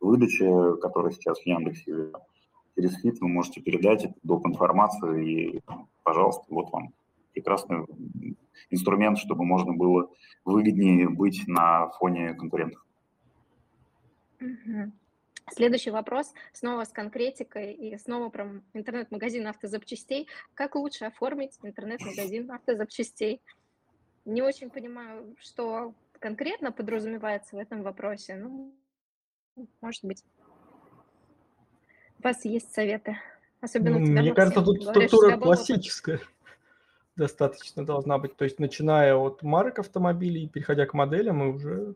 выдаче, 0.00 0.76
которая 0.80 1.12
сейчас 1.12 1.40
в 1.40 1.46
Яндексе 1.46 2.12
через 2.76 3.00
фит, 3.00 3.20
вы 3.20 3.28
можете 3.28 3.60
передать 3.60 4.08
доп. 4.22 4.46
информацию, 4.46 5.24
и, 5.24 5.60
пожалуйста, 6.04 6.44
вот 6.50 6.70
вам 6.70 6.94
прекрасный 7.32 7.84
инструмент, 8.70 9.18
чтобы 9.18 9.44
можно 9.44 9.72
было 9.72 10.08
выгоднее 10.44 11.08
быть 11.08 11.42
на 11.48 11.88
фоне 11.88 12.34
конкурентов. 12.34 12.84
Mm-hmm. 14.40 14.92
Следующий 15.50 15.90
вопрос, 15.90 16.32
снова 16.52 16.84
с 16.84 16.88
конкретикой 16.88 17.72
и 17.72 17.98
снова 17.98 18.30
про 18.30 18.62
интернет-магазин 18.74 19.46
автозапчастей. 19.46 20.28
Как 20.54 20.76
лучше 20.76 21.04
оформить 21.04 21.58
интернет-магазин 21.62 22.50
автозапчастей? 22.50 23.42
Не 24.24 24.42
очень 24.42 24.70
понимаю, 24.70 25.34
что 25.40 25.94
конкретно 26.20 26.70
подразумевается 26.70 27.56
в 27.56 27.58
этом 27.58 27.82
вопросе. 27.82 28.36
Ну, 28.36 28.72
может 29.80 30.04
быть, 30.04 30.24
у 32.18 32.22
вас 32.22 32.44
есть 32.44 32.72
советы. 32.72 33.18
Особенно 33.60 33.98
ну, 33.98 34.06
Мне 34.06 34.32
кажется, 34.32 34.62
тут 34.62 34.78
говорят, 34.78 35.10
структура 35.10 35.36
классическая 35.36 36.20
достаточно 37.16 37.84
должна 37.84 38.18
быть. 38.18 38.36
То 38.36 38.44
есть, 38.44 38.58
начиная 38.58 39.16
от 39.16 39.42
марок 39.42 39.80
автомобилей, 39.80 40.48
переходя 40.48 40.86
к 40.86 40.94
моделям, 40.94 41.42
и 41.42 41.52
уже 41.52 41.94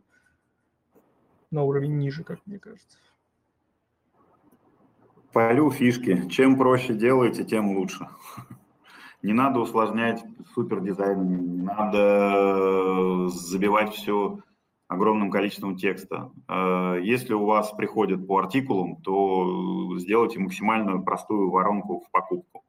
на 1.50 1.62
уровень 1.62 1.96
ниже, 1.96 2.24
как 2.24 2.44
мне 2.46 2.58
кажется. 2.58 2.98
Полю 5.36 5.70
фишки. 5.70 6.26
Чем 6.30 6.56
проще 6.56 6.94
делаете, 6.94 7.44
тем 7.44 7.76
лучше. 7.76 8.08
Не 9.20 9.34
надо 9.34 9.60
усложнять 9.60 10.24
супер 10.54 10.80
дизайн, 10.80 11.28
не 11.28 11.62
надо 11.62 13.28
забивать 13.28 13.92
все 13.92 14.38
огромным 14.88 15.30
количеством 15.30 15.76
текста. 15.76 16.30
Э, 16.48 17.00
если 17.02 17.34
у 17.34 17.44
вас 17.44 17.70
приходит 17.72 18.26
по 18.26 18.38
артикулам, 18.38 18.96
то 19.02 19.98
сделайте 19.98 20.38
максимально 20.38 21.02
простую 21.02 21.50
воронку 21.50 22.00
в 22.00 22.10
покупку. 22.10 22.64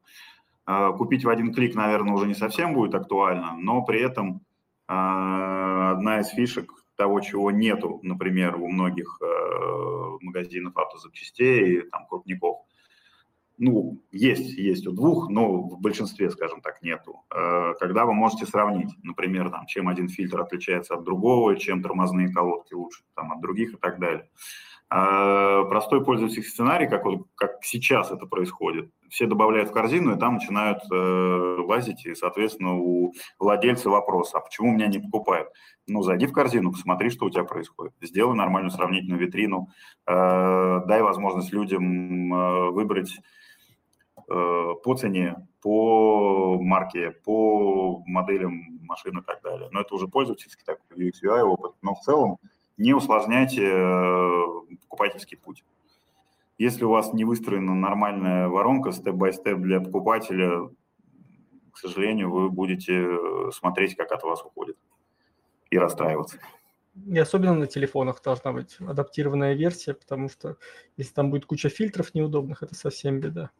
Э, 0.67 0.91
купить 0.91 1.23
в 1.23 1.29
один 1.29 1.53
клик, 1.53 1.73
наверное, 1.73 2.15
уже 2.15 2.27
не 2.27 2.35
совсем 2.35 2.73
будет 2.73 2.95
актуально, 2.95 3.55
но 3.57 3.81
при 3.81 4.01
этом 4.01 4.41
э, 4.89 4.93
одна 4.93 6.19
из 6.19 6.27
фишек 6.27 6.69
того, 6.97 7.21
чего 7.21 7.51
нету, 7.51 7.99
например, 8.03 8.57
у 8.57 8.67
многих 8.67 9.19
э, 9.21 10.17
магазинов 10.21 10.75
автозапчастей, 10.75 11.81
там, 11.83 12.05
крупников. 12.07 12.57
Ну, 13.59 14.03
есть, 14.11 14.53
есть 14.57 14.85
у 14.85 14.91
двух, 14.91 15.29
но 15.29 15.61
в 15.61 15.79
большинстве, 15.79 16.29
скажем 16.29 16.61
так, 16.61 16.81
нету. 16.83 17.23
Э, 17.33 17.73
когда 17.79 18.05
вы 18.05 18.13
можете 18.13 18.45
сравнить, 18.45 18.93
например, 19.03 19.49
там, 19.49 19.65
чем 19.65 19.87
один 19.87 20.09
фильтр 20.09 20.41
отличается 20.41 20.95
от 20.95 21.03
другого, 21.03 21.55
чем 21.55 21.81
тормозные 21.81 22.31
колодки 22.31 22.73
лучше 22.73 23.03
там, 23.15 23.31
от 23.31 23.41
других 23.41 23.73
и 23.73 23.77
так 23.77 23.99
далее. 23.99 24.29
А 24.89 25.65
простой 25.65 26.03
пользовательский 26.03 26.49
сценарий, 26.49 26.87
как, 26.87 27.03
вот, 27.03 27.27
как 27.35 27.57
сейчас 27.61 28.09
это 28.09 28.25
происходит, 28.25 28.89
все 29.09 29.25
добавляют 29.25 29.69
в 29.69 29.73
корзину, 29.73 30.15
и 30.15 30.19
там 30.19 30.35
начинают 30.35 30.79
э, 30.89 31.57
лазить, 31.59 32.05
и, 32.05 32.15
соответственно, 32.15 32.75
у 32.75 33.13
владельца 33.37 33.89
вопрос, 33.89 34.33
а 34.33 34.39
почему 34.39 34.71
меня 34.71 34.87
не 34.87 34.99
покупают? 34.99 35.49
Ну, 35.87 36.03
зайди 36.03 36.25
в 36.25 36.31
корзину, 36.31 36.71
посмотри, 36.71 37.09
что 37.09 37.25
у 37.25 37.29
тебя 37.29 37.43
происходит. 37.43 37.93
Сделай 38.01 38.33
нормальную 38.35 38.71
сравнительную 38.71 39.19
витрину, 39.19 39.69
э, 40.05 40.81
дай 40.85 41.01
возможность 41.01 41.51
людям 41.51 42.33
э, 42.33 42.69
выбрать 42.71 43.11
э, 44.29 44.73
по 44.83 44.95
цене, 44.95 45.35
по 45.61 46.57
марке, 46.61 47.11
по 47.11 48.03
моделям 48.05 48.79
машин 48.83 49.17
и 49.19 49.21
так 49.21 49.41
далее. 49.41 49.67
Но 49.73 49.81
это 49.81 49.93
уже 49.95 50.07
пользовательский 50.07 50.63
такой 50.65 51.09
UX 51.09 51.15
UI 51.21 51.41
опыт. 51.41 51.73
Но 51.81 51.93
в 51.93 51.99
целом 51.99 52.37
не 52.77 52.93
усложняйте 52.93 53.63
э, 53.63 54.43
покупательский 54.81 55.37
путь. 55.37 55.63
Если 56.57 56.83
у 56.85 56.89
вас 56.89 57.13
не 57.13 57.25
выстроена 57.25 57.75
нормальная 57.75 58.47
воронка 58.47 58.91
степ-бай-степ 58.91 59.59
для 59.59 59.79
покупателя, 59.79 60.69
к 61.71 61.77
сожалению, 61.77 62.31
вы 62.31 62.49
будете 62.49 62.93
э, 62.93 63.51
смотреть, 63.53 63.95
как 63.95 64.11
от 64.11 64.23
вас 64.23 64.43
уходит, 64.43 64.77
и 65.69 65.77
расстраиваться. 65.77 66.39
И 67.05 67.17
особенно 67.17 67.53
на 67.53 67.67
телефонах 67.67 68.21
должна 68.23 68.53
быть 68.53 68.77
адаптированная 68.79 69.53
версия, 69.53 69.93
потому 69.93 70.29
что 70.29 70.57
если 70.97 71.13
там 71.13 71.29
будет 71.29 71.45
куча 71.45 71.69
фильтров 71.69 72.15
неудобных, 72.15 72.63
это 72.63 72.73
совсем 72.73 73.19
беда. 73.19 73.51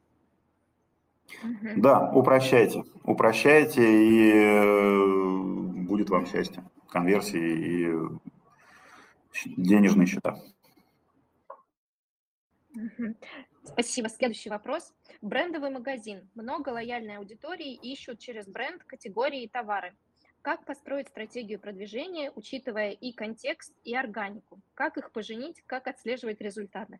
Да, 1.76 2.10
упрощайте. 2.14 2.84
Упрощайте, 3.04 3.84
и 3.84 4.32
э, 4.34 5.82
будет 5.88 6.10
вам 6.10 6.26
счастье, 6.26 6.64
конверсии 6.90 7.38
и 7.38 7.94
денежные 9.46 10.08
счета. 10.08 10.40
Спасибо. 13.64 14.10
Следующий 14.10 14.50
вопрос. 14.50 14.94
Брендовый 15.22 15.72
магазин. 15.72 16.30
Много 16.36 16.70
лояльной 16.70 17.18
аудитории 17.18 17.74
ищут 17.74 18.20
через 18.20 18.48
бренд 18.48 18.84
категории 18.84 19.44
и 19.44 19.48
товары. 19.48 19.94
Как 20.42 20.64
построить 20.66 21.10
стратегию 21.10 21.60
продвижения, 21.60 22.32
учитывая 22.34 22.92
и 22.92 23.12
контекст, 23.12 23.74
и 23.84 23.96
органику? 23.96 24.62
Как 24.76 24.98
их 24.98 25.12
поженить, 25.12 25.62
как 25.66 25.88
отслеживать 25.88 26.40
результаты? 26.40 27.00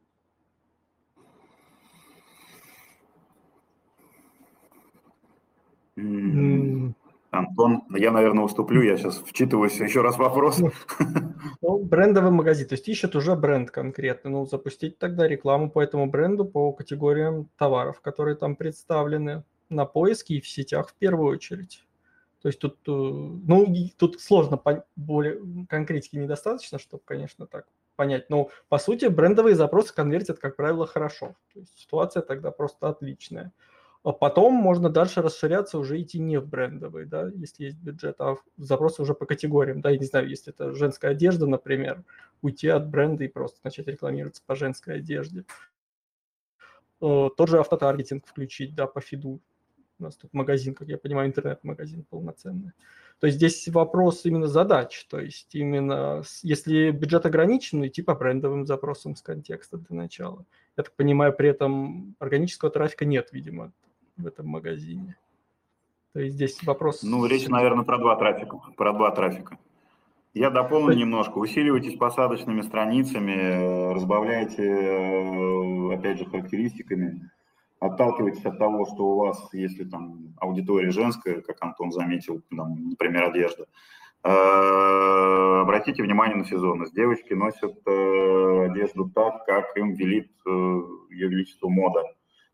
Антон, 7.38 7.84
я, 7.96 8.12
наверное, 8.12 8.44
уступлю, 8.44 8.82
я 8.82 8.98
сейчас 8.98 9.18
вчитываюсь 9.26 9.80
еще 9.80 10.02
раз 10.02 10.18
вопрос. 10.18 10.60
Ну, 10.60 10.72
ну, 11.62 11.80
брендовый 11.80 12.32
магазин, 12.32 12.68
то 12.68 12.76
есть 12.76 12.88
ищет 12.88 13.16
уже 13.16 13.36
бренд 13.36 13.72
конкретно. 13.72 14.30
Ну, 14.30 14.46
запустить 14.46 14.98
тогда 14.98 15.28
рекламу 15.28 15.70
по 15.70 15.82
этому 15.82 16.08
бренду, 16.08 16.46
по 16.46 16.72
категориям 16.72 17.50
товаров, 17.58 18.02
которые 18.02 18.36
там 18.36 18.56
представлены 18.56 19.44
на 19.70 19.86
поиске 19.86 20.36
и 20.36 20.42
в 20.42 20.48
сетях 20.48 20.90
в 20.90 20.94
первую 20.94 21.34
очередь. 21.34 21.84
То 22.42 22.50
есть 22.50 22.60
тут, 22.60 22.78
э, 22.88 22.92
ну, 22.92 23.68
тут 23.98 24.22
сложно, 24.22 24.62
более 24.96 25.66
конкретики 25.68 26.16
недостаточно, 26.16 26.80
чтобы, 26.80 27.02
конечно, 27.06 27.48
так 27.48 27.66
понять. 27.96 28.30
Но, 28.30 28.50
по 28.70 28.78
сути, 28.78 29.06
брендовые 29.06 29.56
запросы 29.56 29.94
конвертят, 29.94 30.40
как 30.40 30.56
правило, 30.56 30.88
хорошо. 30.88 31.36
То 31.54 31.60
есть 31.60 31.78
ситуация 31.78 32.22
тогда 32.22 32.52
просто 32.52 32.90
отличная. 32.90 33.52
А 34.08 34.14
потом 34.14 34.54
можно 34.54 34.90
дальше 34.90 35.22
расширяться, 35.22 35.78
уже 35.78 36.02
идти 36.02 36.18
не 36.18 36.40
в 36.40 36.48
брендовый, 36.48 37.06
да, 37.06 37.30
если 37.36 37.66
есть 37.66 37.78
бюджет, 37.78 38.16
а 38.20 38.36
в 38.36 38.44
запросы 38.56 39.02
уже 39.02 39.14
по 39.14 39.26
категориям, 39.26 39.82
да, 39.82 39.90
я 39.90 39.98
не 39.98 40.06
знаю, 40.06 40.30
если 40.30 40.54
это 40.54 40.74
женская 40.74 41.12
одежда, 41.12 41.46
например, 41.46 42.06
уйти 42.42 42.70
от 42.70 42.88
бренда 42.88 43.26
и 43.26 43.28
просто 43.28 43.60
начать 43.66 43.86
рекламироваться 43.88 44.42
по 44.46 44.56
женской 44.56 45.00
одежде. 45.00 45.44
Тот 47.00 47.50
же 47.50 47.60
автотаргетинг 47.60 48.26
включить, 48.26 48.74
да, 48.74 48.88
по 48.88 49.02
фиду. 49.02 49.42
У 50.00 50.04
нас 50.04 50.16
тут 50.16 50.32
магазин, 50.32 50.74
как 50.74 50.88
я 50.88 50.98
понимаю, 50.98 51.28
интернет-магазин 51.28 52.06
полноценный. 52.10 52.72
То 53.20 53.28
есть 53.28 53.36
здесь 53.36 53.68
вопрос 53.68 54.24
именно 54.24 54.48
задач, 54.48 55.06
то 55.10 55.20
есть 55.20 55.54
именно 55.54 56.24
если 56.44 56.92
бюджет 56.92 57.26
ограничен, 57.26 57.86
идти 57.86 58.02
по 58.02 58.16
брендовым 58.16 58.66
запросам 58.68 59.18
с 59.18 59.22
контекста 59.22 59.78
для 59.78 59.98
начала. 59.98 60.46
Я 60.78 60.84
так 60.84 60.94
понимаю, 60.94 61.34
при 61.34 61.50
этом 61.50 62.16
органического 62.20 62.72
трафика 62.72 63.04
нет, 63.04 63.34
видимо, 63.34 63.74
в 64.18 64.26
этом 64.26 64.48
магазине. 64.48 65.18
То 66.14 66.22
есть 66.22 66.36
здесь 66.36 66.64
вопрос... 66.64 67.04
Ну, 67.04 67.26
речь, 67.26 67.48
наверное, 67.48 67.84
про 67.84 67.98
два 67.98 68.16
трафика. 68.16 68.60
Про 68.76 68.94
два 68.94 69.12
трафика. 69.12 69.58
Я 70.34 70.50
дополню 70.50 70.96
немножко. 70.96 71.38
Усиливайтесь 71.38 71.98
посадочными 71.98 72.62
страницами, 72.62 73.94
разбавляйте, 73.94 74.64
э, 74.64 75.94
опять 75.96 76.20
же, 76.20 76.26
характеристиками. 76.26 77.30
Отталкивайтесь 77.80 78.46
от 78.46 78.58
того, 78.58 78.86
что 78.86 79.04
у 79.04 79.16
вас, 79.18 79.50
если 79.54 79.84
там 79.84 80.34
аудитория 80.40 80.92
женская, 80.92 81.42
как 81.42 81.58
Антон 81.62 81.92
заметил, 81.92 82.42
там, 82.56 82.90
например, 82.90 83.26
одежда, 83.26 83.66
э, 84.24 85.60
обратите 85.62 86.04
внимание 86.04 86.38
на 86.38 86.46
сезонность. 86.46 86.94
Девочки 86.94 87.34
носят 87.34 87.76
э, 87.88 88.66
одежду 88.72 89.10
так, 89.10 89.46
как 89.46 89.76
им 89.78 89.94
велит 89.94 90.32
ее 90.46 91.28
величество 91.30 91.68
мода. 91.68 92.04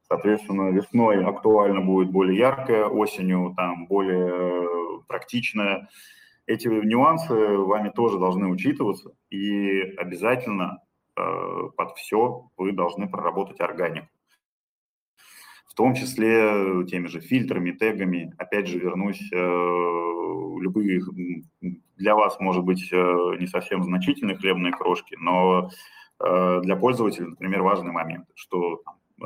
Соответственно, 0.08 0.70
весной 0.70 1.24
актуально 1.24 1.82
будет 1.82 2.12
более 2.12 2.38
яркая, 2.38 2.86
осенью 2.86 3.54
там 3.56 3.88
более 3.88 4.30
э, 4.30 4.68
практичная. 5.08 5.90
Эти 6.46 6.68
нюансы 6.68 7.34
вами 7.34 7.90
тоже 7.90 8.20
должны 8.20 8.48
учитываться, 8.48 9.14
и 9.30 9.82
обязательно 9.98 10.80
э, 11.16 11.70
под 11.78 11.96
все 11.96 12.50
вы 12.58 12.74
должны 12.74 13.08
проработать 13.08 13.62
органику. 13.62 14.08
В 15.68 15.76
том 15.76 15.96
числе 15.96 16.86
теми 16.86 17.08
же 17.08 17.20
фильтрами, 17.20 17.72
тегами. 17.72 18.34
Опять 18.38 18.68
же, 18.68 18.78
вернусь, 18.78 19.22
э, 19.32 19.36
любые 19.36 21.02
для 21.98 22.16
вас, 22.16 22.40
может 22.40 22.64
быть, 22.64 22.90
э, 22.92 22.96
не 23.40 23.48
совсем 23.48 23.84
значительные 23.84 24.38
хлебные 24.38 24.74
крошки, 24.74 25.16
но 25.20 25.70
э, 26.20 26.60
для 26.62 26.76
пользователя, 26.76 27.28
например, 27.28 27.62
важный 27.64 27.92
момент, 27.92 28.28
что 28.36 28.82
э, 29.22 29.26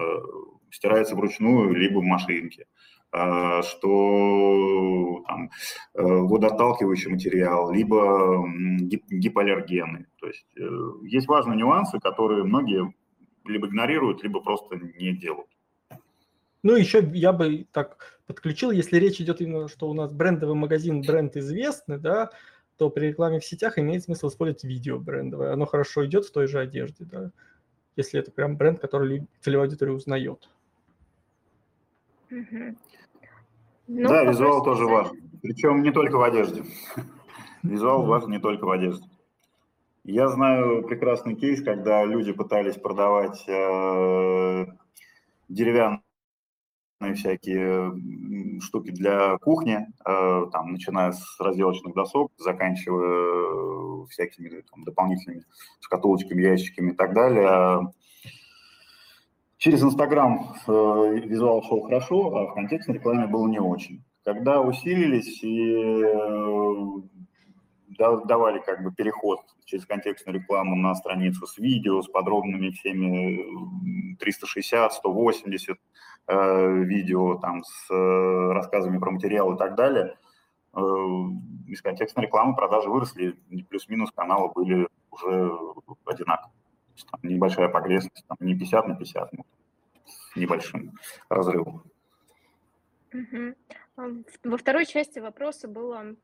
стирается 0.72 1.16
вручную, 1.16 1.74
либо 1.74 2.00
в 2.00 2.04
машинке 2.04 2.66
а, 3.12 3.62
что 3.64 5.24
там, 5.28 5.50
э, 5.94 6.04
водоотталкивающий 6.04 7.12
материал, 7.12 7.72
либо 7.72 8.46
гипоаллергены. 9.10 10.08
То 10.20 10.28
есть 10.28 10.46
э, 10.58 10.70
есть 11.04 11.28
важные 11.28 11.58
нюансы, 11.58 12.00
которые 12.00 12.44
многие 12.44 12.94
либо 13.46 13.68
игнорируют, 13.68 14.24
либо 14.24 14.42
просто 14.42 14.76
не 14.76 15.16
делают. 15.16 15.50
Ну, 16.64 16.76
еще 16.76 17.10
я 17.14 17.32
бы 17.32 17.66
так 17.72 18.20
подключил, 18.28 18.72
если 18.72 18.98
речь 18.98 19.22
идет 19.22 19.40
именно, 19.40 19.70
что 19.70 19.90
у 19.90 19.94
нас 19.94 20.12
брендовый 20.12 20.56
магазин, 20.56 21.02
бренд 21.02 21.38
известный, 21.38 21.98
да, 21.98 22.32
то 22.78 22.90
при 22.90 23.08
рекламе 23.08 23.40
в 23.40 23.46
сетях 23.46 23.80
имеет 23.80 24.04
смысл 24.04 24.28
использовать 24.28 24.66
видео 24.66 25.00
брендовое. 25.00 25.54
Оно 25.54 25.66
хорошо 25.66 26.06
идет 26.06 26.26
в 26.26 26.32
той 26.32 26.48
же 26.48 26.60
одежде, 26.60 27.06
да, 27.06 27.32
если 27.96 28.20
это 28.20 28.32
прям 28.32 28.58
бренд, 28.58 28.80
который 28.80 29.26
целевая 29.40 29.68
аудитория 29.68 29.94
узнает. 29.94 30.50
Ну, 32.30 34.10
да, 34.10 34.24
визуал 34.24 34.64
тоже 34.64 34.86
важен. 34.86 35.30
Причем 35.42 35.82
не 35.82 35.92
только 35.92 36.18
в 36.18 36.24
одежде. 36.24 36.64
Визуал 37.64 38.06
важен 38.06 38.32
не 38.32 38.40
только 38.40 38.66
в 38.66 38.72
одежде. 38.72 39.08
Я 40.04 40.30
знаю 40.30 40.84
прекрасный 40.84 41.36
кейс, 41.36 41.62
когда 41.62 42.06
люди 42.06 42.32
пытались 42.32 42.76
продавать 42.76 43.44
э, 43.48 44.66
деревянные 45.50 46.02
всякие 47.16 47.92
штуки 48.62 48.92
для 48.92 49.38
кухни, 49.38 49.86
э, 50.06 50.46
там, 50.52 50.72
начиная 50.72 51.12
с 51.12 51.40
разделочных 51.40 51.94
досок, 51.94 52.32
заканчивая 52.38 54.06
всякими 54.08 54.62
там, 54.62 54.84
дополнительными 54.86 55.44
шкатулочками, 55.82 56.42
ящиками 56.42 56.92
и 56.92 56.96
так 56.96 57.14
далее. 57.14 57.92
Через 59.58 59.82
Инстаграм 59.82 60.56
э, 60.68 61.20
визуал 61.26 61.64
шел 61.64 61.82
хорошо, 61.82 62.36
а 62.36 62.46
в 62.48 62.54
контекстной 62.54 62.98
рекламе 62.98 63.26
было 63.26 63.48
не 63.48 63.60
очень. 63.60 64.04
Когда 64.24 64.62
усилились 64.62 65.44
и 65.44 66.04
э, 66.04 66.68
давали 67.98 68.60
как 68.60 68.84
бы 68.84 68.92
переход 68.94 69.40
через 69.66 69.86
контекстную 69.86 70.40
рекламу 70.40 70.76
на 70.76 70.94
страницу 70.94 71.48
с 71.48 71.58
видео, 71.58 72.04
с 72.04 72.08
подробными 72.08 72.70
всеми 72.70 74.16
360, 74.18 74.94
180 74.94 75.78
э, 76.28 76.84
видео, 76.84 77.40
там, 77.40 77.64
с 77.64 77.92
э, 77.92 78.52
рассказами 78.54 79.00
про 79.00 79.12
материал 79.12 79.56
и 79.56 79.58
так 79.58 79.76
далее, 79.76 80.18
э, 80.76 80.80
из 81.68 81.82
контекстной 81.82 82.26
рекламы 82.26 82.56
продажи 82.56 82.90
выросли, 82.90 83.36
плюс-минус 83.70 84.12
каналы 84.16 84.52
были 84.54 84.88
уже 85.10 85.52
одинаковые 86.98 87.06
там, 87.12 87.20
небольшая 87.24 87.70
погрешность, 87.70 88.26
там, 88.28 88.38
не 88.40 88.54
50 88.58 88.88
на 88.88 88.96
50, 88.96 89.34
но 89.34 89.46
небольшим 90.36 90.94
разрывом. 91.30 91.84
Во 94.44 94.58
второй 94.58 94.86
части 94.86 95.20
вопроса 95.20 95.68
было, 95.68 96.16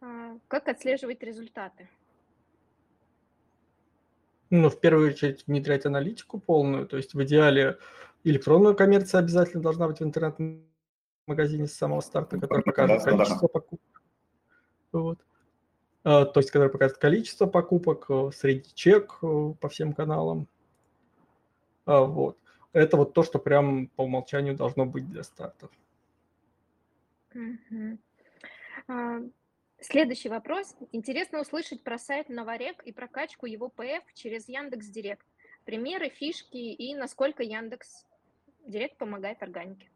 а, 0.00 0.36
как 0.48 0.68
отслеживать 0.68 1.22
результаты? 1.22 1.88
Ну, 4.50 4.68
в 4.68 4.80
первую 4.80 5.10
очередь 5.10 5.46
внедрять 5.46 5.86
аналитику 5.86 6.40
полную, 6.40 6.86
то 6.86 6.96
есть 6.96 7.14
в 7.14 7.22
идеале 7.22 7.78
электронная 8.24 8.74
коммерция 8.74 9.20
обязательно 9.20 9.62
должна 9.62 9.86
быть 9.86 10.00
в 10.00 10.02
интернет-магазине 10.02 11.66
с 11.66 11.74
самого 11.74 12.00
старта, 12.00 12.38
который 12.38 12.62
покажет 12.62 13.04
количество 13.04 13.46
покупок. 13.46 14.02
Вот. 14.92 15.20
А, 16.02 16.24
то 16.24 16.40
есть, 16.40 16.50
который 16.50 16.70
покажет 16.70 16.98
количество 16.98 17.46
покупок, 17.46 18.06
э, 18.08 18.30
средний 18.34 18.74
чек 18.74 19.18
э, 19.22 19.52
по 19.60 19.68
всем 19.68 19.92
каналам. 19.92 20.46
А, 21.84 22.00
вот. 22.04 22.38
Это 22.72 22.96
вот 22.96 23.12
то, 23.12 23.22
что 23.22 23.38
прям 23.38 23.88
по 23.88 24.02
умолчанию 24.02 24.54
должно 24.56 24.86
быть 24.86 25.08
для 25.10 25.24
старта. 25.24 25.68
Следующий 29.80 30.28
вопрос. 30.28 30.76
Интересно 30.92 31.40
услышать 31.40 31.82
про 31.82 31.98
сайт 31.98 32.28
Новорек 32.28 32.82
и 32.84 32.92
прокачку 32.92 33.46
его 33.46 33.68
ПФ 33.68 34.04
через 34.14 34.48
Яндекс 34.48 34.86
Директ. 34.86 35.26
Примеры, 35.64 36.10
фишки 36.10 36.56
и 36.56 36.94
насколько 36.94 37.42
Яндекс 37.42 38.06
Директ 38.66 38.98
помогает 38.98 39.42
органике. 39.42 39.90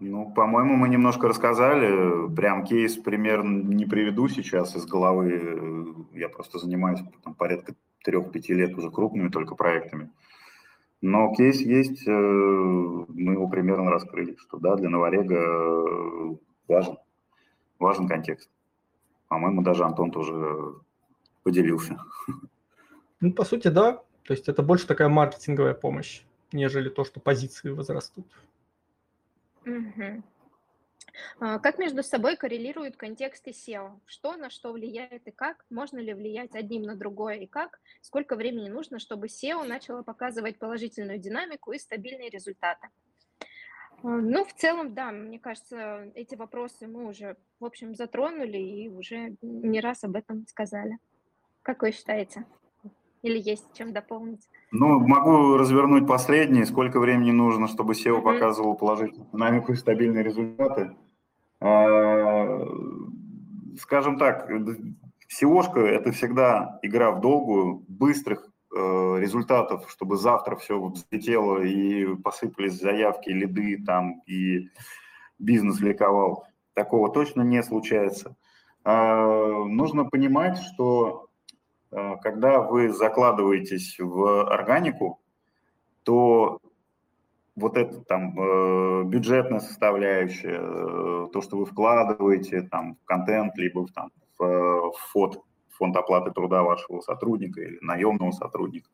Ну, 0.00 0.30
по-моему, 0.30 0.76
мы 0.76 0.88
немножко 0.88 1.28
рассказали. 1.28 2.32
Прям 2.34 2.64
кейс 2.64 2.96
пример 2.96 3.44
не 3.44 3.84
приведу 3.84 4.28
сейчас 4.28 4.76
из 4.76 4.86
головы. 4.86 5.94
Я 6.12 6.28
просто 6.28 6.58
занимаюсь 6.58 7.00
там, 7.24 7.34
порядка 7.34 7.74
трех-пяти 8.04 8.54
лет 8.54 8.76
уже 8.76 8.90
крупными 8.90 9.28
только 9.28 9.54
проектами. 9.54 10.10
Но 11.00 11.32
кейс 11.34 11.60
есть, 11.60 12.06
э, 12.06 12.10
мы 12.10 13.32
его 13.32 13.48
примерно 13.48 13.90
раскрыли, 13.90 14.36
что 14.40 14.58
да, 14.58 14.74
для 14.76 14.88
Новорега 14.88 16.36
важен 16.66 16.96
важен 17.78 18.08
контекст. 18.08 18.50
По-моему, 19.28 19.62
даже 19.62 19.84
Антон 19.84 20.10
тоже 20.10 20.74
поделился. 21.42 21.98
Ну, 23.20 23.32
по 23.32 23.44
сути, 23.44 23.68
да. 23.68 24.02
То 24.24 24.34
есть 24.34 24.48
это 24.48 24.62
больше 24.62 24.86
такая 24.86 25.08
маркетинговая 25.08 25.74
помощь, 25.74 26.22
нежели 26.52 26.88
то, 26.88 27.04
что 27.04 27.20
позиции 27.20 27.70
возрастут. 27.70 28.26
Угу. 29.66 30.22
Как 31.38 31.78
между 31.78 32.02
собой 32.02 32.36
коррелируют 32.36 32.96
контексты 32.96 33.50
SEO? 33.50 34.00
Что 34.06 34.36
на 34.36 34.50
что 34.50 34.72
влияет 34.72 35.26
и 35.26 35.30
как? 35.30 35.64
Можно 35.70 35.98
ли 35.98 36.14
влиять 36.14 36.54
одним 36.54 36.82
на 36.82 36.96
другое 36.96 37.36
и 37.36 37.46
как? 37.46 37.80
Сколько 38.02 38.36
времени 38.36 38.68
нужно, 38.68 38.98
чтобы 38.98 39.26
SEO 39.26 39.64
начало 39.64 40.02
показывать 40.02 40.58
положительную 40.58 41.18
динамику 41.18 41.72
и 41.72 41.78
стабильные 41.78 42.30
результаты? 42.30 42.88
А, 44.02 44.08
ну, 44.08 44.44
в 44.44 44.52
целом, 44.54 44.94
да, 44.94 45.10
мне 45.10 45.38
кажется, 45.38 46.10
эти 46.14 46.34
вопросы 46.36 46.86
мы 46.86 47.06
уже, 47.06 47.36
в 47.58 47.64
общем, 47.64 47.94
затронули 47.94 48.58
и 48.58 48.88
уже 48.88 49.36
не 49.42 49.80
раз 49.80 50.04
об 50.04 50.14
этом 50.14 50.46
сказали. 50.46 50.98
Как 51.62 51.82
вы 51.82 51.90
считаете? 51.92 52.46
Или 53.22 53.38
есть 53.38 53.72
чем 53.74 53.92
дополнить? 53.92 54.48
Ну, 54.70 55.00
могу 55.00 55.56
развернуть 55.56 56.06
последний. 56.06 56.64
Сколько 56.64 57.00
времени 57.00 57.30
нужно, 57.30 57.68
чтобы 57.68 57.94
SEO 57.94 58.20
показывал 58.20 58.76
положительную 58.76 59.28
динамику 59.32 59.72
и 59.72 59.76
стабильные 59.76 60.22
результаты? 60.22 60.96
А, 61.60 62.66
скажем 63.80 64.18
так, 64.18 64.50
SEO-шка– 64.50 65.80
это 65.80 66.12
всегда 66.12 66.78
игра 66.82 67.12
в 67.12 67.20
долгую, 67.20 67.84
быстрых 67.88 68.50
Э, 68.70 69.16
результатов, 69.18 69.90
чтобы 69.90 70.18
завтра 70.18 70.54
все 70.56 70.78
взлетело 70.78 71.58
и 71.62 72.14
посыпались 72.16 72.78
заявки, 72.78 73.30
лиды 73.30 73.82
там, 73.82 74.20
и 74.26 74.68
бизнес 75.38 75.80
ликовал. 75.80 76.46
Такого 76.74 77.10
точно 77.10 77.40
не 77.42 77.62
случается. 77.62 78.36
А, 78.84 79.64
нужно 79.64 80.04
понимать, 80.04 80.58
что 80.58 81.27
когда 81.90 82.60
вы 82.60 82.90
закладываетесь 82.90 83.98
в 83.98 84.50
органику, 84.50 85.20
то 86.02 86.60
вот 87.56 87.76
это 87.76 88.00
там 88.02 88.38
э, 88.38 89.04
бюджетная 89.04 89.60
составляющая, 89.60 91.28
то, 91.28 91.40
что 91.40 91.56
вы 91.58 91.66
вкладываете 91.66 92.62
там 92.62 92.96
в 92.96 93.04
контент, 93.04 93.56
либо 93.56 93.86
там, 93.88 94.10
в 94.38 94.92
фото, 95.12 95.40
фонд 95.78 95.96
оплаты 95.96 96.30
труда 96.30 96.62
вашего 96.62 97.00
сотрудника 97.00 97.60
или 97.60 97.78
наемного 97.80 98.32
сотрудника. 98.32 98.90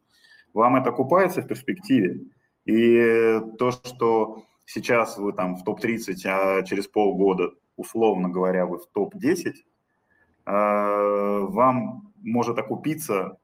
Вам 0.52 0.76
это 0.76 0.90
окупается 0.90 1.42
в 1.42 1.46
перспективе. 1.46 2.20
И 2.64 3.40
то, 3.58 3.72
что 3.72 4.44
сейчас 4.64 5.18
вы 5.18 5.32
там 5.32 5.56
в 5.56 5.64
топ-30, 5.64 6.14
а 6.26 6.62
через 6.62 6.86
полгода, 6.86 7.50
условно 7.76 8.28
говоря, 8.28 8.66
вы 8.66 8.78
в 8.78 8.86
топ-10, 8.86 9.52
э, 10.46 11.40
вам 11.48 12.13
может 12.24 12.58
окупиться 12.58 13.38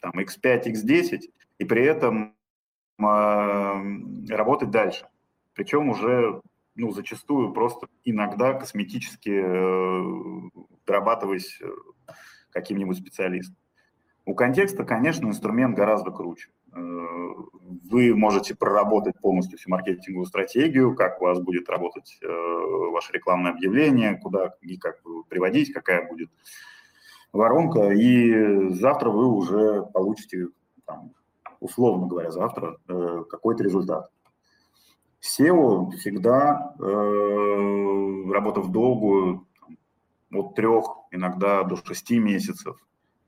там 0.00 0.12
x5, 0.12 0.66
x10, 0.66 1.20
и 1.58 1.64
при 1.64 1.84
этом 1.84 2.34
э, 2.98 3.04
работать 4.28 4.70
дальше. 4.70 5.06
Причем 5.54 5.90
уже 5.90 6.40
ну, 6.74 6.90
зачастую 6.92 7.52
просто 7.52 7.88
иногда 8.04 8.54
косметически 8.54 9.30
э, 9.30 10.50
дорабатываясь 10.86 11.60
э, 11.60 11.68
каким-нибудь 12.50 12.98
специалистом. 12.98 13.56
У 14.24 14.34
контекста, 14.34 14.84
конечно, 14.84 15.26
инструмент 15.26 15.76
гораздо 15.76 16.10
круче. 16.10 16.50
Э, 16.74 16.78
вы 17.90 18.14
можете 18.14 18.54
проработать 18.54 19.18
полностью 19.20 19.58
всю 19.58 19.70
маркетинговую 19.70 20.26
стратегию, 20.26 20.94
как 20.94 21.20
у 21.20 21.24
вас 21.24 21.40
будет 21.40 21.68
работать 21.68 22.18
э, 22.22 22.26
ваше 22.26 23.12
рекламное 23.12 23.52
объявление, 23.52 24.18
куда 24.18 24.54
и 24.60 24.76
как 24.76 25.02
приводить, 25.28 25.72
какая 25.72 26.08
будет 26.08 26.30
воронка, 27.32 27.90
и 27.90 28.70
завтра 28.70 29.10
вы 29.10 29.26
уже 29.26 29.82
получите, 29.82 30.48
там, 30.86 31.12
условно 31.60 32.06
говоря, 32.06 32.30
завтра 32.30 32.76
какой-то 33.30 33.64
результат. 33.64 34.10
SEO 35.22 35.90
всегда 35.92 36.74
э, 36.78 38.32
работа 38.32 38.60
в 38.60 38.72
долгую, 38.72 39.46
от 40.32 40.54
трех, 40.54 40.86
иногда 41.10 41.62
до 41.62 41.76
шести 41.76 42.18
месяцев. 42.18 42.76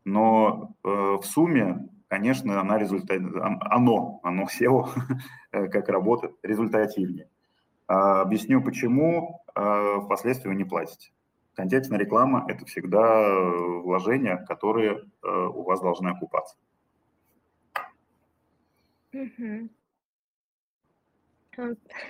Но 0.05 0.75
э, 0.83 0.89
в 0.89 1.23
сумме, 1.23 1.89
конечно, 2.09 2.61
она 2.61 2.79
результат, 2.79 3.21
оно, 3.61 4.21
оно 4.23 4.45
SEO, 4.45 4.89
как 5.51 5.89
работает, 5.89 6.35
результативнее. 6.43 7.29
А, 7.87 8.23
объясню 8.23 8.63
почему, 8.63 9.43
а, 9.55 10.01
впоследствии 10.01 10.49
вы 10.49 10.55
не 10.57 10.65
платите. 10.65 11.13
Контекстная 11.55 11.99
реклама– 11.99 12.45
это 12.49 12.65
всегда 12.67 13.31
вложения, 13.81 14.45
которые 14.49 15.05
э, 15.23 15.29
у 15.29 15.63
вас 15.63 15.81
должны 15.81 16.09
окупаться. 16.09 16.57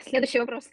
Следующий 0.03 0.41
вопрос 0.41 0.71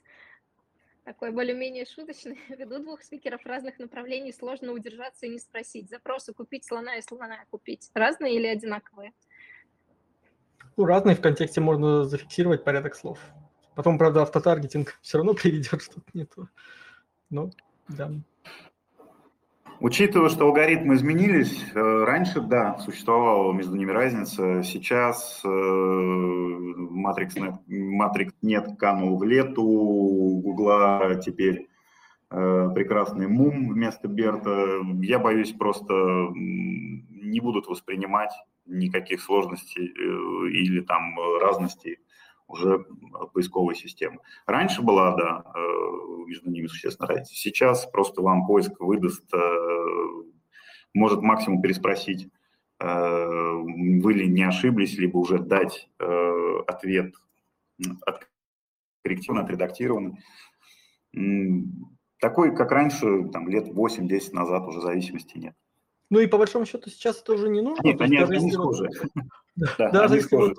такой 1.11 1.31
более-менее 1.31 1.85
шуточный. 1.85 2.39
Ввиду 2.49 2.79
двух 2.79 3.01
спикеров 3.01 3.45
разных 3.45 3.79
направлений 3.79 4.31
сложно 4.31 4.71
удержаться 4.71 5.25
и 5.25 5.29
не 5.29 5.39
спросить. 5.39 5.89
Запросы 5.89 6.33
купить 6.33 6.65
слона 6.65 6.95
и 6.95 7.01
слона 7.01 7.37
купить. 7.49 7.89
Разные 7.93 8.35
или 8.35 8.47
одинаковые? 8.47 9.13
Ну, 10.77 10.85
разные 10.85 11.15
в 11.15 11.21
контексте 11.21 11.59
можно 11.59 12.05
зафиксировать 12.05 12.63
порядок 12.63 12.95
слов. 12.95 13.19
Потом, 13.75 13.97
правда, 13.97 14.21
автотаргетинг 14.21 14.99
все 15.01 15.17
равно 15.17 15.33
приведет 15.41 15.81
что-то 15.81 16.09
не 16.13 16.25
то. 16.25 16.47
Но, 17.29 17.51
да. 17.87 18.11
Учитывая, 19.81 20.29
что 20.29 20.45
алгоритмы 20.45 20.93
изменились, 20.93 21.59
э, 21.73 22.03
раньше, 22.03 22.39
да, 22.39 22.77
существовала 22.77 23.51
между 23.51 23.75
ними 23.75 23.89
разница. 23.89 24.61
Сейчас 24.61 25.41
э, 25.43 25.47
Matrix, 25.47 27.33
Matrix 27.67 28.29
нет 28.43 28.77
канул 28.77 29.17
в 29.17 29.23
лету, 29.23 29.63
у 29.63 30.39
Гугла 30.41 31.19
теперь 31.25 31.67
э, 32.29 32.69
прекрасный 32.75 33.27
мум 33.27 33.69
вместо 33.69 34.07
Берта. 34.07 34.81
Я 35.01 35.17
боюсь, 35.17 35.51
просто 35.51 35.95
не 36.35 37.39
будут 37.39 37.65
воспринимать 37.65 38.33
никаких 38.67 39.19
сложностей 39.19 39.87
или 39.87 40.81
там 40.81 41.15
разностей 41.41 41.97
уже 42.51 42.85
поисковой 43.33 43.75
системы. 43.75 44.19
Раньше 44.45 44.81
была, 44.81 45.15
да, 45.15 45.43
э, 45.55 45.59
между 46.27 46.49
ними 46.49 46.67
существенная 46.67 47.09
разница. 47.09 47.33
Сейчас 47.35 47.85
просто 47.85 48.21
вам 48.21 48.45
поиск 48.45 48.79
выдаст, 48.79 49.23
э, 49.33 49.37
может 50.93 51.21
максимум 51.21 51.61
переспросить, 51.61 52.29
э, 52.79 52.85
вы 52.85 54.13
ли 54.13 54.27
не 54.27 54.43
ошиблись, 54.43 54.97
либо 54.97 55.17
уже 55.17 55.39
дать 55.39 55.89
ответ 56.67 57.15
корректированный, 59.01 59.43
отредактированный. 59.43 60.17
Такой, 62.19 62.55
как 62.55 62.71
раньше, 62.71 63.29
там, 63.29 63.49
лет 63.49 63.67
8-10 63.67 64.33
назад 64.33 64.67
уже 64.67 64.79
зависимости 64.79 65.37
нет. 65.37 65.55
Ну 66.11 66.19
и 66.19 66.27
по 66.27 66.37
большому 66.37 66.65
счету 66.65 66.89
сейчас 66.89 67.21
это 67.21 67.33
уже 67.33 67.49
не 67.49 67.61
нужно. 67.61 67.81
Нет, 67.83 67.99
они, 68.01 68.17
они 68.17 68.45
не 68.45 68.51
схожи. 68.51 68.89
Даже 69.77 70.15
если 70.15 70.35
вот 70.35 70.55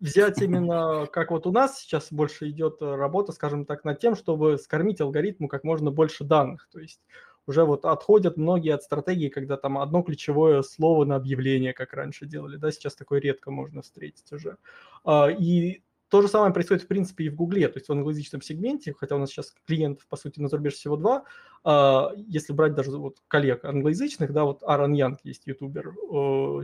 взять 0.00 0.40
именно, 0.40 1.06
как 1.06 1.30
вот 1.30 1.46
у 1.46 1.52
нас 1.52 1.80
сейчас 1.80 2.12
больше 2.12 2.48
идет 2.50 2.78
работа, 2.80 3.32
скажем 3.32 3.64
так, 3.64 3.84
над 3.84 3.98
тем, 4.00 4.16
чтобы 4.16 4.58
скормить 4.58 5.00
алгоритму 5.00 5.48
как 5.48 5.64
можно 5.64 5.90
больше 5.90 6.24
данных. 6.24 6.68
То 6.72 6.80
есть 6.80 7.00
уже 7.46 7.64
вот 7.64 7.84
отходят 7.84 8.36
многие 8.36 8.74
от 8.74 8.82
стратегии, 8.82 9.28
когда 9.28 9.56
там 9.56 9.78
одно 9.78 10.02
ключевое 10.02 10.62
слово 10.62 11.04
на 11.04 11.16
объявление, 11.16 11.72
как 11.72 11.92
раньше 11.92 12.26
делали, 12.26 12.56
да, 12.56 12.70
сейчас 12.70 12.94
такое 12.94 13.20
редко 13.20 13.50
можно 13.50 13.82
встретить 13.82 14.30
уже. 14.32 14.56
А, 15.04 15.28
и 15.30 15.82
то 16.10 16.22
же 16.22 16.28
самое 16.28 16.52
происходит, 16.52 16.82
в 16.82 16.88
принципе, 16.88 17.24
и 17.24 17.28
в 17.30 17.36
Гугле, 17.36 17.68
то 17.68 17.78
есть 17.78 17.88
в 17.88 17.92
англоязычном 17.92 18.42
сегменте, 18.42 18.92
хотя 18.98 19.14
у 19.14 19.18
нас 19.18 19.30
сейчас 19.30 19.54
клиентов, 19.66 20.06
по 20.08 20.16
сути, 20.16 20.40
на 20.40 20.48
зарубеже 20.48 20.74
всего 20.76 20.96
два. 20.96 21.24
А, 21.62 22.12
если 22.16 22.52
брать 22.52 22.74
даже 22.74 22.90
вот 22.90 23.18
коллег 23.28 23.64
англоязычных, 23.64 24.32
да, 24.32 24.44
вот 24.44 24.62
Аарон 24.64 24.92
Янг 24.92 25.20
есть 25.22 25.46
ютубер, 25.46 25.94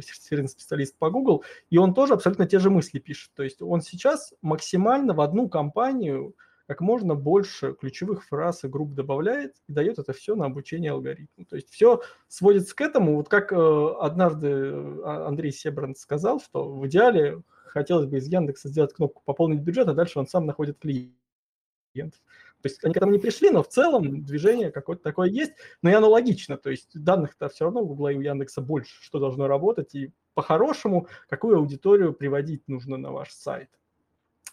сертифицированный 0.03 0.49
специалист 0.49 0.99
по 0.99 1.11
Google, 1.11 1.45
и 1.71 1.79
он 1.79 1.95
тоже 1.95 2.15
абсолютно 2.15 2.47
те 2.47 2.59
же 2.59 2.71
мысли 2.71 2.99
пишет. 2.99 3.31
То 3.35 3.45
есть 3.45 3.63
он 3.63 3.83
сейчас 3.83 4.35
максимально 4.43 5.15
в 5.15 5.21
одну 5.21 5.49
компанию 5.49 6.35
как 6.67 6.81
можно 6.81 7.15
больше 7.15 7.75
ключевых 7.75 8.25
фраз 8.25 8.65
и 8.65 8.69
групп 8.69 8.95
добавляет 8.95 9.55
и 9.69 9.73
дает 9.73 10.01
это 10.01 10.13
все 10.13 10.35
на 10.35 10.47
обучение 10.47 10.91
алгоритму. 10.91 11.45
То 11.45 11.55
есть 11.55 11.71
все 11.71 12.03
сводится 12.27 12.75
к 12.75 12.81
этому, 12.81 13.15
вот 13.15 13.29
как 13.29 13.53
э, 13.53 13.57
однажды 14.01 14.73
а, 15.05 15.27
Андрей 15.29 15.53
Себранд 15.53 15.97
сказал, 15.97 16.41
что 16.41 16.69
в 16.69 16.85
идеале 16.89 17.43
хотелось 17.77 18.07
бы 18.07 18.17
из 18.17 18.27
Яндекса 18.27 18.69
сделать 18.69 18.95
кнопку 18.95 19.23
«Пополнить 19.25 19.61
бюджет», 19.61 19.87
а 19.89 19.93
дальше 19.93 20.19
он 20.19 20.27
сам 20.27 20.47
находит 20.47 20.79
клиентов. 20.79 22.21
То 22.63 22.69
есть 22.69 22.83
они 22.83 22.95
к 22.95 22.97
этому 22.97 23.13
не 23.13 23.19
пришли, 23.19 23.51
но 23.51 23.63
в 23.63 23.69
целом 23.69 24.25
движение 24.25 24.71
какое-то 24.71 25.03
такое 25.03 25.29
есть, 25.29 25.53
но 25.83 25.91
и 25.91 25.93
оно 25.93 26.09
логично. 26.09 26.57
То 26.57 26.71
есть 26.71 26.91
данных-то 26.95 27.51
все 27.51 27.65
равно 27.65 27.83
у 27.83 27.87
Гугла 27.87 28.13
и 28.13 28.17
у 28.17 28.23
Яндекса 28.23 28.63
больше, 28.63 28.97
что 29.03 29.19
должно 29.19 29.47
работать, 29.47 29.95
и 29.95 30.11
по-хорошему, 30.33 31.07
какую 31.29 31.59
аудиторию 31.59 32.15
приводить 32.15 32.67
нужно 32.67 32.97
на 32.97 33.13
ваш 33.13 33.31
сайт. 33.31 33.69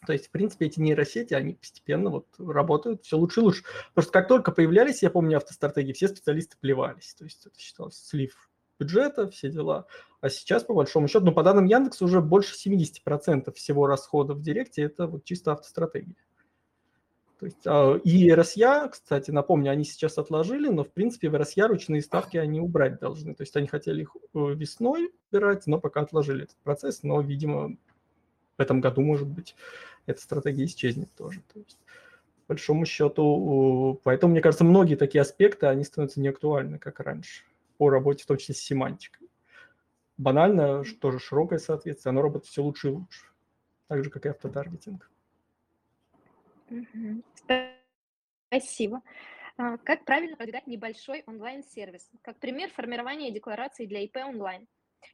То 0.05 0.11
есть, 0.11 0.27
в 0.27 0.31
принципе, 0.31 0.65
эти 0.65 0.81
нейросети, 0.81 1.33
они 1.33 1.53
постепенно 1.53 2.09
вот 2.09 2.27
работают 2.37 3.05
все 3.05 3.17
лучше 3.17 3.39
и 3.39 3.43
лучше. 3.43 3.63
Просто 3.93 4.11
как 4.11 4.27
только 4.27 4.51
появлялись, 4.51 5.01
я 5.01 5.09
помню, 5.09 5.37
автостратегии, 5.37 5.93
все 5.93 6.09
специалисты 6.09 6.57
плевались. 6.59 7.13
То 7.13 7.23
есть 7.23 7.45
это 7.45 7.57
считалось 7.57 7.95
слив 7.95 8.49
бюджета, 8.79 9.29
все 9.29 9.49
дела. 9.49 9.85
А 10.21 10.29
сейчас, 10.29 10.63
по 10.63 10.73
большому 10.73 11.07
счету, 11.07 11.25
ну, 11.25 11.31
по 11.33 11.43
данным 11.43 11.65
Яндекса, 11.65 12.05
уже 12.05 12.21
больше 12.21 12.55
70% 12.55 13.51
всего 13.53 13.87
расходов 13.87 14.37
в 14.37 14.41
Директе– 14.41 14.81
это 14.83 15.07
вот 15.07 15.25
чисто 15.25 15.51
автостратегия. 15.51 16.15
То 17.39 17.47
есть, 17.47 17.67
а, 17.67 17.95
и 17.97 18.31
РСЯ, 18.31 18.87
кстати, 18.87 19.31
напомню, 19.31 19.71
они 19.71 19.83
сейчас 19.83 20.17
отложили, 20.17 20.69
но, 20.69 20.85
в 20.85 20.91
принципе, 20.91 21.29
в 21.29 21.37
РСЯ 21.37 21.67
ручные 21.67 22.01
ставки 22.01 22.37
они 22.37 22.61
убрать 22.61 22.99
должны. 22.99 23.35
То 23.35 23.43
есть 23.43 23.53
они 23.57 23.67
хотели 23.67 24.03
их 24.03 24.15
э, 24.15 24.53
весной 24.53 25.11
убирать, 25.29 25.67
но 25.67 25.77
пока 25.77 26.01
отложили 26.01 26.45
этот 26.45 26.55
процесс, 26.63 27.03
но, 27.03 27.19
видимо, 27.19 27.75
в 28.57 28.61
этом 28.61 28.79
году, 28.79 29.01
может 29.01 29.27
быть, 29.27 29.55
эта 30.05 30.21
стратегия 30.21 30.63
исчезнет 30.63 31.09
тоже. 31.17 31.41
То 31.53 31.59
есть, 31.59 31.77
по 32.47 32.53
большому 32.53 32.85
счету, 32.85 33.99
поэтому, 34.05 34.31
мне 34.31 34.41
кажется, 34.41 34.63
многие 34.63 34.95
такие 34.95 35.21
аспекты, 35.21 35.65
они 35.65 35.83
становятся 35.83 36.21
неактуальны, 36.21 36.79
как 36.79 37.01
раньше 37.01 37.43
по 37.83 37.89
работе, 37.89 38.23
в 38.23 38.27
том 38.27 38.37
числе 38.37 38.55
с 38.55 38.59
семантикой. 38.59 39.29
Банально, 40.15 40.85
тоже 41.01 41.19
широкое 41.19 41.59
соответствие, 41.59 42.11
оно 42.11 42.21
работает 42.21 42.49
все 42.49 42.63
лучше 42.63 42.87
и 42.87 42.91
лучше. 42.91 43.25
Так 43.89 44.05
же, 44.05 44.09
как 44.09 44.25
и 44.25 44.29
автотаргетинг. 44.29 45.11
Спасибо. 48.49 49.01
А, 49.57 49.77
как 49.79 50.05
правильно 50.05 50.37
продвигать 50.37 50.65
небольшой 50.65 51.23
онлайн-сервис? 51.27 52.09
Как 52.21 52.39
пример 52.39 52.69
формирования 52.69 53.31
декларации 53.31 53.85
для 53.85 53.99
ИП 54.05 54.15
онлайн. 54.15 54.65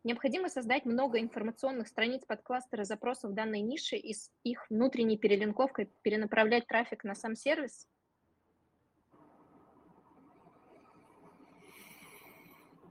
Необходимо 0.04 0.48
создать 0.48 0.86
много 0.86 1.20
информационных 1.20 1.88
страниц 1.88 2.24
под 2.24 2.44
кластеры 2.44 2.86
запросов 2.86 3.34
данной 3.34 3.62
ниши 3.62 3.96
и 3.96 4.14
с 4.14 4.30
их 4.44 4.70
внутренней 4.70 5.18
перелинковкой 5.18 5.92
перенаправлять 6.04 6.68
трафик 6.68 7.04
на 7.04 7.16
сам 7.16 7.36
сервис– 7.36 7.88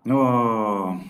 Ну, 0.08 1.02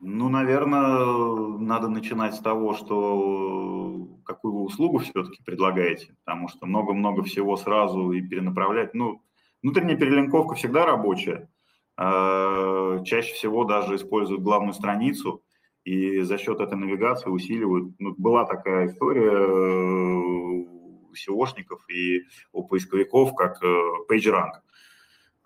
ну, 0.00 0.30
наверное, 0.30 1.58
надо 1.58 1.88
начинать 1.88 2.34
с 2.34 2.38
того, 2.38 2.72
что 2.72 4.08
какую 4.24 4.54
вы 4.54 4.62
услугу 4.62 5.00
все-таки 5.00 5.42
предлагаете, 5.44 6.16
потому 6.24 6.48
что 6.48 6.64
много-много 6.64 7.24
всего 7.24 7.58
сразу 7.58 8.12
и 8.12 8.22
перенаправлять. 8.22 8.94
Ну, 8.94 9.20
внутренняя 9.62 9.98
перелинковка 9.98 10.54
всегда 10.54 10.86
рабочая. 10.86 11.50
А, 11.98 13.02
чаще 13.04 13.34
всего 13.34 13.64
даже 13.64 13.96
используют 13.96 14.40
главную 14.40 14.72
страницу 14.72 15.42
и 15.84 16.22
за 16.22 16.38
счет 16.38 16.60
этой 16.60 16.78
навигации 16.78 17.28
усиливают. 17.28 17.96
Ну, 17.98 18.14
была 18.16 18.46
такая 18.46 18.86
история 18.86 19.30
э, 19.30 20.64
SEOшников 21.12 21.80
и 21.94 22.22
у 22.52 22.64
поисковиков, 22.66 23.34
как 23.34 23.62
э, 23.62 23.66
PageRank. 24.10 24.62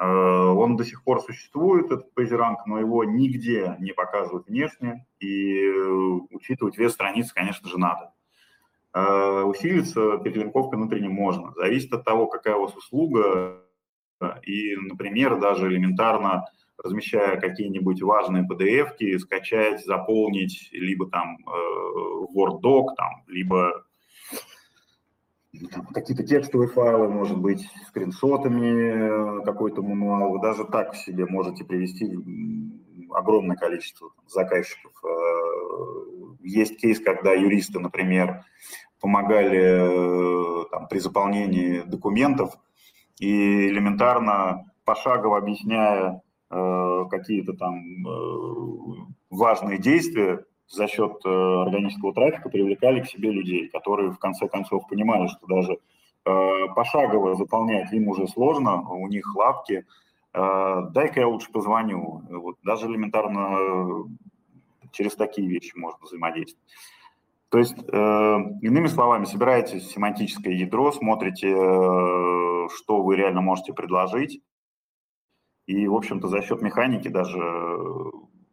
Э, 0.01 0.05
он 0.07 0.76
до 0.76 0.84
сих 0.84 1.05
пор 1.05 1.20
существует, 1.20 1.86
этот 1.92 2.07
PageRank, 2.16 2.57
но 2.66 2.80
его 2.80 3.05
нигде 3.05 3.76
не 3.80 3.92
показывают 3.92 4.48
внешне, 4.48 5.07
и 5.18 5.61
э, 5.61 5.90
учитывать 6.30 6.78
вес 6.78 6.92
страницы, 6.92 7.34
конечно 7.34 7.68
же, 7.68 7.78
надо. 7.78 8.12
Э, 8.94 9.42
усилиться 9.42 10.16
перелинковкой 10.18 10.78
внутренне 10.78 11.11
можно. 11.11 11.53
Зависит 11.53 11.92
от 11.92 12.05
того, 12.05 12.28
какая 12.28 12.57
у 12.57 12.62
вас 12.62 12.74
услуга, 12.74 13.61
и, 14.42 14.74
например, 14.76 15.38
даже 15.38 15.68
элементарно 15.68 16.46
размещая 16.82 17.38
какие-нибудь 17.38 18.01
важные 18.01 18.46
PDF-ки, 18.51 19.18
скачать, 19.18 19.84
заполнить 19.84 20.70
либо 20.72 21.11
там 21.11 21.38
Word 22.34 22.61
Doc, 22.62 22.94
там, 22.96 23.24
либо 23.26 23.84
какие-то 25.92 26.22
текстовые 26.22 26.68
файлы, 26.68 27.09
может 27.09 27.38
быть, 27.38 27.68
скриншотами, 27.88 29.40
э, 29.40 29.44
какой-то 29.44 29.82
мануал. 29.82 30.32
Вы 30.32 30.40
даже 30.40 30.64
так 30.64 30.94
себе 30.94 31.26
можете 31.26 31.64
привести 31.64 32.16
огромное 33.11 33.57
количество 33.57 34.11
заказчиков. 34.26 34.92
Э, 35.05 36.36
есть 36.42 36.80
кейс, 36.80 37.01
когда 37.01 37.32
юристы, 37.32 37.80
например, 37.80 38.44
помогали 39.01 40.62
э, 40.62 40.64
там, 40.70 40.86
при 40.88 40.98
заполнении 40.98 41.80
документов 41.80 42.55
и 43.18 43.68
элементарно 43.68 44.72
пошагово 44.84 45.38
объясняя 45.38 46.22
какие-то 46.48 47.53
там 47.53 47.80
важные 49.30 49.78
действия, 49.78 50.44
за 50.71 50.87
счет 50.87 51.21
э, 51.25 51.29
органического 51.29 52.14
трафика 52.14 52.49
привлекали 52.49 53.01
к 53.01 53.07
себе 53.07 53.31
людей, 53.31 53.68
которые 53.68 54.11
в 54.12 54.18
конце 54.18 54.49
концов 54.49 54.87
понимали, 54.89 55.27
что 55.27 55.47
даже 55.47 55.79
э, 56.25 56.66
пошагово 56.75 57.35
заполнять 57.35 57.93
им 57.93 58.09
уже 58.09 58.29
сложно, 58.29 58.89
у 58.89 59.09
них 59.09 59.35
лапки, 59.35 59.85
э, 60.33 60.83
дай-ка 60.93 61.21
я 61.21 61.29
лучше 61.29 61.51
позвоню. 61.51 62.23
Вот, 62.31 62.57
даже 62.62 62.87
элементарно 62.87 64.07
через 64.93 65.16
такие 65.16 65.49
вещи 65.49 65.77
можно 65.77 65.99
взаимодействовать. 66.03 66.64
То 67.49 67.59
есть, 67.59 67.77
иными 67.79 68.87
словами, 68.87 69.25
собираете 69.25 69.81
семантическое 69.81 70.53
ядро, 70.53 70.93
смотрите, 70.93 71.51
что 71.51 73.03
вы 73.03 73.16
реально 73.16 73.41
можете 73.41 73.73
предложить, 73.73 74.41
и, 75.66 75.89
в 75.89 75.95
общем-то, 75.97 76.29
за 76.29 76.43
счет 76.43 76.62
механики 76.62 77.09
даже 77.09 77.41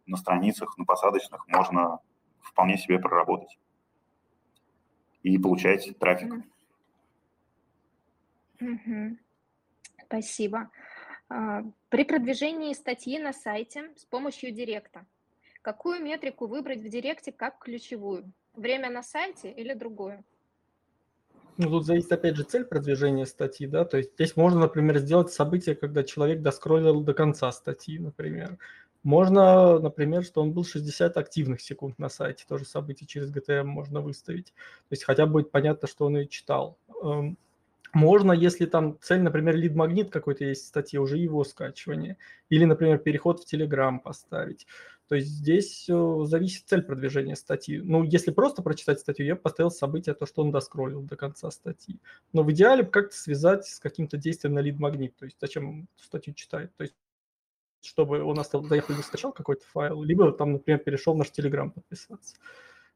на 0.06 0.16
страницах, 0.16 0.76
на 0.78 0.84
посадочных 0.84 1.46
можно 1.46 2.00
вполне 2.50 2.76
себе 2.78 2.98
проработать 2.98 3.58
и 5.22 5.38
получать 5.38 5.98
трафик. 5.98 6.34
Спасибо. 10.04 10.70
А, 11.28 11.62
при 11.90 12.04
продвижении 12.04 12.72
статьи 12.72 13.18
на 13.18 13.32
сайте 13.32 13.90
с 13.96 14.04
помощью 14.06 14.52
директа, 14.52 15.04
какую 15.62 16.02
метрику 16.02 16.46
выбрать 16.46 16.80
в 16.80 16.88
директе 16.88 17.30
как 17.30 17.58
ключевую? 17.58 18.32
Время 18.54 18.90
на 18.90 19.02
сайте 19.02 19.50
или 19.52 19.74
другую? 19.74 20.24
Ну, 21.58 21.68
тут 21.68 21.86
зависит, 21.86 22.12
опять 22.12 22.36
же, 22.36 22.44
цель 22.44 22.64
продвижения 22.64 23.26
статьи, 23.26 23.66
да, 23.66 23.84
то 23.84 23.98
есть 23.98 24.14
здесь 24.14 24.36
можно, 24.36 24.60
например, 24.60 24.98
сделать 24.98 25.32
событие, 25.32 25.74
когда 25.74 26.04
человек 26.04 26.40
доскроллил 26.40 27.02
до 27.02 27.14
конца 27.14 27.50
статьи, 27.50 27.98
например, 27.98 28.58
можно, 29.02 29.78
например, 29.78 30.24
что 30.24 30.42
он 30.42 30.52
был 30.52 30.64
60 30.64 31.16
активных 31.16 31.60
секунд 31.60 31.98
на 31.98 32.08
сайте, 32.08 32.44
тоже 32.48 32.64
событие 32.64 33.06
через 33.06 33.32
GTM 33.32 33.64
можно 33.64 34.00
выставить. 34.00 34.46
То 34.46 34.92
есть 34.92 35.04
хотя 35.04 35.26
бы 35.26 35.32
будет 35.32 35.50
понятно, 35.50 35.88
что 35.88 36.06
он 36.06 36.18
и 36.18 36.28
читал. 36.28 36.78
Эм, 37.02 37.38
можно, 37.92 38.32
если 38.32 38.66
там 38.66 38.98
цель, 39.00 39.22
например, 39.22 39.56
лид-магнит 39.56 40.10
какой-то 40.10 40.44
есть 40.44 40.64
в 40.64 40.68
статье, 40.68 41.00
уже 41.00 41.16
его 41.16 41.44
скачивание. 41.44 42.16
Или, 42.50 42.64
например, 42.64 42.98
переход 42.98 43.40
в 43.40 43.52
Telegram 43.52 43.98
поставить. 43.98 44.66
То 45.08 45.14
есть 45.14 45.28
здесь 45.28 45.88
э, 45.88 46.18
зависит 46.24 46.64
цель 46.66 46.82
продвижения 46.82 47.34
статьи. 47.34 47.80
Ну, 47.80 48.02
если 48.02 48.30
просто 48.30 48.62
прочитать 48.62 49.00
статью, 49.00 49.24
я 49.24 49.36
поставил 49.36 49.70
событие, 49.70 50.14
то, 50.14 50.26
что 50.26 50.42
он 50.42 50.50
доскроллил 50.50 51.02
до 51.02 51.16
конца 51.16 51.50
статьи. 51.50 51.98
Но 52.34 52.42
в 52.42 52.52
идеале 52.52 52.84
как-то 52.84 53.16
связать 53.16 53.64
с 53.66 53.80
каким-то 53.80 54.18
действием 54.18 54.54
на 54.54 54.58
лид-магнит. 54.58 55.16
То 55.16 55.24
есть 55.24 55.38
зачем 55.40 55.88
статью 55.96 56.34
читать? 56.34 56.76
То 56.76 56.82
есть 56.82 56.94
чтобы 57.82 58.22
он 58.22 58.36
нас 58.36 58.50
доехал 58.50 58.94
и 58.94 59.02
скачал 59.02 59.32
какой-то 59.32 59.64
файл, 59.66 60.02
либо 60.02 60.32
там, 60.32 60.52
например, 60.52 60.80
перешел 60.80 61.14
в 61.14 61.18
наш 61.18 61.28
Telegram 61.28 61.70
подписаться. 61.70 62.36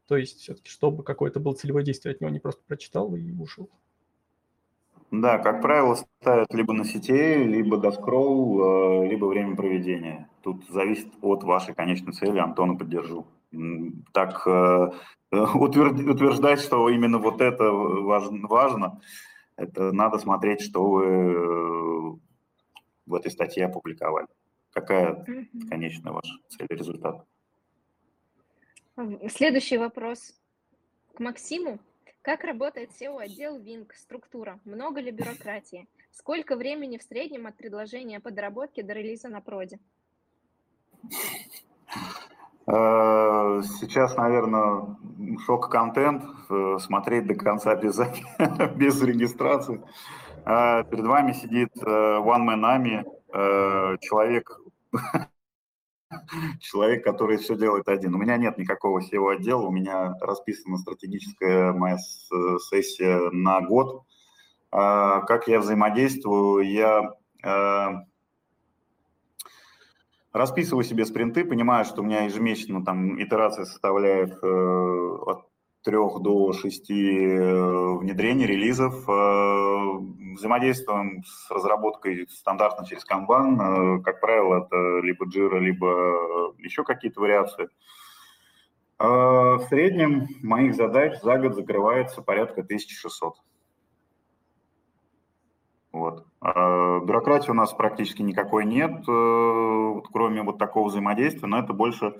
То 0.06 0.16
есть 0.16 0.40
все-таки, 0.40 0.68
чтобы 0.68 1.04
какое-то 1.04 1.40
было 1.40 1.54
целевое 1.54 1.84
действие 1.84 2.14
от 2.14 2.20
него, 2.20 2.30
не 2.30 2.40
просто 2.40 2.62
прочитал 2.66 3.14
и 3.14 3.32
ушел. 3.32 3.70
Да, 5.12 5.38
как 5.38 5.60
правило, 5.60 5.94
ставят 5.94 6.52
либо 6.54 6.72
на 6.72 6.84
сетей, 6.84 7.44
либо 7.44 7.76
до 7.76 7.92
скролл, 7.92 9.02
э, 9.04 9.08
либо 9.08 9.26
время 9.26 9.54
проведения. 9.54 10.28
Тут 10.42 10.66
зависит 10.70 11.08
от 11.20 11.44
вашей 11.44 11.74
конечной 11.74 12.14
цели, 12.14 12.38
Антона 12.38 12.76
поддержу. 12.76 13.26
Так 14.12 14.46
э, 14.46 14.90
утверждать, 15.30 16.60
что 16.60 16.88
именно 16.88 17.18
вот 17.18 17.42
это 17.42 17.70
важно, 17.70 19.00
это 19.56 19.92
надо 19.92 20.18
смотреть, 20.18 20.62
что 20.62 20.90
вы 20.90 21.04
э, 21.04 22.12
в 23.04 23.14
этой 23.14 23.30
статье 23.30 23.66
опубликовали. 23.66 24.28
Какая 24.72 25.24
конечная 25.68 26.12
ваша 26.12 26.34
цель 26.48 26.66
и 26.70 26.74
результат? 26.74 27.26
Следующий 29.28 29.78
вопрос 29.78 30.34
к 31.14 31.20
Максиму. 31.20 31.78
Как 32.22 32.44
работает 32.44 32.90
SEO-отдел 32.90 33.58
Wing, 33.58 33.88
структура? 33.94 34.60
Много 34.64 35.00
ли 35.00 35.10
бюрократии? 35.10 35.88
Сколько 36.12 36.56
времени 36.56 36.98
в 36.98 37.02
среднем 37.02 37.46
от 37.46 37.56
предложения 37.56 38.20
подработки 38.20 38.80
до 38.80 38.92
релиза 38.92 39.28
на 39.28 39.40
проде? 39.40 39.80
Э, 42.66 43.60
сейчас, 43.80 44.16
наверное, 44.16 44.96
шок-контент, 45.44 46.24
э, 46.48 46.78
смотреть 46.78 47.26
до 47.26 47.34
конца 47.34 47.74
без, 47.82 47.98
без 48.76 49.02
регистрации. 49.02 49.82
Э, 50.44 50.84
перед 50.84 51.04
вами 51.04 51.32
сидит 51.32 51.70
One 51.76 52.46
Man 52.46 52.62
Army, 52.62 53.04
человек, 53.32 54.60
человек, 56.60 57.04
который 57.04 57.38
все 57.38 57.56
делает 57.56 57.88
один. 57.88 58.14
У 58.14 58.18
меня 58.18 58.36
нет 58.36 58.58
никакого 58.58 59.00
SEO-отдела, 59.00 59.62
у 59.62 59.72
меня 59.72 60.14
расписана 60.20 60.78
стратегическая 60.78 61.72
моя 61.72 61.98
сессия 61.98 63.30
на 63.30 63.60
год. 63.60 64.04
Как 64.70 65.48
я 65.48 65.60
взаимодействую? 65.60 66.70
Я 66.70 67.14
расписываю 70.32 70.84
себе 70.84 71.04
спринты, 71.04 71.44
понимаю, 71.44 71.84
что 71.84 72.02
у 72.02 72.04
меня 72.04 72.24
ежемесячно 72.24 72.84
там 72.84 73.22
итерация 73.22 73.64
составляет 73.64 74.32
э, 74.42 75.18
от 75.26 75.46
трех 75.82 76.20
до 76.20 76.52
шести 76.52 77.26
э, 77.26 77.98
внедрений, 77.98 78.46
релизов. 78.46 79.04
Э, 80.32 80.34
взаимодействуем 80.34 81.24
с 81.24 81.50
разработкой 81.50 82.26
стандартно 82.28 82.86
через 82.86 83.04
Kanban. 83.06 83.98
Э, 83.98 84.02
как 84.02 84.20
правило, 84.20 84.64
это 84.64 85.00
либо 85.04 85.26
Jira, 85.26 85.58
либо 85.58 86.54
еще 86.58 86.84
какие-то 86.84 87.20
вариации. 87.20 87.68
Э, 88.98 89.04
в 89.04 89.66
среднем 89.68 90.28
моих 90.42 90.74
задач 90.74 91.20
за 91.20 91.38
год 91.38 91.54
закрывается 91.54 92.22
порядка 92.22 92.62
1600. 92.62 93.34
Вот. 95.92 96.26
Бюрократии 96.40 97.50
у 97.50 97.54
нас 97.54 97.72
практически 97.74 98.22
никакой 98.22 98.64
нет, 98.64 99.04
э, 99.06 100.00
кроме 100.10 100.42
вот 100.42 100.58
такого 100.58 100.88
взаимодействия, 100.88 101.46
но 101.46 101.58
это 101.58 101.74
больше 101.74 102.16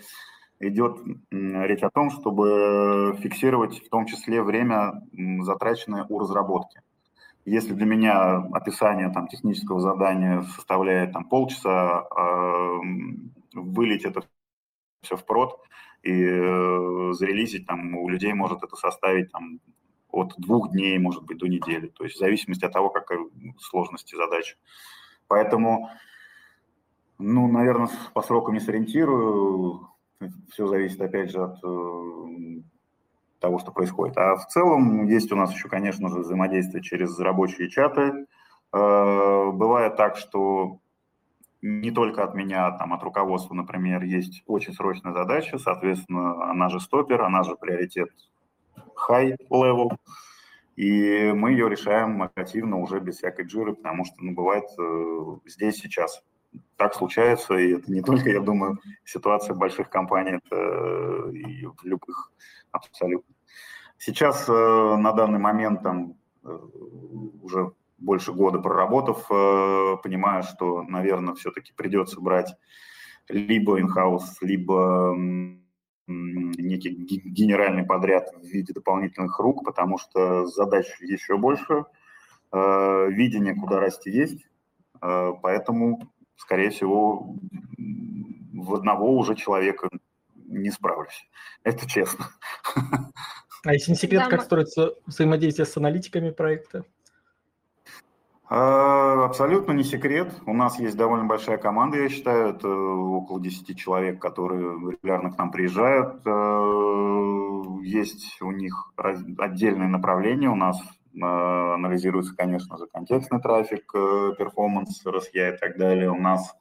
идет 0.60 0.98
речь 1.30 1.82
о 1.82 1.90
том, 1.90 2.10
чтобы 2.10 3.16
фиксировать 3.20 3.84
в 3.84 3.88
том 3.88 4.06
числе 4.06 4.42
время, 4.42 5.02
затраченное 5.40 6.04
у 6.08 6.18
разработки. 6.18 6.82
Если 7.45 7.72
для 7.74 7.86
меня 7.86 8.36
описание 8.53 9.11
там, 9.11 9.26
технического 9.26 9.80
задания 9.80 10.43
составляет 10.43 11.12
там, 11.12 11.24
полчаса, 11.24 12.07
э, 12.16 12.78
вылить 13.55 14.05
это 14.05 14.22
все 15.03 15.16
в 15.16 15.24
прод 15.24 15.61
и 16.03 16.12
э, 16.12 17.12
зарелизить, 17.12 17.66
там, 17.66 17.97
у 17.97 18.09
людей 18.09 18.32
может 18.32 18.62
это 18.62 18.76
составить 18.76 19.32
там, 19.32 19.61
от 20.12 20.34
двух 20.38 20.70
дней, 20.70 20.99
может 20.99 21.24
быть, 21.24 21.38
до 21.38 21.49
недели. 21.49 21.88
То 21.88 22.05
есть 22.05 22.16
в 22.16 22.20
зависимости 22.20 22.64
от 22.64 22.72
того, 22.72 22.90
какая 22.90 23.18
сложности 23.59 24.14
задачи. 24.14 24.57
Поэтому, 25.26 25.90
ну, 27.18 27.49
наверное, 27.49 27.88
по 28.14 28.22
срокам 28.22 28.55
не 28.55 28.61
сориентирую. 28.61 29.88
Все 30.51 30.68
зависит, 30.68 31.01
опять 31.01 31.30
же, 31.30 31.43
от 31.43 31.59
э, 31.64 32.62
того, 33.43 33.59
что 33.59 33.72
происходит. 33.72 34.16
А 34.16 34.36
в 34.36 34.47
целом 34.47 35.07
есть 35.07 35.30
у 35.32 35.36
нас 35.36 35.53
еще, 35.53 35.68
конечно 35.68 36.09
же, 36.09 36.20
взаимодействие 36.20 36.82
через 36.82 37.18
рабочие 37.18 37.68
чаты. 37.68 38.26
Э, 38.72 39.51
бывает 39.53 39.97
так, 39.97 40.16
что 40.16 40.78
не 41.61 41.90
только 41.90 42.24
от 42.24 42.34
меня, 42.34 42.70
там, 42.72 42.93
от 42.93 43.03
руководства, 43.03 43.55
например, 43.55 44.03
есть 44.03 44.43
очень 44.47 44.72
срочная 44.72 45.12
задача, 45.12 45.59
соответственно, 45.59 46.51
она 46.51 46.68
же 46.68 46.80
стопер, 46.80 47.22
она 47.22 47.45
же 47.45 47.57
приоритет 47.57 48.09
high 49.09 49.36
level, 49.51 49.90
и 50.76 51.32
мы 51.32 51.53
ее 51.53 51.68
решаем 51.68 52.22
оперативно 52.22 52.78
уже 52.78 52.99
без 53.01 53.18
всякой 53.18 53.45
джиры, 53.47 53.74
потому 53.74 54.05
что 54.05 54.16
ну, 54.18 54.32
бывает 54.32 54.64
э, 54.78 55.36
здесь 55.47 55.76
сейчас. 55.76 56.22
Так 56.76 56.95
случается, 56.95 57.55
и 57.55 57.74
это 57.74 57.90
не 57.90 58.03
только, 58.03 58.28
я 58.28 58.40
думаю, 58.40 58.78
ситуация 59.05 59.55
больших 59.55 59.88
компаний, 59.88 60.40
это 60.45 61.30
и 61.30 61.64
в 61.64 61.84
любых 61.84 62.32
абсолютно. 62.72 63.34
Сейчас 63.98 64.48
э, 64.48 64.52
на 64.52 65.12
данный 65.12 65.38
момент 65.38 65.82
там 65.84 66.16
э, 66.42 66.58
уже 67.40 67.72
больше 67.98 68.32
года 68.32 68.58
проработав, 68.58 69.30
э, 69.30 69.96
понимаю, 70.02 70.42
что, 70.42 70.82
наверное, 70.82 71.34
все-таки 71.34 71.72
придется 71.72 72.20
брать 72.20 72.52
либо 73.28 73.80
in-house, 73.80 74.38
либо 74.40 75.14
некий 76.08 76.90
генеральный 76.90 77.84
подряд 77.84 78.34
в 78.36 78.44
виде 78.44 78.72
дополнительных 78.72 79.38
рук, 79.38 79.64
потому 79.64 79.98
что 79.98 80.46
задач 80.46 80.86
еще 81.00 81.38
больше, 81.38 81.84
видение, 82.52 83.54
куда 83.54 83.78
расти 83.78 84.10
есть, 84.10 84.44
поэтому, 85.00 86.12
скорее 86.34 86.70
всего, 86.70 87.36
в 88.52 88.74
одного 88.74 89.16
уже 89.16 89.36
человека 89.36 89.88
не 90.53 90.70
справлюсь. 90.70 91.28
Это 91.64 91.88
честно. 91.88 92.26
А 93.64 93.74
если 93.74 93.92
не 93.92 93.96
секрет, 93.96 94.26
как 94.28 94.42
строится 94.42 94.94
взаимодействие 95.07 95.66
с 95.66 95.76
аналитиками 95.76 96.30
проекта? 96.30 96.84
А, 98.55 99.24
абсолютно 99.24 99.72
не 99.72 99.82
секрет. 99.82 100.30
У 100.44 100.53
нас 100.53 100.78
есть 100.78 100.94
довольно 100.94 101.24
большая 101.24 101.57
команда, 101.57 101.96
я 101.96 102.11
считаю. 102.11 102.50
Это 102.50 102.68
около 102.68 103.40
10 103.40 103.78
человек, 103.78 104.20
которые 104.20 104.61
регулярно 104.90 105.30
к 105.30 105.38
нам 105.38 105.50
приезжают. 105.50 106.20
А, 106.26 107.80
есть 107.82 108.42
у 108.42 108.50
них 108.50 108.92
отдельные 109.38 109.88
направления. 109.88 110.50
У 110.50 110.55
нас 110.55 110.78
а, 111.22 111.76
анализируется, 111.76 112.36
конечно 112.36 112.76
же, 112.76 112.86
контекстный 112.92 113.40
трафик, 113.40 113.90
э, 113.94 114.34
перформанс, 114.36 115.03
RSA 115.07 115.55
и 115.55 115.59
так 115.59 115.78
далее. 115.78 116.11
У 116.11 116.20
нас 116.20 116.55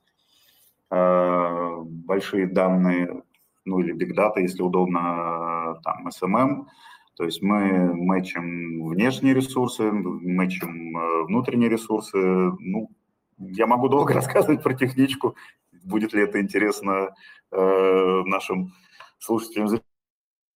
большие 0.90 2.48
данные, 2.48 3.24
ну 3.66 3.80
или 3.80 3.94
big 3.94 4.16
data, 4.16 4.40
если 4.40 4.62
удобно, 4.62 5.80
там, 5.84 6.08
SMM– 6.08 6.66
то 7.22 7.26
есть 7.26 7.42
мы 7.42 7.94
мэчим 7.94 8.88
внешние 8.88 9.36
ресурсы, 9.36 9.84
мэчим 9.84 10.98
э, 10.98 11.24
внутренние 11.26 11.70
ресурсы. 11.70 12.18
Ну, 12.18 12.90
я 13.38 13.68
могу 13.68 13.90
долго 13.90 14.14
рассказывать 14.16 14.64
про 14.64 14.74
техничку, 14.74 15.36
будет 15.84 16.14
ли 16.14 16.24
это 16.24 16.42
интересно 16.42 17.14
э, 17.52 18.22
нашим 18.26 18.74
слушателям, 19.20 19.68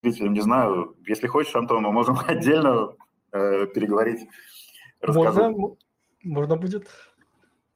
зрителям, 0.01 0.33
не 0.33 0.41
знаю. 0.41 0.95
Если 1.05 1.27
хочешь, 1.27 1.55
Антон, 1.55 1.83
мы 1.83 1.91
можем 1.91 2.17
отдельно 2.27 2.95
э, 3.31 3.67
переговорить. 3.67 4.27
Можно, 5.05 5.53
можно 6.23 6.55
будет. 6.55 6.89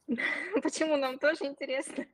Почему 0.64 0.98
нам 0.98 1.20
тоже 1.20 1.46
интересно? 1.46 2.06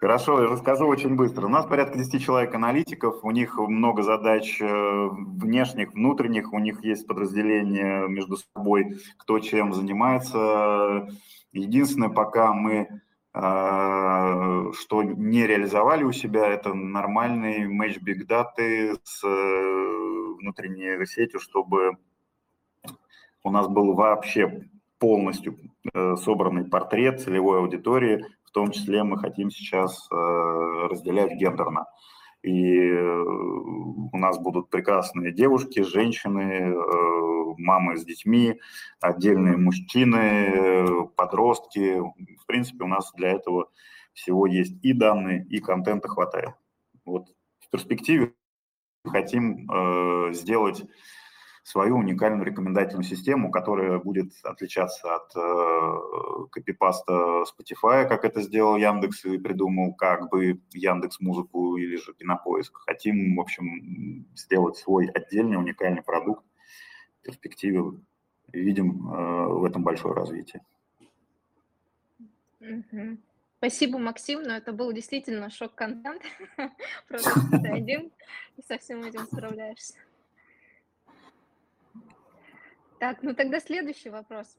Хорошо, 0.00 0.40
я 0.40 0.48
расскажу 0.48 0.86
очень 0.86 1.14
быстро. 1.14 1.44
У 1.44 1.50
нас 1.50 1.66
порядка 1.66 1.98
10 1.98 2.24
человек 2.24 2.54
аналитиков, 2.54 3.22
у 3.22 3.30
них 3.32 3.58
много 3.58 4.02
задач 4.02 4.58
э, 4.58 5.08
внешних, 5.12 5.92
внутренних, 5.92 6.54
у 6.54 6.58
них 6.58 6.82
есть 6.82 7.06
подразделения 7.06 8.06
между 8.08 8.38
собой, 8.38 8.98
кто 9.18 9.38
чем 9.40 9.74
занимается. 9.74 11.06
Единственное, 11.52 12.08
пока 12.08 12.54
мы 12.54 13.02
э, 13.34 14.72
что 14.72 15.02
не 15.02 15.46
реализовали 15.46 16.04
у 16.04 16.12
себя, 16.12 16.46
это 16.46 16.72
нормальный 16.72 17.68
матч 17.68 17.98
биг 18.00 18.26
даты 18.26 18.96
с 19.04 19.22
э, 19.22 20.34
внутренней 20.38 21.04
сетью, 21.04 21.40
чтобы 21.40 21.98
у 23.44 23.50
нас 23.50 23.68
был 23.68 23.92
вообще 23.92 24.66
полностью 24.98 25.58
собранный 25.94 26.64
портрет 26.64 27.20
целевой 27.20 27.58
аудитории, 27.58 28.26
в 28.50 28.52
том 28.52 28.72
числе 28.72 29.04
мы 29.04 29.16
хотим 29.16 29.48
сейчас 29.50 30.08
э, 30.10 30.14
разделять 30.90 31.34
гендерно. 31.34 31.86
И 32.42 32.80
э, 32.80 33.22
у 34.12 34.16
нас 34.18 34.40
будут 34.40 34.70
прекрасные 34.70 35.32
девушки, 35.32 35.82
женщины, 35.82 36.74
э, 36.74 37.54
мамы 37.58 37.96
с 37.96 38.04
детьми, 38.04 38.60
отдельные 39.00 39.56
мужчины, 39.56 41.08
подростки. 41.14 42.00
В 42.00 42.46
принципе, 42.46 42.84
у 42.84 42.88
нас 42.88 43.12
для 43.14 43.30
этого 43.30 43.70
всего 44.14 44.46
есть 44.46 44.84
и 44.84 44.92
данные, 44.94 45.46
и 45.48 45.60
контента 45.60 46.08
хватает. 46.08 46.54
Вот 47.04 47.28
в 47.60 47.70
перспективе 47.70 48.32
хотим 49.04 50.32
сделать 50.32 50.82
свою 51.62 51.96
уникальную 51.96 52.44
рекомендательную 52.44 53.04
систему, 53.04 53.50
которая 53.50 53.98
будет 53.98 54.32
отличаться 54.42 55.16
от 55.16 55.36
э, 55.36 56.48
копипаста 56.50 57.44
Spotify, 57.44 58.08
как 58.08 58.24
это 58.24 58.40
сделал 58.40 58.76
Яндекс 58.76 59.24
и 59.26 59.38
придумал 59.38 59.94
как 59.94 60.30
бы 60.30 60.60
Яндекс 60.72 61.20
Музыку 61.20 61.76
или 61.76 61.96
же 61.96 62.14
Кинопоиск. 62.14 62.76
Хотим, 62.86 63.36
в 63.36 63.40
общем, 63.40 64.26
сделать 64.34 64.76
свой 64.76 65.06
отдельный 65.08 65.56
уникальный 65.56 66.02
продукт 66.02 66.44
в 67.20 67.24
перспективе. 67.24 67.82
Видим 68.52 69.08
э, 69.08 69.46
в 69.46 69.64
этом 69.64 69.84
большое 69.84 70.14
развитие. 70.14 70.62
Спасибо, 73.58 73.98
Максим, 73.98 74.42
но 74.42 74.56
это 74.56 74.72
был 74.72 74.90
действительно 74.92 75.50
шок-контент. 75.50 76.22
Просто 77.08 77.30
ты 77.62 77.68
один 77.68 78.10
со 78.66 78.78
всем 78.78 79.02
этим 79.02 79.26
справляешься. 79.26 79.94
Так, 83.00 83.22
ну 83.22 83.34
тогда 83.34 83.60
следующий 83.60 84.10
вопрос. 84.10 84.58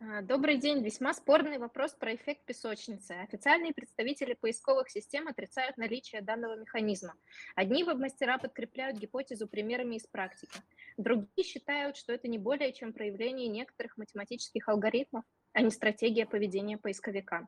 А, 0.00 0.22
добрый 0.22 0.56
день. 0.56 0.82
Весьма 0.82 1.14
спорный 1.14 1.56
вопрос 1.56 1.94
про 1.94 2.16
эффект 2.16 2.40
песочницы. 2.46 3.12
Официальные 3.12 3.72
представители 3.72 4.34
поисковых 4.34 4.90
систем 4.90 5.28
отрицают 5.28 5.76
наличие 5.76 6.20
данного 6.20 6.56
механизма. 6.56 7.14
Одни 7.54 7.84
веб-мастера 7.84 8.38
подкрепляют 8.38 8.98
гипотезу 8.98 9.46
примерами 9.46 9.94
из 9.94 10.06
практики. 10.08 10.58
Другие 10.96 11.46
считают, 11.46 11.96
что 11.96 12.12
это 12.12 12.26
не 12.26 12.38
более 12.38 12.72
чем 12.72 12.92
проявление 12.92 13.46
некоторых 13.46 13.96
математических 13.98 14.68
алгоритмов, 14.68 15.22
а 15.52 15.62
не 15.62 15.70
стратегия 15.70 16.26
поведения 16.26 16.76
поисковика. 16.76 17.46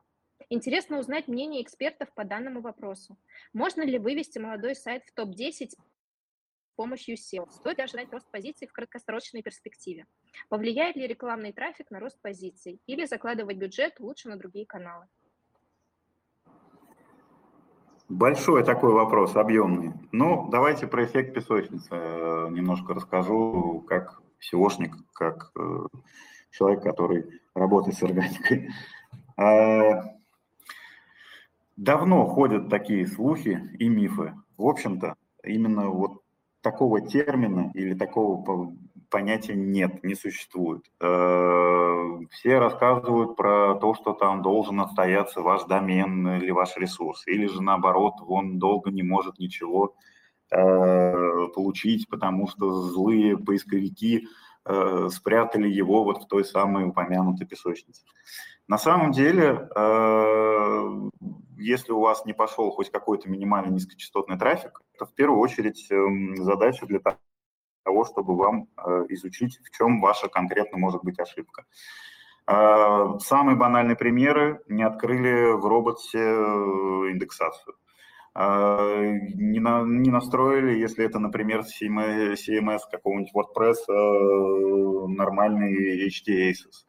Интересно 0.49 0.99
узнать 0.99 1.27
мнение 1.27 1.61
экспертов 1.61 2.13
по 2.13 2.23
данному 2.23 2.61
вопросу. 2.61 3.17
Можно 3.51 3.81
ли 3.81 3.99
вывести 3.99 4.39
молодой 4.39 4.73
сайт 4.73 5.03
в 5.03 5.11
топ-10 5.11 5.73
помощью 6.79 7.17
SEO? 7.17 7.51
Стоит 7.51 7.77
ли 7.77 7.83
ожидать 7.83 8.13
рост 8.13 8.25
позиций 8.31 8.65
в 8.65 8.71
краткосрочной 8.71 9.41
перспективе? 9.41 10.05
Повлияет 10.47 10.95
ли 10.95 11.07
рекламный 11.07 11.51
трафик 11.51 11.91
на 11.91 11.99
рост 11.99 12.17
позиций? 12.21 12.79
Или 12.87 13.05
закладывать 13.05 13.57
бюджет 13.57 13.99
лучше 13.99 14.29
на 14.29 14.37
другие 14.37 14.65
каналы? 14.65 15.05
Большой 18.07 18.63
такой 18.63 18.93
вопрос, 18.93 19.35
объемный. 19.35 19.91
Ну, 20.13 20.47
давайте 20.49 20.87
про 20.87 21.03
эффект 21.03 21.35
песочницы 21.35 21.89
э, 21.91 22.47
немножко 22.49 22.93
расскажу, 22.93 23.81
как 23.85 24.21
SEOшник, 24.39 24.93
как 25.11 25.51
э, 25.59 25.87
человек, 26.49 26.81
который 26.81 27.41
работает 27.55 27.97
с 27.97 28.03
органикой. 28.03 28.69
А, 29.35 30.15
давно 31.75 32.25
ходят 32.25 32.69
такие 32.69 33.05
слухи 33.05 33.69
и 33.77 33.89
мифы. 33.89 34.33
В 34.57 34.65
общем-то, 34.65 35.15
именно 35.43 35.89
вот 35.89 36.23
такого 36.61 37.01
термина 37.01 37.71
или 37.73 37.93
такого 37.93 38.73
понятия 39.09 39.55
нет, 39.55 40.03
не 40.03 40.15
существует. 40.15 40.83
Э, 41.01 42.19
все 42.31 42.59
рассказывают 42.59 43.35
про 43.35 43.75
то, 43.75 43.93
что 43.93 44.13
там 44.13 44.41
должен 44.41 44.79
отстояться 44.81 45.41
ваш 45.41 45.65
домен 45.65 46.27
или 46.37 46.51
ваш 46.51 46.77
ресурс, 46.77 47.25
или 47.27 47.47
же 47.47 47.61
наоборот, 47.61 48.15
он 48.25 48.59
долго 48.59 48.91
не 48.91 49.03
может 49.03 49.39
ничего 49.39 49.95
э, 50.51 51.47
получить, 51.55 52.07
потому 52.09 52.47
что 52.47 52.83
злые 52.83 53.37
поисковики 53.37 54.27
э, 54.65 55.09
спрятали 55.11 55.67
его 55.69 56.03
вот 56.03 56.23
в 56.23 56.27
той 56.27 56.45
самой 56.45 56.85
упомянутой 56.87 57.47
песочнице. 57.47 58.03
На 58.67 58.77
самом 58.77 59.11
деле, 59.11 59.67
если 61.59 61.91
у 61.91 61.99
вас 61.99 62.25
не 62.25 62.33
пошел 62.33 62.71
хоть 62.71 62.91
какой-то 62.91 63.29
минимальный 63.29 63.71
низкочастотный 63.71 64.37
трафик, 64.37 64.81
то 64.97 65.05
в 65.05 65.13
первую 65.13 65.39
очередь 65.39 65.87
эм, 65.91 66.35
задача 66.37 66.85
для 66.85 66.99
того, 66.99 68.05
чтобы 68.05 68.35
вам 68.35 68.67
э, 68.77 69.05
изучить, 69.09 69.59
в 69.63 69.69
чем 69.75 70.01
ваша 70.01 70.27
конкретно 70.29 70.77
может 70.77 71.03
быть 71.03 71.19
ошибка. 71.19 71.65
Э, 72.47 73.17
самые 73.19 73.55
банальные 73.55 73.95
примеры 73.95 74.61
не 74.67 74.83
открыли 74.83 75.53
в 75.53 75.65
роботе 75.65 76.19
э, 76.19 77.11
индексацию. 77.11 77.75
Не, 78.35 79.59
на, 79.59 79.81
не 79.83 80.11
настроили, 80.11 80.79
если 80.79 81.03
это, 81.03 81.19
например, 81.19 81.61
CMS 81.61 82.79
какого-нибудь 82.89 83.33
WordPress, 83.35 85.07
нормальный 85.07 86.07
HTACS. 86.07 86.85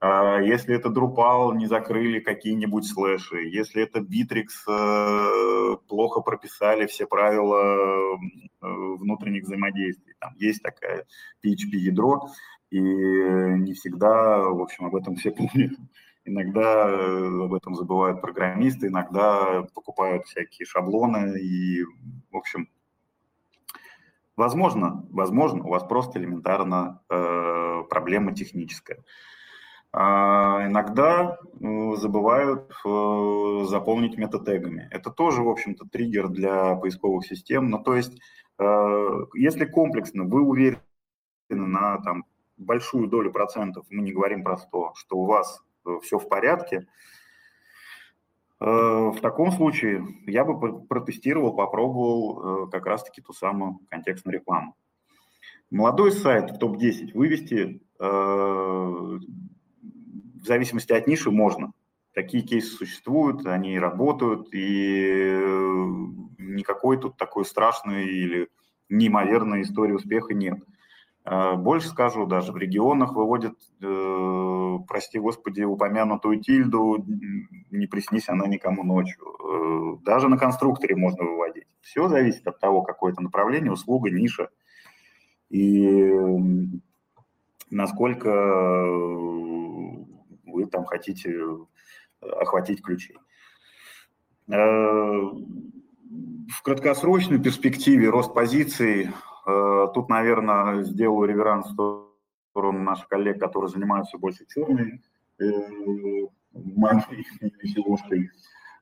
А, 0.00 0.40
если 0.40 0.76
это 0.76 0.90
Drupal, 0.90 1.56
не 1.56 1.66
закрыли 1.66 2.20
какие-нибудь 2.20 2.86
слэши. 2.86 3.48
Если 3.48 3.82
это 3.82 3.98
Bittrex, 3.98 4.46
э, 4.68 5.76
плохо 5.88 6.20
прописали 6.20 6.86
все 6.86 7.06
правила 7.06 8.16
э, 8.16 8.16
внутренних 8.60 9.44
взаимодействий. 9.44 10.14
Там 10.20 10.34
есть 10.36 10.62
такая 10.62 11.04
PHP-ядро, 11.44 12.28
и 12.70 12.78
не 12.78 13.72
всегда, 13.74 14.40
в 14.40 14.60
общем, 14.60 14.86
об 14.86 14.94
этом 14.94 15.16
все 15.16 15.30
помнят. 15.32 15.72
Иногда 16.24 16.88
э, 16.90 17.44
об 17.44 17.54
этом 17.54 17.74
забывают 17.74 18.20
программисты, 18.20 18.86
иногда 18.86 19.62
покупают 19.74 20.26
всякие 20.26 20.66
шаблоны, 20.66 21.40
и, 21.40 21.82
в 22.30 22.36
общем, 22.36 22.68
возможно, 24.36 25.06
возможно, 25.10 25.64
у 25.64 25.70
вас 25.70 25.82
просто 25.82 26.20
элементарно 26.20 27.02
э, 27.08 27.82
проблема 27.90 28.32
техническая. 28.32 29.02
А 29.90 30.66
иногда 30.66 31.38
э, 31.60 31.96
забывают 31.96 32.70
э, 32.84 33.64
заполнить 33.64 34.18
метатегами. 34.18 34.86
Это 34.90 35.10
тоже, 35.10 35.42
в 35.42 35.48
общем-то, 35.48 35.86
триггер 35.86 36.28
для 36.28 36.74
поисковых 36.74 37.24
систем. 37.26 37.70
Ну, 37.70 37.82
то 37.82 37.96
есть, 37.96 38.20
э, 38.58 39.08
если 39.34 39.64
комплексно 39.64 40.24
вы 40.24 40.42
уверены 40.42 40.82
на 41.48 41.98
там, 42.02 42.26
большую 42.58 43.08
долю 43.08 43.32
процентов, 43.32 43.86
мы 43.88 44.02
не 44.02 44.12
говорим 44.12 44.44
про 44.44 44.58
100, 44.58 44.92
что 44.94 45.16
у 45.16 45.24
вас 45.24 45.62
все 46.02 46.18
в 46.18 46.28
порядке, 46.28 46.86
в 48.60 49.16
таком 49.22 49.52
случае 49.52 50.04
я 50.26 50.44
бы 50.44 50.84
протестировал, 50.84 51.54
попробовал 51.54 52.68
как 52.68 52.84
раз-таки 52.86 53.22
ту 53.22 53.32
самую 53.32 53.78
контекстную 53.88 54.34
рекламу. 54.34 54.74
Молодой 55.70 56.10
сайт 56.10 56.50
в 56.50 56.58
топ-10 56.58 57.12
вывести 57.14 57.80
зависимости 60.48 60.92
от 60.92 61.06
ниши 61.06 61.30
можно. 61.30 61.72
Такие 62.14 62.42
кейсы 62.42 62.68
существуют, 62.68 63.46
они 63.46 63.78
работают, 63.78 64.52
и 64.52 65.30
э, 65.30 65.86
никакой 66.38 66.98
тут 66.98 67.16
такой 67.16 67.44
страшной 67.44 68.06
или 68.06 68.48
неимоверной 68.88 69.62
истории 69.62 69.92
успеха 69.92 70.34
нет. 70.34 70.58
А, 71.24 71.56
больше 71.56 71.88
скажу, 71.88 72.26
даже 72.26 72.52
в 72.52 72.56
регионах 72.56 73.14
выводят, 73.14 73.54
э, 73.82 74.78
прости 74.88 75.18
господи, 75.18 75.62
упомянутую 75.62 76.40
тильду, 76.40 77.04
не 77.70 77.86
приснись 77.86 78.30
она 78.30 78.46
никому 78.46 78.82
ночью. 78.82 79.22
Э, 79.22 80.04
даже 80.04 80.28
на 80.28 80.38
конструкторе 80.38 80.96
можно 80.96 81.24
выводить. 81.24 81.66
Все 81.82 82.08
зависит 82.08 82.46
от 82.48 82.58
того, 82.58 82.82
какое 82.82 83.12
это 83.12 83.22
направление, 83.22 83.70
услуга, 83.70 84.10
ниша. 84.10 84.48
И 85.50 86.10
насколько 87.70 88.28
вы 90.52 90.66
там 90.66 90.84
хотите 90.84 91.30
э, 91.30 91.56
охватить 92.20 92.82
ключей. 92.82 93.16
Э, 94.48 94.54
в 96.50 96.62
краткосрочной 96.62 97.38
перспективе 97.40 98.08
рост 98.08 98.34
позиций, 98.34 99.10
э, 99.46 99.86
тут, 99.94 100.08
наверное, 100.08 100.82
сделаю 100.82 101.28
реверанс 101.28 101.68
в 101.68 102.06
сторону 102.52 102.80
наших 102.80 103.08
коллег, 103.08 103.38
которые 103.38 103.68
занимаются 103.68 104.18
больше 104.18 104.46
черной 104.46 105.00
магией 106.52 107.24
силушкой. 107.62 108.30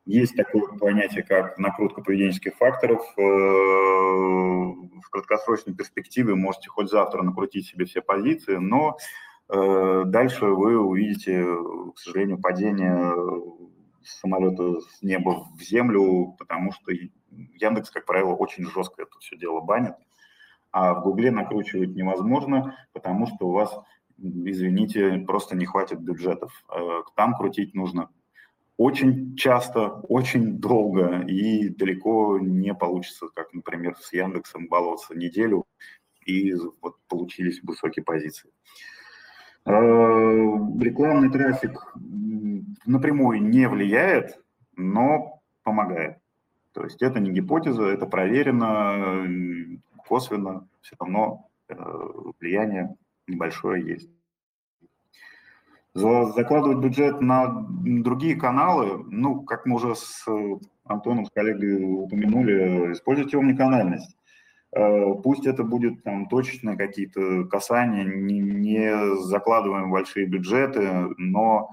Есть 0.06 0.36
такое 0.36 0.78
понятие, 0.78 1.24
как 1.24 1.58
накрутка 1.58 2.00
поведенческих 2.00 2.54
факторов. 2.56 3.02
В 3.16 5.10
краткосрочной 5.10 5.74
перспективе 5.74 6.34
можете 6.34 6.70
хоть 6.70 6.88
завтра 6.88 7.22
накрутить 7.22 7.66
себе 7.66 7.84
все 7.84 8.00
позиции, 8.00 8.56
но 8.56 8.96
дальше 9.48 10.46
вы 10.46 10.78
увидите, 10.78 11.44
к 11.94 11.98
сожалению, 11.98 12.40
падение 12.40 13.12
самолета 14.02 14.80
с 14.80 15.02
неба 15.02 15.46
в 15.56 15.62
землю, 15.62 16.34
потому 16.38 16.72
что 16.72 16.92
Яндекс, 17.30 17.90
как 17.90 18.06
правило, 18.06 18.34
очень 18.34 18.64
жестко 18.64 19.02
это 19.02 19.18
все 19.20 19.36
дело 19.36 19.60
банит, 19.60 19.94
а 20.70 20.94
в 20.94 21.02
Гугле 21.02 21.30
накручивать 21.30 21.94
невозможно, 21.94 22.76
потому 22.92 23.26
что 23.26 23.48
у 23.48 23.52
вас, 23.52 23.78
извините, 24.18 25.18
просто 25.26 25.56
не 25.56 25.66
хватит 25.66 26.00
бюджетов. 26.00 26.52
Э, 26.74 27.02
там 27.14 27.34
крутить 27.34 27.74
нужно 27.74 28.10
очень 28.76 29.36
часто, 29.36 29.88
очень 30.08 30.58
долго 30.58 31.22
и 31.22 31.70
далеко 31.70 32.38
не 32.38 32.74
получится, 32.74 33.28
как, 33.34 33.54
например, 33.54 33.96
с 33.98 34.12
Яндексом 34.12 34.68
баловаться 34.68 35.14
неделю, 35.14 35.66
и 36.26 36.52
вот 36.82 36.96
получились 37.08 37.62
высокие 37.62 38.04
позиции. 38.04 38.50
Э, 39.66 39.72
рекламный 40.80 41.28
трафик 41.28 41.92
напрямую 42.86 43.42
не 43.42 43.68
влияет, 43.68 44.40
но 44.76 45.40
помогает. 45.64 46.18
То 46.72 46.84
есть 46.84 47.02
это 47.02 47.18
не 47.18 47.32
гипотеза, 47.32 47.84
это 47.84 48.06
проверено 48.06 49.26
косвенно, 50.06 50.68
все 50.82 50.94
равно 51.00 51.48
влияние 52.38 52.94
небольшое 53.26 53.84
есть. 53.84 54.08
Закладывать 55.94 56.78
бюджет 56.78 57.20
на 57.20 57.66
другие 57.68 58.36
каналы, 58.36 59.04
ну, 59.10 59.40
как 59.40 59.66
мы 59.66 59.76
уже 59.76 59.96
с 59.96 60.24
Антоном, 60.84 61.24
с 61.24 61.30
коллегой 61.30 61.82
упомянули, 61.82 62.92
используйте 62.92 63.38
омниканальность. 63.38 64.16
Э, 64.76 65.14
пусть 65.22 65.46
это 65.46 65.64
будет 65.64 66.02
там 66.02 66.28
точечные 66.28 66.76
какие-то 66.76 67.44
касания, 67.44 68.04
не, 68.04 68.40
не 68.40 69.16
закладываем 69.22 69.90
большие 69.90 70.26
бюджеты, 70.26 71.14
но 71.16 71.70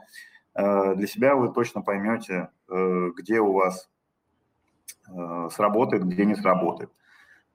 э, 0.55 0.95
для 0.95 1.07
себя 1.07 1.35
вы 1.35 1.51
точно 1.51 1.81
поймете, 1.81 2.49
э, 2.69 3.09
где 3.17 3.41
у 3.41 3.51
вас 3.51 3.89
сработает, 5.51 6.05
где 6.05 6.25
не 6.25 6.33
сработает. 6.33 6.89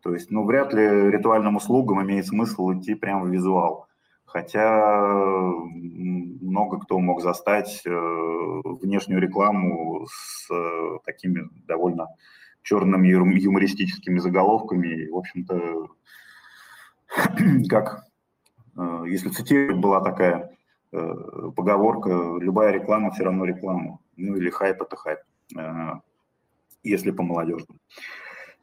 То 0.03 0.12
есть, 0.12 0.30
ну, 0.30 0.44
вряд 0.44 0.74
ли 0.74 1.11
ритуальным 1.11 1.57
услугам 1.57 2.03
имеет 2.03 2.26
смысл 2.26 2.74
идти 2.74 2.94
прямо 2.94 3.24
в 3.24 3.30
визуал. 3.30 3.86
Хотя 4.26 5.40
много 5.64 6.78
кто 6.78 6.99
мог 6.99 7.22
застать 7.22 7.82
внешнюю 7.84 9.22
рекламу 9.22 10.07
с 10.11 10.51
такими 11.07 11.49
довольно 11.66 12.09
черными 12.62 13.09
юмористическими 13.09 14.18
заголовками. 14.18 15.09
В 15.09 15.16
общем-то, 15.16 15.88
как, 17.68 18.04
э, 18.76 19.04
если 19.06 19.30
цитировать, 19.30 19.80
была 19.80 20.00
такая 20.00 20.56
э, 20.92 21.14
поговорка, 21.56 22.11
любая 22.40 22.72
реклама 22.72 23.11
все 23.11 23.24
равно 23.24 23.44
реклама. 23.44 23.98
Ну 24.16 24.36
или 24.36 24.50
хайп– 24.50 24.82
это 24.82 24.96
хайп, 24.96 25.20
э, 25.56 25.92
если 26.82 27.11
по-молодежному. 27.11 27.78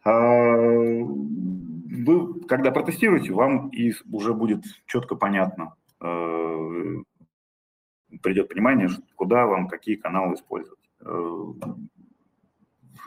А, 0.03 0.55
вы, 0.55 2.41
когда 2.41 2.71
протестируете, 2.71 3.33
вам 3.33 3.69
и 3.69 3.91
уже 4.11 4.33
будет 4.35 4.63
четко 4.85 5.15
понятно, 5.15 5.73
придет 8.21 8.49
понимание, 8.49 8.89
куда 9.15 9.47
вам 9.47 9.67
какие 9.67 9.95
каналы 9.95 10.35
использовать 10.35 10.77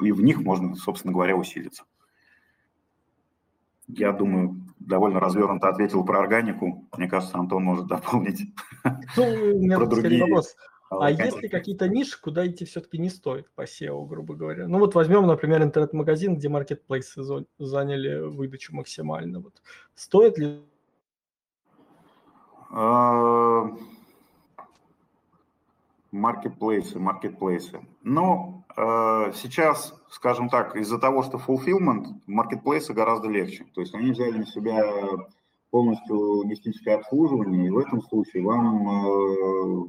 и 0.00 0.12
в 0.12 0.20
них 0.22 0.40
можно, 0.40 0.74
собственно 0.76 1.12
говоря, 1.12 1.36
усилиться. 1.36 1.84
Я 3.86 4.12
думаю, 4.12 4.66
довольно 4.78 5.18
развернуто 5.18 5.68
ответил 5.68 6.04
про 6.04 6.20
органику. 6.20 6.86
Мне 6.96 7.08
кажется, 7.08 7.38
Антон 7.38 7.64
может 7.64 7.86
дополнить. 7.86 8.54
Ну, 9.16 9.24
у 9.24 9.62
меня 9.62 9.78
про 9.78 9.86
другие 9.86 10.22
вопрос. 10.22 10.54
А 10.90 11.10
есть 11.10 11.42
ли 11.42 11.48
какие-то 11.48 11.88
ниши, 11.88 12.18
куда 12.20 12.46
идти 12.46 12.64
все-таки 12.64 12.98
не 12.98 13.10
стоит 13.10 13.50
по 13.54 13.62
SEO, 13.62 14.06
грубо 14.06 14.34
говоря? 14.34 14.66
Ну 14.68 14.78
вот 14.78 14.94
возьмем, 14.94 15.26
например, 15.26 15.62
интернет-магазин, 15.62 16.36
где 16.36 16.48
маркетплейсы 16.48 17.22
заняли 17.58 18.20
выдачу 18.20 18.74
максимально. 18.74 19.40
Вот. 19.40 19.62
Стоит 19.94 20.38
ли? 20.38 20.62
А, 22.70 23.70
маркетплейсы, 26.10 26.98
маркетплейсы. 26.98 27.80
Но 28.02 28.64
сейчас, 29.34 29.92
скажем 30.10 30.48
так, 30.48 30.76
из-за 30.76 30.98
того, 30.98 31.22
что 31.22 31.38
fulfillment, 31.38 32.20
маркетплейсы 32.26 32.92
гораздо 32.92 33.28
легче. 33.28 33.66
То 33.74 33.80
есть 33.80 33.94
они 33.94 34.12
взяли 34.12 34.38
на 34.38 34.46
себя 34.46 34.84
полностью 35.70 36.16
логистическое 36.16 36.96
обслуживание, 36.96 37.66
и 37.66 37.70
в 37.70 37.78
этом 37.78 38.00
случае 38.02 38.44
вам, 38.44 38.88
э, 38.88 39.86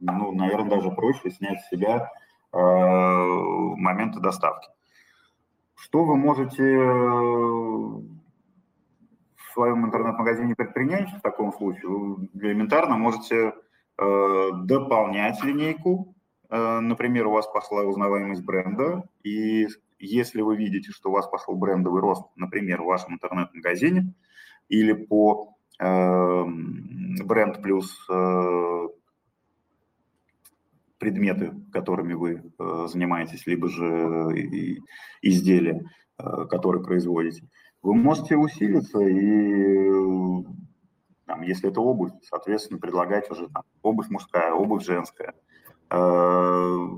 ну, 0.00 0.32
наверное, 0.32 0.70
даже 0.70 0.90
проще 0.90 1.30
снять 1.30 1.60
с 1.60 1.68
себя 1.68 2.10
э, 2.52 2.56
моменты 2.56 4.20
доставки. 4.20 4.68
Что 5.74 6.04
вы 6.04 6.16
можете 6.16 6.62
в 6.62 8.02
своем 9.52 9.84
интернет-магазине 9.84 10.54
предпринять 10.54 11.10
в 11.10 11.20
таком 11.20 11.52
случае? 11.52 11.88
Вы 11.88 12.28
элементарно 12.32 12.96
можете 12.96 13.52
Э, 13.96 14.50
дополнять 14.64 15.42
линейку. 15.44 16.13
Э, 16.54 16.78
например, 16.78 17.26
у 17.26 17.32
вас 17.32 17.48
пошла 17.48 17.82
узнаваемость 17.82 18.44
бренда, 18.44 19.02
и 19.24 19.66
если 19.98 20.40
вы 20.40 20.56
видите, 20.56 20.92
что 20.92 21.08
у 21.10 21.12
вас 21.12 21.26
пошел 21.26 21.56
брендовый 21.56 22.00
рост, 22.00 22.24
например, 22.36 22.82
в 22.82 22.86
вашем 22.86 23.14
интернет-магазине 23.14 24.14
или 24.68 24.92
по 24.92 25.56
э, 25.80 26.44
бренд 27.24 27.60
плюс 27.60 28.06
предметы, 30.98 31.52
которыми 31.72 32.14
вы 32.14 32.42
занимаетесь, 32.86 33.46
либо 33.46 33.68
же 33.68 33.84
изделия, 35.20 35.84
которые 36.16 36.82
производите, 36.82 37.46
вы 37.82 37.94
можете 37.94 38.36
усилиться 38.36 39.00
и 39.00 39.90
там, 41.26 41.42
если 41.42 41.68
это 41.68 41.80
обувь, 41.80 42.12
соответственно, 42.22 42.78
предлагать 42.78 43.30
уже 43.30 43.48
там, 43.48 43.64
обувь 43.82 44.08
мужская, 44.08 44.52
обувь 44.52 44.84
женская. 44.84 45.34
Э, 45.90 46.88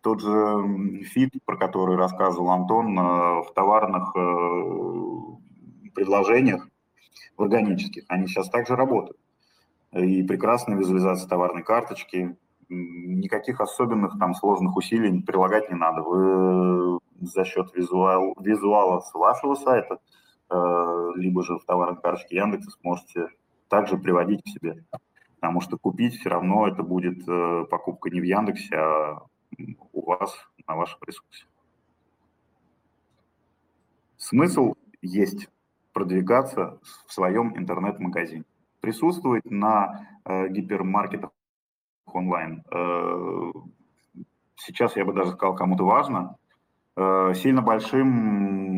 тот 0.00 0.20
же 0.20 1.02
фит, 1.04 1.32
про 1.44 1.56
который 1.56 1.96
рассказывал 1.96 2.50
Антон, 2.50 2.98
э, 2.98 3.02
в 3.42 3.52
товарных 3.54 4.14
э, 4.14 5.90
предложениях, 5.94 6.68
в 7.36 7.42
органических, 7.42 8.04
они 8.08 8.26
сейчас 8.26 8.48
также 8.48 8.76
работают. 8.76 9.18
И 9.92 10.22
прекрасная 10.22 10.76
визуализация 10.76 11.28
товарной 11.28 11.62
карточки, 11.62 12.36
никаких 12.68 13.60
особенных 13.60 14.18
там 14.18 14.34
сложных 14.34 14.76
усилий 14.76 15.22
прилагать 15.22 15.70
не 15.70 15.76
надо. 15.76 16.02
Вы 16.02 16.98
за 17.20 17.44
счет 17.44 17.74
визуал, 17.74 18.34
визуала 18.40 19.00
с 19.00 19.14
вашего 19.14 19.54
сайта, 19.54 19.98
либо 21.14 21.44
же 21.44 21.58
в 21.58 21.64
товарной 21.64 22.00
карточке 22.00 22.36
Яндекса 22.36 22.70
сможете 22.80 23.28
также 23.68 23.96
приводить 23.96 24.42
к 24.42 24.48
себе. 24.48 24.84
Потому 25.44 25.60
что 25.60 25.76
купить 25.76 26.18
все 26.18 26.30
равно 26.30 26.66
это 26.66 26.82
будет 26.82 27.28
э, 27.28 27.66
покупка 27.68 28.08
не 28.08 28.18
в 28.18 28.24
Яндексе, 28.24 28.76
а 28.76 29.26
у 29.92 30.06
вас 30.06 30.34
на 30.66 30.74
вашем 30.74 30.98
ресурсе. 31.06 31.44
Смысл 34.16 34.72
есть 35.02 35.50
продвигаться 35.92 36.80
в 37.06 37.12
своем 37.12 37.58
интернет-магазине. 37.58 38.44
Присутствовать 38.80 39.44
на 39.44 40.08
э, 40.24 40.48
гипермаркетах 40.48 41.30
онлайн. 42.06 42.64
Э, 42.72 43.52
сейчас 44.56 44.96
я 44.96 45.04
бы 45.04 45.12
даже 45.12 45.32
сказал, 45.32 45.56
кому-то 45.56 45.84
важно, 45.84 46.38
сильно 46.96 47.62
большим 47.62 48.08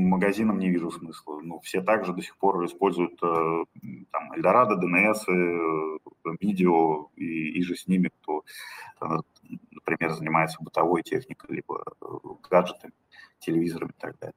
магазинам 0.08 0.58
не 0.58 0.70
вижу 0.70 0.90
смысла. 0.90 1.40
Ну, 1.40 1.60
все 1.60 1.82
также 1.82 2.12
до 2.14 2.22
сих 2.22 2.36
пор 2.38 2.64
используют 2.64 3.22
э, 3.22 3.64
там, 4.10 4.32
Эльдорадо, 4.32 4.76
ДНС, 4.76 5.26
видео 6.40 7.10
и, 7.16 7.58
и 7.58 7.62
же 7.62 7.76
с 7.76 7.86
ними, 7.86 8.08
кто, 8.08 8.44
э, 9.00 9.06
например, 9.70 10.12
занимается 10.12 10.62
бытовой 10.62 11.02
техникой, 11.02 11.56
либо 11.56 11.84
гаджетами, 12.48 12.94
телевизорами 13.38 13.90
и 13.90 14.00
так 14.00 14.16
далее. 14.18 14.34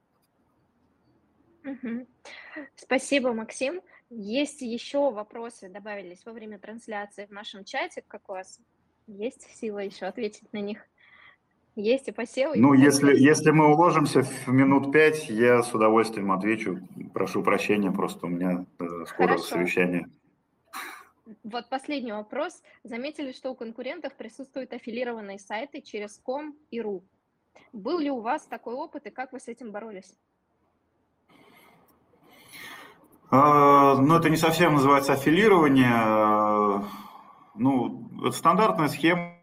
Спасибо, 2.76 3.34
Максим. 3.34 3.82
Есть 4.10 4.62
еще 4.62 5.12
вопросы, 5.12 5.70
добавились 5.70 6.26
во 6.26 6.34
время 6.34 6.58
трансляции 6.58 7.26
в 7.26 7.32
нашем 7.32 7.64
чате, 7.64 8.04
как 8.08 8.28
у 8.30 8.34
вас 8.34 8.60
есть 9.08 9.44
сила 9.56 9.80
еще 9.80 10.06
ответить 10.06 10.52
на 10.52 10.60
них? 10.60 10.80
Есть 11.80 12.10
и 12.10 12.12
посевы. 12.12 12.58
Ну, 12.58 12.74
если, 12.74 13.16
если 13.18 13.52
мы 13.52 13.72
уложимся 13.74 14.24
в 14.24 14.48
минут 14.50 14.92
пять, 14.92 15.30
я 15.30 15.64
с 15.64 15.74
удовольствием 15.74 16.34
отвечу. 16.34 16.80
Прошу 17.14 17.42
прощения, 17.42 17.90
просто 17.90 18.26
у 18.26 18.30
меня 18.30 18.66
э, 18.80 18.86
скоро 19.08 19.30
Хорошо. 19.30 19.46
совещание. 19.46 20.10
Вот 21.46 21.70
последний 21.70 22.12
вопрос. 22.12 22.62
Заметили, 22.84 23.32
что 23.32 23.52
у 23.52 23.56
конкурентов 23.56 24.14
присутствуют 24.16 24.74
аффилированные 24.74 25.40
сайты 25.40 25.80
через 25.82 26.18
ком 26.18 26.54
и 26.70 26.82
ру. 26.82 27.02
Был 27.72 28.00
ли 28.00 28.12
у 28.12 28.20
вас 28.20 28.46
такой 28.46 28.74
опыт 28.74 29.06
и 29.06 29.10
как 29.10 29.32
вы 29.32 29.40
с 29.40 29.48
этим 29.48 29.72
боролись? 29.72 30.18
А, 33.32 33.96
ну, 33.96 34.18
это 34.18 34.30
не 34.30 34.38
совсем 34.38 34.74
называется 34.74 35.14
аффилирование. 35.14 36.84
Ну, 37.56 38.10
это 38.26 38.36
стандартная 38.36 38.90
схема 38.90 39.39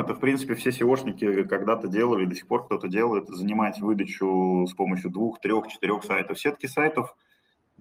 это, 0.00 0.14
в 0.14 0.20
принципе, 0.20 0.54
все 0.54 0.70
SEOшники 0.70 1.44
когда-то 1.44 1.88
делали, 1.88 2.24
до 2.24 2.34
сих 2.34 2.46
пор 2.46 2.66
кто-то 2.66 2.88
делает, 2.88 3.28
занимать 3.28 3.80
выдачу 3.80 4.66
с 4.68 4.74
помощью 4.74 5.10
двух, 5.10 5.40
трех, 5.40 5.68
четырех 5.68 6.04
сайтов. 6.04 6.38
Сетки 6.38 6.66
сайтов, 6.66 7.16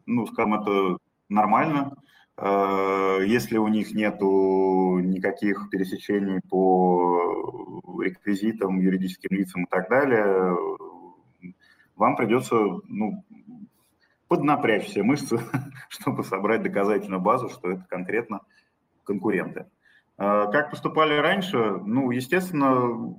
ну, 0.05 0.25
скажем, 0.27 0.55
это 0.55 0.97
нормально. 1.29 1.95
Э, 2.37 3.19
если 3.25 3.57
у 3.57 3.67
них 3.67 3.93
нету 3.93 4.99
никаких 4.99 5.69
пересечений 5.69 6.41
по 6.49 7.81
реквизитам, 8.01 8.79
юридическим 8.79 9.35
лицам 9.37 9.65
и 9.65 9.67
так 9.67 9.89
далее, 9.89 10.55
вам 11.95 12.15
придется 12.15 12.55
ну, 12.87 13.23
поднапрячь 14.27 14.85
все 14.85 15.03
мышцы, 15.03 15.39
чтобы 15.89 16.23
собрать 16.23 16.63
доказательную 16.63 17.21
базу, 17.21 17.49
что 17.49 17.71
это 17.71 17.85
конкретно 17.89 18.41
конкуренты. 19.03 19.67
А, 20.17 20.47
как 20.47 20.69
поступали 20.71 21.15
раньше? 21.15 21.57
Ну, 21.57 22.11
естественно, 22.11 23.15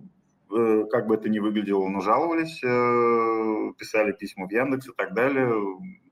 э, 0.50 0.84
как 0.90 1.06
бы 1.06 1.14
это 1.14 1.28
ни 1.28 1.38
выглядело, 1.38 1.88
но 1.88 2.00
жаловались, 2.00 2.62
э, 2.62 3.72
писали 3.78 4.12
письма 4.12 4.46
в 4.46 4.52
Яндекс 4.52 4.88
и 4.88 4.92
так 4.96 5.14
далее. 5.14 5.52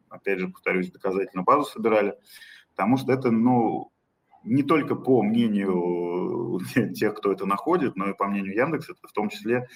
опять 0.09 0.40
же, 0.40 0.48
повторюсь, 0.48 0.92
доказательную 0.92 1.44
базу 1.44 1.64
собирали, 1.64 2.14
потому 2.74 2.98
что 2.98 3.12
это, 3.12 3.30
ну, 3.30 3.90
не 4.44 4.62
только 4.62 4.94
по 4.94 5.22
мнению 5.22 6.60
тех, 6.94 7.14
кто 7.14 7.32
это 7.32 7.46
находит, 7.46 7.96
но 7.96 8.10
и 8.10 8.14
по 8.14 8.26
мнению 8.26 8.54
Яндекса, 8.54 8.92
это 8.92 9.09
в 9.09 9.12
том 9.12 9.30
числе 9.30 9.68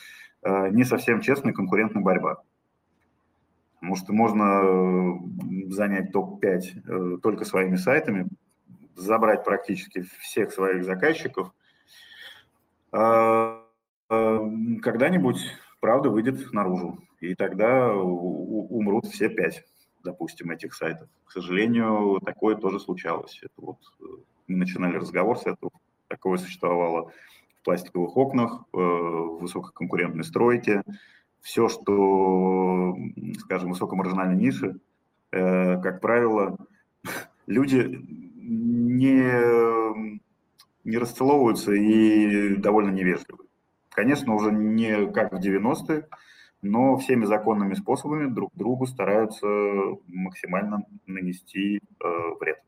э, 0.43 0.69
не 0.71 0.85
совсем 0.85 1.21
честная 1.21 1.53
конкурентная 1.53 2.03
борьба. 2.03 2.43
Потому 3.81 3.97
что 3.97 4.13
можно 4.13 5.21
занять 5.69 6.13
топ-5 6.13 6.61
э, 7.17 7.19
только 7.23 7.45
своими 7.45 7.77
сайтами, 7.77 8.29
забрать 8.97 9.45
практически 9.45 10.03
всех 10.21 10.53
своих 10.53 10.85
заказчиков. 10.85 11.53
А, 12.93 13.63
а, 14.09 14.41
когда-нибудь 14.83 15.39
правда 15.81 16.11
выйдет 16.11 16.53
наружу, 16.53 16.99
и 17.21 17.35
тогда 17.35 17.93
умрут 17.95 19.07
все 19.07 19.29
пять, 19.29 19.65
допустим, 20.03 20.51
этих 20.51 20.75
сайтов. 20.75 21.09
К 21.27 21.33
сожалению, 21.33 22.21
такое 22.25 22.57
тоже 22.57 22.81
случалось. 22.81 23.41
Это 23.43 23.53
вот 23.57 23.79
э, 24.01 24.05
мы 24.47 24.57
начинали 24.57 24.97
разговор 24.97 25.39
с 25.39 25.47
этого, 25.47 25.73
такое 26.09 26.39
существовало 26.39 27.13
в 27.61 27.65
пластиковых 27.65 28.17
окнах, 28.17 28.65
э, 28.73 28.77
в 28.77 29.39
высококонкурентной 29.41 30.25
стройке. 30.25 30.83
Все, 31.41 31.69
что, 31.69 32.97
скажем, 33.41 33.71
высокомаржинальной 33.71 34.37
ниши, 34.37 34.79
э, 35.33 35.81
как 35.81 36.01
правило, 36.01 36.57
люди 37.47 38.26
не, 38.97 40.21
не 40.85 40.99
расцеловываются 40.99 41.73
и 41.73 42.57
довольно 42.57 42.91
невежливы. 42.91 43.45
Конечно, 43.91 44.35
уже 44.35 44.53
не 44.53 45.11
как 45.11 45.33
в 45.33 45.37
90-е, 45.37 46.09
но 46.63 46.97
всеми 46.97 47.25
законными 47.25 47.75
способами 47.75 48.33
друг 48.33 48.51
другу 48.55 48.87
стараются 48.87 49.47
максимально 50.07 50.85
нанести 51.07 51.79
э, 51.79 52.09
вред. 52.41 52.59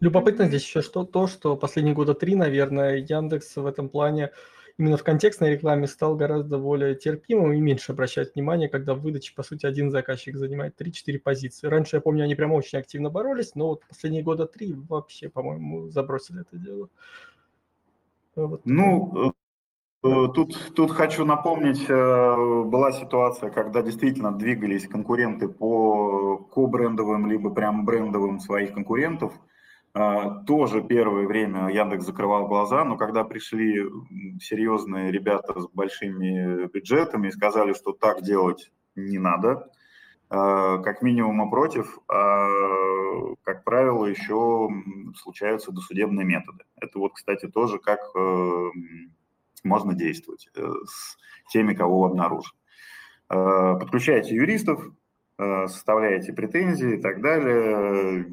Любопытно 0.00 0.46
здесь 0.46 0.64
еще 0.64 0.82
что, 0.82 1.04
то, 1.04 1.28
что 1.28 1.56
последние 1.56 1.94
года 1.94 2.14
три, 2.14 2.34
наверное, 2.34 2.96
Яндекс 2.96 3.54
в 3.54 3.66
этом 3.66 3.88
плане 3.88 4.32
именно 4.78 4.96
в 4.96 5.04
контекстной 5.04 5.50
рекламе 5.50 5.86
стал 5.86 6.16
гораздо 6.16 6.58
более 6.58 6.94
терпимым 6.94 7.52
и 7.52 7.60
меньше 7.60 7.92
обращать 7.92 8.34
внимание, 8.34 8.68
когда 8.68 8.94
в 8.94 9.00
выдаче, 9.00 9.34
по 9.34 9.42
сути, 9.42 9.66
один 9.66 9.90
заказчик 9.90 10.36
занимает 10.36 10.80
3-4 10.80 11.18
позиции. 11.18 11.66
Раньше, 11.66 11.96
я 11.96 12.00
помню, 12.00 12.24
они 12.24 12.34
прям 12.34 12.52
очень 12.52 12.78
активно 12.78 13.10
боролись, 13.10 13.54
но 13.54 13.68
вот 13.68 13.84
последние 13.88 14.22
года 14.22 14.46
три 14.46 14.74
вообще, 14.74 15.28
по-моему, 15.28 15.88
забросили 15.88 16.42
это 16.42 16.56
дело. 16.56 16.88
Вот. 18.34 18.62
Ну, 18.64 19.28
э, 19.28 19.32
Тут, 20.02 20.72
тут 20.74 20.90
хочу 20.90 21.24
напомнить, 21.24 21.88
э, 21.88 22.62
была 22.64 22.90
ситуация, 22.90 23.50
когда 23.50 23.82
действительно 23.82 24.32
двигались 24.32 24.88
конкуренты 24.88 25.46
по 25.46 26.38
ко-брендовым, 26.52 27.30
либо 27.30 27.50
прям 27.50 27.84
брендовым 27.84 28.40
своих 28.40 28.74
конкурентов– 28.74 29.32
а, 29.42 29.48
тоже 30.46 30.82
первое 30.82 31.26
время 31.26 31.68
Яндекс 31.68 32.06
закрывал 32.06 32.46
глаза, 32.48 32.84
но 32.84 32.96
когда 32.96 33.24
пришли 33.24 33.84
серьезные 34.40 35.12
ребята 35.12 35.60
с 35.60 35.68
большими 35.68 36.66
бюджетами 36.68 37.28
и 37.28 37.32
сказали, 37.32 37.74
что 37.74 37.92
так 37.92 38.22
делать 38.22 38.72
не 38.94 39.18
надо, 39.18 39.70
а, 40.34 40.78
как 40.78 41.02
минимум 41.02 41.42
опротив, 41.42 41.98
а, 42.08 43.34
как 43.42 43.64
правило, 43.64 44.06
еще 44.06 44.66
случаются 45.14 45.72
досудебные 45.72 46.24
методы. 46.24 46.64
Это 46.80 46.98
вот, 46.98 47.12
кстати, 47.12 47.48
тоже 47.48 47.78
как 47.78 48.00
э, 48.16 48.70
можно 49.62 49.92
действовать 49.92 50.48
э, 50.56 50.66
с 50.86 51.18
теми, 51.52 51.74
кого 51.74 52.06
обнаружим. 52.06 52.54
Подключайте 53.28 54.34
юристов, 54.34 54.82
э, 54.86 54.90
составляете 55.68 56.32
претензии 56.32 56.94
и 56.96 57.00
так 57.00 57.20
далее 57.20 58.26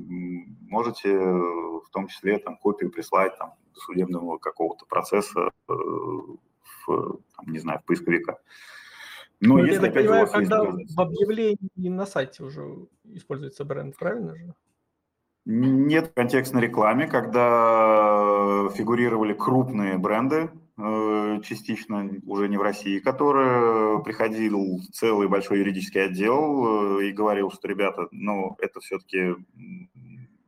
можете 0.69 1.17
в 1.17 1.89
том 1.91 2.07
числе 2.07 2.37
там, 2.37 2.57
копию 2.57 2.91
прислать 2.91 3.37
там, 3.37 3.53
судебного 3.73 4.37
какого-то 4.37 4.85
процесса 4.85 5.49
э, 5.67 5.73
в, 5.73 6.85
там, 6.85 7.47
не 7.47 7.59
знаю, 7.59 7.79
в 7.79 7.85
поисковика. 7.85 8.37
Но 9.41 9.57
ну, 9.57 9.65
если, 9.65 9.75
я 9.75 9.81
так 9.81 9.93
понимаю, 9.93 10.27
когда 10.27 10.63
в 10.63 10.99
объявлении 10.99 11.89
на 11.89 12.05
сайте 12.05 12.43
уже 12.43 12.87
используется 13.05 13.65
бренд, 13.65 13.95
правильно 13.97 14.35
же? 14.35 14.53
Нет, 15.45 16.09
в 16.09 16.13
контекстной 16.13 16.63
рекламе, 16.63 17.07
когда 17.07 18.69
фигурировали 18.75 19.33
крупные 19.33 19.97
бренды, 19.97 20.35
э, 20.35 20.49
частично 21.43 22.09
уже 22.25 22.47
не 22.47 22.57
в 22.57 22.61
России, 22.61 22.99
которые 22.99 24.01
приходил 24.03 24.79
целый 24.93 25.27
большой 25.27 25.59
юридический 25.59 26.05
отдел 26.05 26.99
э, 26.99 27.07
и 27.07 27.11
говорил, 27.11 27.51
что, 27.51 27.67
ребята, 27.67 28.07
ну, 28.11 28.55
это 28.59 28.79
все-таки 28.79 29.35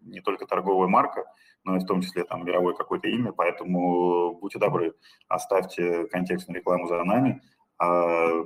не 0.02 0.22
только 0.22 0.46
торговая 0.46 0.88
марка, 0.88 1.26
но 1.64 1.76
и 1.76 1.80
в 1.80 1.86
том 1.86 2.02
числе 2.02 2.24
там 2.24 2.46
мировое 2.46 2.74
какое-то 2.74 3.08
имя, 3.08 3.34
поэтому 3.34 4.38
будьте 4.40 4.58
добры, 4.58 4.94
оставьте 5.28 6.06
контекстную 6.08 6.60
рекламу 6.60 6.88
за 6.88 7.04
нами, 7.04 7.42
а 7.78 8.44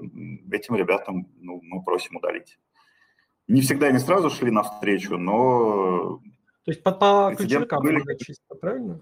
этим 0.51 0.75
ребятам 0.75 1.27
ну, 1.37 1.59
мы 1.61 1.83
просим 1.83 2.15
удалить. 2.15 2.57
Не 3.47 3.61
всегда 3.61 3.87
они 3.87 3.99
сразу 3.99 4.29
шли 4.29 4.49
навстречу, 4.49 5.17
но... 5.17 6.19
То 6.63 6.71
есть 6.71 6.81
по, 6.81 6.91
по 6.91 7.33
ключевикам 7.37 7.83
были... 7.83 8.01
чисто, 8.17 8.55
правильно? 8.55 9.01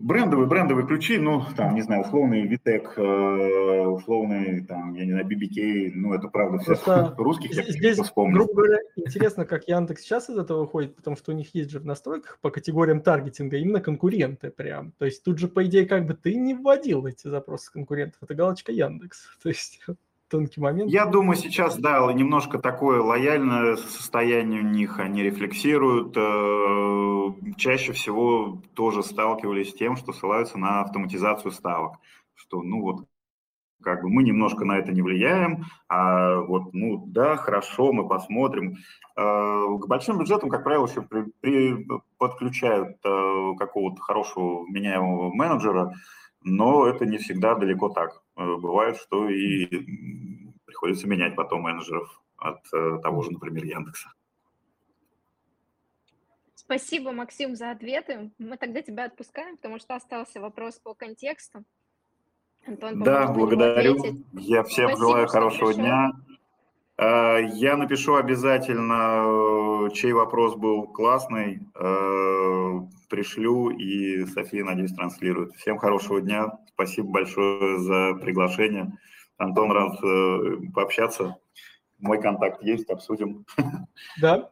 Брендовые, 0.00 0.48
брендовые 0.48 0.86
ключи, 0.86 1.18
ну, 1.18 1.42
там, 1.56 1.74
не 1.74 1.82
знаю, 1.82 2.02
условный 2.02 2.42
Витек, 2.42 2.92
э, 2.96 3.86
условный, 3.86 4.64
там, 4.64 4.94
я 4.94 5.04
не 5.04 5.12
знаю, 5.12 5.26
BBK, 5.26 5.92
ну, 5.94 6.14
это 6.14 6.28
правда 6.28 6.58
все 6.58 7.14
русских, 7.18 7.52
я 7.52 7.62
здесь, 7.62 7.98
вспомню. 7.98 8.34
грубо 8.34 8.54
говоря, 8.54 8.78
интересно, 8.96 9.44
как 9.44 9.68
Яндекс 9.68 10.02
сейчас 10.02 10.30
из 10.30 10.38
этого 10.38 10.60
выходит, 10.60 10.96
потому 10.96 11.16
что 11.16 11.32
у 11.32 11.34
них 11.34 11.54
есть 11.54 11.70
же 11.70 11.80
в 11.80 11.86
настройках 11.86 12.38
по 12.40 12.50
категориям 12.50 13.00
таргетинга 13.00 13.56
именно 13.56 13.80
конкуренты 13.80 14.50
прям. 14.50 14.92
То 14.98 15.04
есть 15.04 15.22
тут 15.24 15.38
же, 15.38 15.48
по 15.48 15.64
идее, 15.64 15.86
как 15.86 16.06
бы 16.06 16.14
ты 16.14 16.34
не 16.34 16.54
вводил 16.54 17.06
эти 17.06 17.28
запросы 17.28 17.72
конкурентов, 17.72 18.22
это 18.22 18.34
галочка 18.34 18.72
Яндекс. 18.72 19.28
То 19.42 19.48
есть 19.48 19.80
тонкий 20.28 20.60
момент. 20.60 20.90
Я 20.90 21.06
думаю, 21.06 21.36
сейчас, 21.36 21.76
да, 21.78 22.12
немножко 22.12 22.58
такое 22.58 23.00
лояльное 23.00 23.76
состояние 23.76 24.60
у 24.60 24.66
них, 24.66 24.98
они 24.98 25.22
рефлексируют. 25.22 26.16
Э, 26.16 27.54
чаще 27.56 27.92
всего 27.92 28.60
тоже 28.74 29.02
сталкивались 29.02 29.70
с 29.70 29.74
тем, 29.74 29.96
что 29.96 30.12
ссылаются 30.12 30.58
на 30.58 30.82
автоматизацию 30.82 31.50
ставок, 31.50 31.96
что, 32.34 32.62
ну 32.62 32.80
вот, 32.80 33.06
как 33.82 34.02
бы 34.02 34.10
мы 34.10 34.22
немножко 34.22 34.64
на 34.64 34.78
это 34.78 34.92
не 34.92 35.02
влияем, 35.02 35.64
а 35.88 36.40
вот, 36.40 36.72
ну 36.74 37.04
да, 37.06 37.36
хорошо, 37.36 37.92
мы 37.92 38.08
посмотрим. 38.08 38.76
Э, 39.16 39.66
к 39.80 39.86
большим 39.86 40.18
бюджетам, 40.18 40.50
как 40.50 40.64
правило, 40.64 40.86
еще 40.86 41.02
при, 41.02 41.24
при, 41.40 41.86
подключают 42.18 42.98
э, 43.04 43.52
какого-то 43.58 44.00
хорошего 44.00 44.66
меняемого 44.66 45.32
менеджера, 45.32 45.94
но 46.42 46.86
это 46.86 47.06
не 47.06 47.18
всегда 47.18 47.54
далеко 47.54 47.88
так. 47.88 48.22
Э, 48.38 48.56
бывает, 48.56 48.96
что 48.96 49.28
и 49.28 49.66
приходится 50.64 51.08
менять 51.08 51.34
потом 51.34 51.62
менеджеров 51.62 52.22
от 52.36 52.60
э, 52.72 53.00
того 53.02 53.22
же, 53.22 53.32
например, 53.32 53.64
Яндекса. 53.64 54.12
Спасибо, 56.54 57.12
Максим, 57.12 57.56
за 57.56 57.72
ответы. 57.72 58.30
Мы 58.38 58.56
тогда 58.56 58.82
тебя 58.82 59.06
отпускаем, 59.06 59.56
потому 59.56 59.78
что 59.80 59.96
остался 59.96 60.40
вопрос 60.40 60.78
по 60.78 60.94
контексту. 60.94 61.64
Антон, 62.64 63.02
да, 63.02 63.32
благодарю. 63.32 63.96
Я 64.34 64.62
всем 64.62 64.88
Спасибо, 64.90 65.08
желаю 65.08 65.26
хорошего 65.26 65.68
пришел. 65.68 65.82
дня. 65.82 66.12
Э, 66.96 67.40
я 67.54 67.76
напишу 67.76 68.14
обязательно, 68.14 69.90
чей 69.94 70.12
вопрос 70.12 70.54
был 70.54 70.86
классный, 70.86 71.60
пришлю, 73.08 73.70
и 73.70 74.24
София, 74.26 74.64
надеюсь, 74.64 74.92
транслирует. 74.92 75.54
Всем 75.56 75.78
хорошего 75.78 76.20
дня. 76.20 76.58
Спасибо 76.68 77.08
большое 77.08 77.78
за 77.78 78.14
приглашение. 78.20 78.98
Антон, 79.36 79.70
рад 79.72 80.02
э, 80.02 80.70
пообщаться. 80.74 81.38
Мой 81.98 82.20
контакт 82.20 82.62
есть, 82.62 82.88
обсудим. 82.90 83.44
Да, 84.20 84.50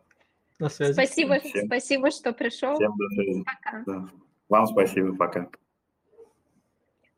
на 0.58 0.68
связи. 0.68 0.92
Спасибо, 0.92 1.38
Всем. 1.40 1.66
спасибо, 1.66 2.10
что 2.10 2.32
пришел. 2.32 2.74
Всем 2.74 2.96
до 2.96 3.08
связи. 3.10 3.44
Пока. 3.44 3.84
Да. 3.86 4.08
Вам 4.48 4.66
спасибо, 4.66 5.14
пока. 5.16 5.48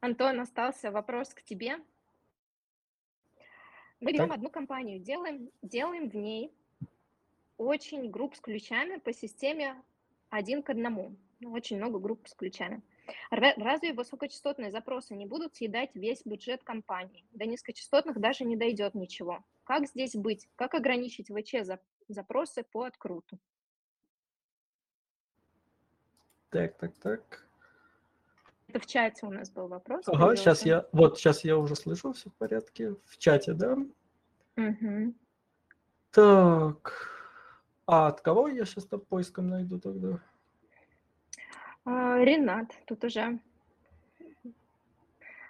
Антон, 0.01 0.41
остался 0.41 0.91
вопрос 0.91 1.31
к 1.31 1.43
тебе. 1.43 1.77
Мы 4.01 4.13
берем 4.13 4.31
одну 4.31 4.49
компанию, 4.49 5.01
делаем, 5.01 5.51
делаем 5.63 6.09
в 6.09 6.15
ней 6.15 6.53
очень 7.57 8.11
групп 8.11 8.37
с 8.37 8.41
ключами 8.41 8.99
по 8.99 9.13
системе 9.13 9.83
один 10.31 10.63
к 10.63 10.71
одному. 10.71 11.17
Ну, 11.41 11.53
очень 11.53 11.77
много 11.77 11.99
групп 11.99 12.27
с 12.27 12.35
ключами. 12.35 12.83
Разве 13.31 13.93
высокочастотные 13.93 14.71
запросы 14.71 15.15
не 15.15 15.25
будут 15.25 15.55
съедать 15.55 15.95
весь 15.95 16.25
бюджет 16.25 16.65
компании? 16.65 17.25
До 17.33 17.47
низкочастотных 17.47 18.19
даже 18.21 18.45
не 18.45 18.57
дойдет 18.57 18.95
ничего. 18.95 19.45
Как 19.65 19.87
здесь 19.87 20.15
быть? 20.15 20.49
Как 20.57 20.75
ограничить 20.75 21.29
ВЧ 21.29 21.67
запросы 22.09 22.65
по 22.65 22.85
откруту? 22.85 23.39
Так, 26.51 26.77
так, 26.79 26.95
так. 26.97 27.47
Это 28.69 28.81
в 28.81 28.87
чате 28.87 29.27
у 29.27 29.31
нас 29.31 29.51
был 29.51 29.69
вопрос. 29.69 30.09
Ага, 30.09 30.19
появился. 30.19 30.43
сейчас 30.43 30.67
я, 30.67 30.87
вот 30.93 31.19
сейчас 31.19 31.45
я 31.45 31.57
уже 31.57 31.77
слышу, 31.77 32.13
все 32.13 32.31
в 32.31 32.35
порядке. 32.35 32.97
В 33.07 33.17
чате, 33.19 33.55
да? 33.55 33.79
Угу. 34.57 35.15
Так, 36.11 37.09
а 37.87 38.09
от 38.09 38.21
кого 38.21 38.49
я 38.49 38.65
сейчас 38.65 38.85
то 38.87 38.99
поиском 38.99 39.49
найду 39.49 39.79
тогда? 39.79 40.21
А, 41.91 42.23
Ренат, 42.23 42.67
тут 42.87 43.03
уже 43.05 43.39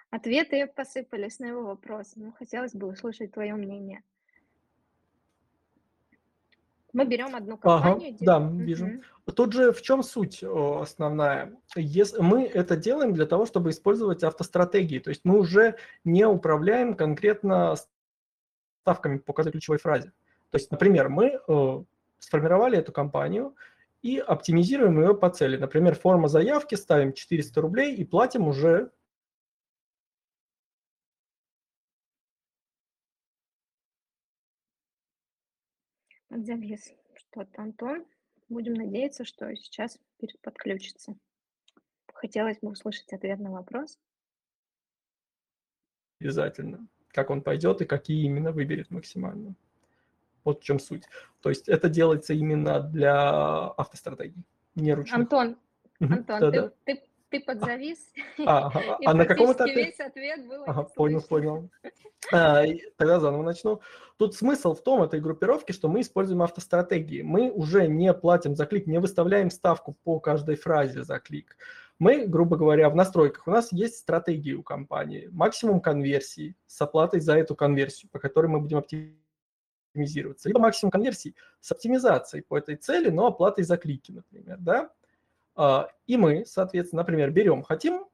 ответы 0.09 0.67
посыпались 0.67 1.39
на 1.39 1.47
его 1.47 1.63
вопрос. 1.63 2.13
Ну, 2.15 2.31
хотелось 2.31 2.73
бы 2.73 2.87
услышать 2.87 3.33
твое 3.33 3.55
мнение. 3.55 4.03
Мы 6.93 7.05
берем 7.05 7.35
одну 7.35 7.57
компанию. 7.57 8.15
Ага, 8.15 8.17
да, 8.21 8.39
вижу. 8.39 8.85
Угу. 8.85 9.33
Тут 9.33 9.51
же 9.51 9.73
в 9.73 9.81
чем 9.81 10.01
суть 10.01 10.41
основная? 10.41 11.57
Если 11.75 12.21
мы 12.21 12.45
это 12.45 12.77
делаем 12.77 13.13
для 13.13 13.25
того, 13.25 13.45
чтобы 13.45 13.71
использовать 13.71 14.23
автостратегии, 14.23 14.99
то 14.99 15.09
есть 15.09 15.25
мы 15.25 15.39
уже 15.39 15.75
не 16.05 16.25
управляем 16.25 16.95
конкретно 16.95 17.75
ставками 18.81 19.17
по 19.17 19.33
каждой 19.33 19.51
ключевой 19.51 19.77
фразе. 19.77 20.13
То 20.51 20.57
есть, 20.57 20.71
например, 20.71 21.09
мы 21.09 21.39
э, 21.47 21.83
сформировали 22.17 22.77
эту 22.77 22.93
компанию 22.93 23.55
и 24.01 24.17
оптимизируем 24.17 24.99
ее 24.99 25.15
по 25.15 25.29
цели. 25.29 25.57
Например, 25.57 25.95
форма 25.95 26.27
заявки, 26.27 26.75
ставим 26.75 27.13
400 27.13 27.61
рублей 27.61 27.95
и 27.95 28.05
платим 28.05 28.47
уже 28.47 28.91
Завис 36.29 36.93
что-то, 37.15 37.63
Антон. 37.63 38.05
Будем 38.49 38.73
надеяться, 38.73 39.25
что 39.25 39.53
сейчас 39.55 39.99
подключится. 40.41 41.15
Хотелось 42.13 42.59
бы 42.59 42.69
услышать 42.69 43.11
ответ 43.13 43.39
на 43.39 43.51
вопрос. 43.51 43.97
Обязательно. 46.19 46.87
Как 47.09 47.29
он 47.29 47.41
пойдет 47.41 47.81
и 47.81 47.85
какие 47.85 48.25
именно 48.25 48.51
выберет 48.51 48.91
максимально. 48.91 49.55
Вот 50.43 50.61
в 50.61 50.63
чем 50.63 50.79
суть. 50.79 51.03
То 51.41 51.49
есть 51.49 51.67
это 51.69 51.89
делается 51.89 52.33
именно 52.33 52.79
для 52.79 53.67
автостратегии, 53.77 54.43
не 54.75 54.93
ручных. 54.93 55.15
Антон, 55.15 55.57
Антон, 55.99 56.39
да, 56.39 56.51
ты, 56.51 56.61
да. 56.61 56.71
ты, 56.85 57.03
ты 57.29 57.39
подзавис. 57.41 57.99
А, 58.45 58.67
ага. 58.67 58.97
а 59.05 59.13
на 59.13 59.25
каком 59.25 59.53
этапе? 59.53 59.85
весь 59.85 59.99
ответ 59.99 60.47
был 60.47 60.63
ага, 60.65 60.83
Понял, 60.83 61.21
понял. 61.21 61.69
А, 62.31 62.63
тогда 62.97 63.19
заново 63.19 63.43
начну. 63.43 63.81
Тут 64.17 64.35
смысл 64.35 64.73
в 64.73 64.83
том, 64.83 65.03
этой 65.03 65.19
группировки, 65.19 65.71
что 65.71 65.87
мы 65.87 66.01
используем 66.01 66.41
автостратегии. 66.41 67.21
Мы 67.21 67.51
уже 67.51 67.87
не 67.87 68.13
платим 68.13 68.55
за 68.55 68.65
клик, 68.65 68.87
не 68.87 68.99
выставляем 68.99 69.49
ставку 69.49 69.95
по 70.03 70.19
каждой 70.19 70.55
фразе 70.55 71.03
за 71.03 71.19
клик. 71.19 71.55
Мы, 71.99 72.27
грубо 72.27 72.55
говоря, 72.55 72.89
в 72.89 72.95
настройках 72.95 73.47
у 73.47 73.51
нас 73.51 73.73
есть 73.73 73.97
стратегии 73.97 74.53
у 74.53 74.63
компании. 74.63 75.27
Максимум 75.31 75.81
конверсии 75.81 76.55
с 76.65 76.81
оплатой 76.81 77.19
за 77.19 77.37
эту 77.37 77.55
конверсию, 77.55 78.09
по 78.11 78.19
которой 78.19 78.47
мы 78.47 78.61
будем 78.61 78.77
оптимизироваться. 79.89 80.47
Либо 80.49 80.59
максимум 80.59 80.91
конверсий 80.91 81.35
с 81.59 81.71
оптимизацией 81.71 82.43
по 82.43 82.57
этой 82.57 82.75
цели, 82.75 83.09
но 83.09 83.27
оплатой 83.27 83.63
за 83.63 83.77
клики, 83.77 84.11
например. 84.11 84.57
Да? 84.59 84.89
А, 85.55 85.89
и 86.07 86.17
мы, 86.17 86.45
соответственно, 86.45 87.01
например, 87.01 87.31
берем, 87.31 87.63
хотим 87.63 88.05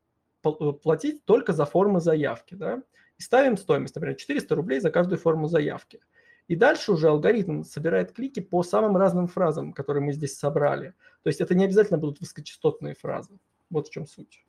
э, 0.43 0.49
платить 0.81 1.26
только 1.26 1.53
за 1.53 1.65
формы 1.65 1.99
заявки, 1.99 2.56
да, 2.56 2.81
и 3.18 3.22
ставим 3.22 3.57
стоимость, 3.57 3.95
например, 3.95 4.15
400 4.18 4.56
рублей 4.56 4.80
за 4.80 4.91
каждую 4.91 5.19
форму 5.19 5.47
заявки. 5.47 6.02
И 6.47 6.56
дальше 6.56 6.91
уже 6.91 7.07
алгоритм 7.07 7.64
собирает 7.64 8.11
клики 8.11 8.39
по 8.39 8.61
самым 8.61 8.97
разным 8.97 9.27
фразам, 9.27 9.73
которые 9.73 10.03
мы 10.03 10.14
здесь 10.14 10.38
собрали. 10.38 10.93
То 11.23 11.30
есть 11.30 11.41
это 11.41 11.56
не 11.56 11.65
обязательно 11.65 11.97
будут 11.97 12.19
высокочастотные 12.19 12.93
фразы. 12.93 13.39
Вот 13.69 13.88
в 13.88 13.91
чем 13.91 14.06
суть. 14.06 14.45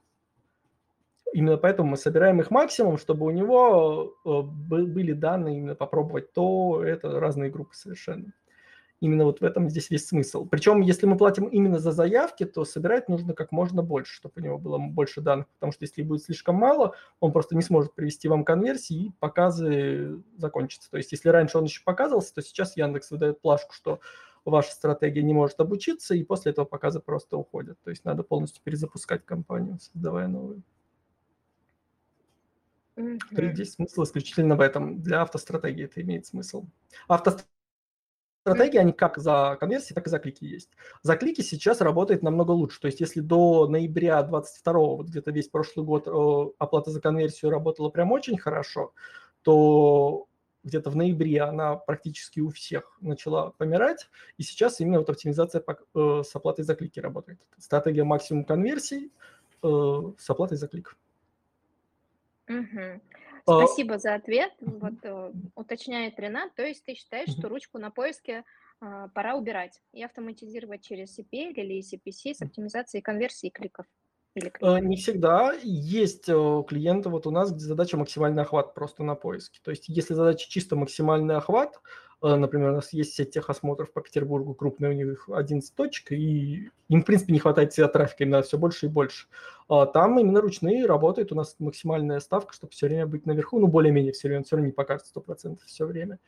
Именно 1.32 1.56
поэтому 1.56 1.90
мы 1.90 1.96
собираем 1.96 2.40
их 2.40 2.50
максимум, 2.50 2.98
чтобы 2.98 3.26
у 3.26 3.30
него 3.30 4.14
э, 4.24 4.40
были 4.42 5.12
данные 5.12 5.58
именно 5.58 5.74
попробовать 5.74 6.32
то, 6.32 6.82
это 6.82 7.20
разные 7.20 7.50
группы 7.50 7.74
совершенно. 7.74 8.32
Именно 9.00 9.26
вот 9.26 9.40
в 9.40 9.44
этом 9.44 9.68
здесь 9.68 9.90
весь 9.90 10.06
смысл. 10.06 10.46
Причем, 10.46 10.80
если 10.80 11.04
мы 11.04 11.18
платим 11.18 11.44
именно 11.44 11.78
за 11.78 11.92
заявки, 11.92 12.46
то 12.46 12.64
собирать 12.64 13.10
нужно 13.10 13.34
как 13.34 13.52
можно 13.52 13.82
больше, 13.82 14.14
чтобы 14.14 14.34
у 14.36 14.40
него 14.40 14.56
было 14.56 14.78
больше 14.78 15.20
данных, 15.20 15.48
потому 15.48 15.72
что 15.72 15.84
если 15.84 16.02
будет 16.02 16.22
слишком 16.22 16.54
мало, 16.54 16.94
он 17.20 17.32
просто 17.32 17.54
не 17.56 17.62
сможет 17.62 17.94
привести 17.94 18.28
вам 18.28 18.42
конверсии 18.42 19.06
и 19.06 19.12
показы 19.18 20.22
закончатся. 20.38 20.90
То 20.90 20.96
есть, 20.96 21.12
если 21.12 21.28
раньше 21.28 21.58
он 21.58 21.64
еще 21.64 21.82
показывался, 21.84 22.34
то 22.34 22.40
сейчас 22.40 22.78
Яндекс 22.78 23.10
выдает 23.10 23.42
плашку, 23.42 23.74
что 23.74 24.00
ваша 24.46 24.70
стратегия 24.70 25.22
не 25.22 25.34
может 25.34 25.60
обучиться, 25.60 26.14
и 26.14 26.24
после 26.24 26.52
этого 26.52 26.64
показы 26.64 27.00
просто 27.00 27.36
уходят. 27.36 27.78
То 27.82 27.90
есть 27.90 28.04
надо 28.06 28.22
полностью 28.22 28.62
перезапускать 28.64 29.26
компанию, 29.26 29.78
создавая 29.78 30.28
новую. 30.28 30.62
Mm-hmm. 32.96 33.52
Здесь 33.54 33.74
смысл 33.74 34.04
исключительно 34.04 34.56
в 34.56 34.60
этом. 34.60 35.02
Для 35.02 35.22
автостратегии 35.22 35.84
это 35.84 36.00
имеет 36.02 36.26
смысл. 36.26 36.66
Автостратегия 37.08 37.50
стратегии, 38.46 38.78
они 38.78 38.92
как 38.92 39.18
за 39.18 39.56
конверсии, 39.58 39.92
так 39.92 40.06
и 40.06 40.10
за 40.10 40.18
клики 40.20 40.44
есть. 40.44 40.70
За 41.02 41.16
клики 41.16 41.40
сейчас 41.40 41.80
работает 41.80 42.22
намного 42.22 42.52
лучше. 42.52 42.80
То 42.80 42.86
есть 42.86 43.00
если 43.00 43.20
до 43.20 43.66
ноября 43.66 44.22
22 44.22 44.72
вот 44.72 45.08
где-то 45.08 45.32
весь 45.32 45.48
прошлый 45.48 45.84
год 45.84 46.06
оплата 46.58 46.90
за 46.90 47.00
конверсию 47.00 47.50
работала 47.50 47.90
прям 47.90 48.12
очень 48.12 48.38
хорошо, 48.38 48.92
то 49.42 50.26
где-то 50.62 50.90
в 50.90 50.96
ноябре 50.96 51.42
она 51.42 51.76
практически 51.76 52.40
у 52.40 52.50
всех 52.50 52.96
начала 53.00 53.50
помирать, 53.50 54.08
и 54.36 54.42
сейчас 54.42 54.80
именно 54.80 54.98
вот 54.98 55.10
оптимизация 55.10 55.62
э, 55.64 56.22
с 56.24 56.34
оплатой 56.34 56.64
за 56.64 56.74
клики 56.74 56.98
работает. 56.98 57.38
Стратегия 57.56 58.02
максимум 58.02 58.44
конверсий 58.44 59.12
э, 59.62 59.66
с 60.18 60.28
оплатой 60.28 60.58
за 60.58 60.66
клик. 60.66 60.96
Угу. 62.48 63.00
Спасибо 63.42 63.94
а... 63.94 63.98
за 63.98 64.14
ответ. 64.14 64.52
Вот 64.60 64.94
э, 65.02 65.32
уточняет 65.54 66.18
Ренат, 66.18 66.54
то 66.54 66.64
есть 66.64 66.84
ты 66.84 66.94
считаешь, 66.94 67.30
что 67.30 67.48
ручку 67.48 67.78
на 67.78 67.90
поиске 67.90 68.44
э, 68.80 69.08
пора 69.14 69.36
убирать 69.36 69.80
и 69.92 70.02
автоматизировать 70.02 70.82
через 70.82 71.18
CPL 71.18 71.52
или 71.52 71.80
CPC 71.80 72.34
с 72.34 72.42
оптимизацией 72.42 73.02
конверсии 73.02 73.50
кликов? 73.50 73.86
Или 74.34 74.52
э, 74.60 74.80
Не 74.80 74.96
всегда. 74.96 75.54
Есть 75.62 76.28
э, 76.28 76.64
клиенты, 76.68 77.08
вот 77.08 77.26
у 77.26 77.30
нас, 77.30 77.52
где 77.52 77.64
задача 77.64 77.96
максимальный 77.96 78.42
охват 78.42 78.74
просто 78.74 79.02
на 79.02 79.14
поиске. 79.14 79.60
То 79.62 79.70
есть 79.70 79.88
если 79.88 80.14
задача 80.14 80.48
чисто 80.48 80.76
максимальный 80.76 81.36
охват, 81.36 81.80
например, 82.22 82.70
у 82.70 82.74
нас 82.76 82.92
есть 82.92 83.14
сеть 83.14 83.32
техосмотров 83.32 83.92
по 83.92 84.00
Петербургу, 84.00 84.54
крупная 84.54 84.90
у 84.90 84.94
них 84.94 85.28
11 85.30 85.74
точек, 85.74 86.12
и 86.12 86.70
им, 86.88 87.02
в 87.02 87.04
принципе, 87.04 87.32
не 87.32 87.38
хватает 87.38 87.72
всегда 87.72 87.88
трафика, 87.88 88.24
именно 88.24 88.42
все 88.42 88.58
больше 88.58 88.86
и 88.86 88.88
больше. 88.88 89.26
А 89.68 89.86
там 89.86 90.18
именно 90.18 90.40
ручные 90.40 90.86
работают, 90.86 91.32
у 91.32 91.34
нас 91.34 91.56
максимальная 91.58 92.20
ставка, 92.20 92.54
чтобы 92.54 92.72
все 92.72 92.86
время 92.86 93.06
быть 93.06 93.26
наверху, 93.26 93.58
ну, 93.58 93.66
более-менее 93.66 94.12
все 94.12 94.28
время, 94.28 94.44
все 94.44 94.56
равно 94.56 94.66
не 94.66 94.72
покажет 94.72 95.06
100% 95.14 95.58
все 95.66 95.84
время. 95.84 96.18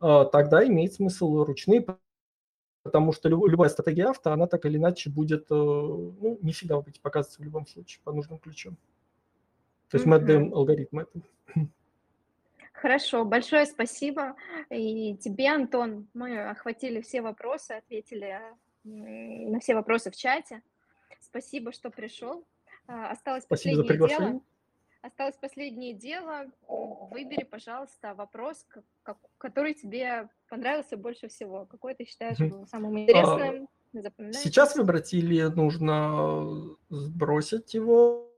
А 0.00 0.24
тогда 0.24 0.66
имеет 0.66 0.94
смысл 0.94 1.44
ручные, 1.44 1.86
потому 2.82 3.12
что 3.12 3.28
любая 3.28 3.68
стратегия 3.68 4.06
авто, 4.06 4.32
она 4.32 4.46
так 4.46 4.64
или 4.66 4.78
иначе 4.78 5.10
будет, 5.10 5.46
э, 5.50 5.54
ну, 5.54 6.38
не 6.42 6.52
всегда 6.52 6.76
будет 6.80 7.00
показываться 7.00 7.40
в 7.40 7.44
любом 7.44 7.66
случае 7.66 8.00
по 8.04 8.12
нужным 8.12 8.38
ключам. 8.38 8.76
То 9.90 9.96
есть 9.96 10.06
mm-hmm. 10.06 10.10
мы 10.10 10.16
отдаем 10.16 10.54
алгоритм 10.54 10.98
этому. 10.98 11.24
Хорошо, 12.76 13.24
большое 13.24 13.64
спасибо. 13.66 14.36
И 14.70 15.16
тебе, 15.16 15.48
Антон, 15.48 16.08
мы 16.12 16.50
охватили 16.50 17.00
все 17.00 17.22
вопросы, 17.22 17.72
ответили 17.72 18.38
на 18.84 19.58
все 19.60 19.74
вопросы 19.74 20.10
в 20.10 20.16
чате. 20.16 20.62
Спасибо, 21.20 21.72
что 21.72 21.90
пришел. 21.90 22.46
А, 22.86 23.10
осталось 23.10 23.44
спасибо 23.44 23.82
последнее 23.82 24.08
дело. 24.08 24.40
Осталось 25.02 25.36
последнее 25.36 25.94
дело. 25.94 26.46
Выбери, 26.68 27.44
пожалуйста, 27.44 28.14
вопрос, 28.14 28.66
который 29.38 29.74
тебе 29.74 30.28
понравился 30.48 30.96
больше 30.96 31.28
всего. 31.28 31.64
Какой 31.64 31.94
ты 31.94 32.04
считаешь 32.04 32.38
был 32.38 32.66
самым 32.66 32.98
интересным? 32.98 33.68
А, 33.94 34.32
сейчас 34.32 34.76
выбрать 34.76 35.14
или 35.14 35.42
нужно 35.44 36.76
сбросить 36.90 37.72
его? 37.72 38.30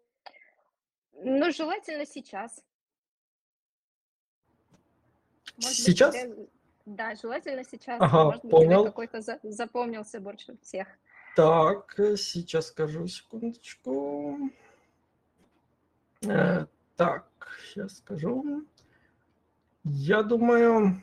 Ну, 1.14 1.50
желательно 1.50 2.06
сейчас. 2.06 2.62
Может 5.62 5.78
сейчас? 5.78 6.14
Быть, 6.14 6.22
тебе... 6.22 6.46
Да, 6.86 7.14
желательно 7.14 7.64
сейчас. 7.64 8.00
Ага, 8.00 8.24
Может 8.24 8.42
быть, 8.42 8.50
понял. 8.50 8.80
тебе 8.80 8.90
какой-то 8.90 9.20
за... 9.20 9.38
запомнился 9.42 10.20
больше 10.20 10.56
всех. 10.62 10.88
Так, 11.36 11.94
сейчас 12.16 12.68
скажу, 12.68 13.06
секундочку. 13.06 14.50
Э, 16.22 16.66
так, 16.96 17.28
сейчас 17.62 17.98
скажу. 17.98 18.64
Я 19.84 20.22
думаю... 20.22 21.02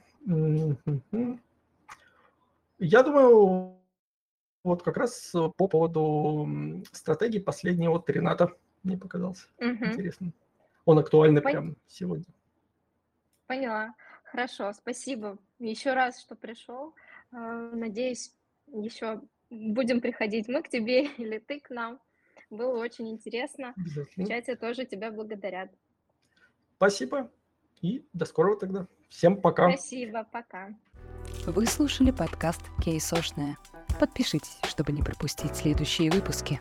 Я 2.78 3.04
думаю, 3.04 3.78
вот 4.64 4.84
как 4.84 4.98
раз 4.98 5.32
по 5.32 5.68
поводу 5.68 6.84
стратегии 6.92 7.40
последнего 7.40 7.92
вот 7.92 8.10
Рената 8.10 8.52
мне 8.84 8.98
показался 8.98 9.48
угу. 9.60 9.86
интересным. 9.86 10.34
Он 10.86 11.00
актуальный 11.00 11.42
Пон... 11.42 11.52
прям 11.52 11.76
сегодня. 11.88 12.26
Поняла. 13.48 13.94
Хорошо, 14.36 14.74
спасибо 14.74 15.38
еще 15.60 15.94
раз, 15.94 16.20
что 16.20 16.36
пришел. 16.36 16.94
А, 17.32 17.70
надеюсь, 17.72 18.34
еще 18.68 19.22
будем 19.50 20.02
приходить 20.02 20.50
мы 20.50 20.62
к 20.62 20.68
тебе 20.68 21.06
или 21.18 21.40
ты 21.40 21.62
к 21.62 21.70
нам. 21.70 22.02
Было 22.50 22.78
очень 22.78 23.10
интересно. 23.10 23.74
В 24.18 24.28
чате 24.28 24.58
тоже 24.58 24.84
тебя 24.84 25.10
благодарят. 25.10 25.72
Спасибо 26.76 27.32
и 27.82 28.06
до 28.12 28.26
скорого 28.26 28.60
тогда. 28.60 28.88
Всем 29.08 29.40
пока. 29.40 29.72
Спасибо, 29.72 30.28
пока. 30.30 30.76
Вы 31.46 31.66
слушали 31.66 32.12
подкаст 32.12 32.62
«Кейсошная». 32.84 33.58
Подпишитесь, 34.02 34.60
чтобы 34.68 34.92
не 34.92 35.02
пропустить 35.02 35.56
следующие 35.56 36.12
выпуски. 36.12 36.60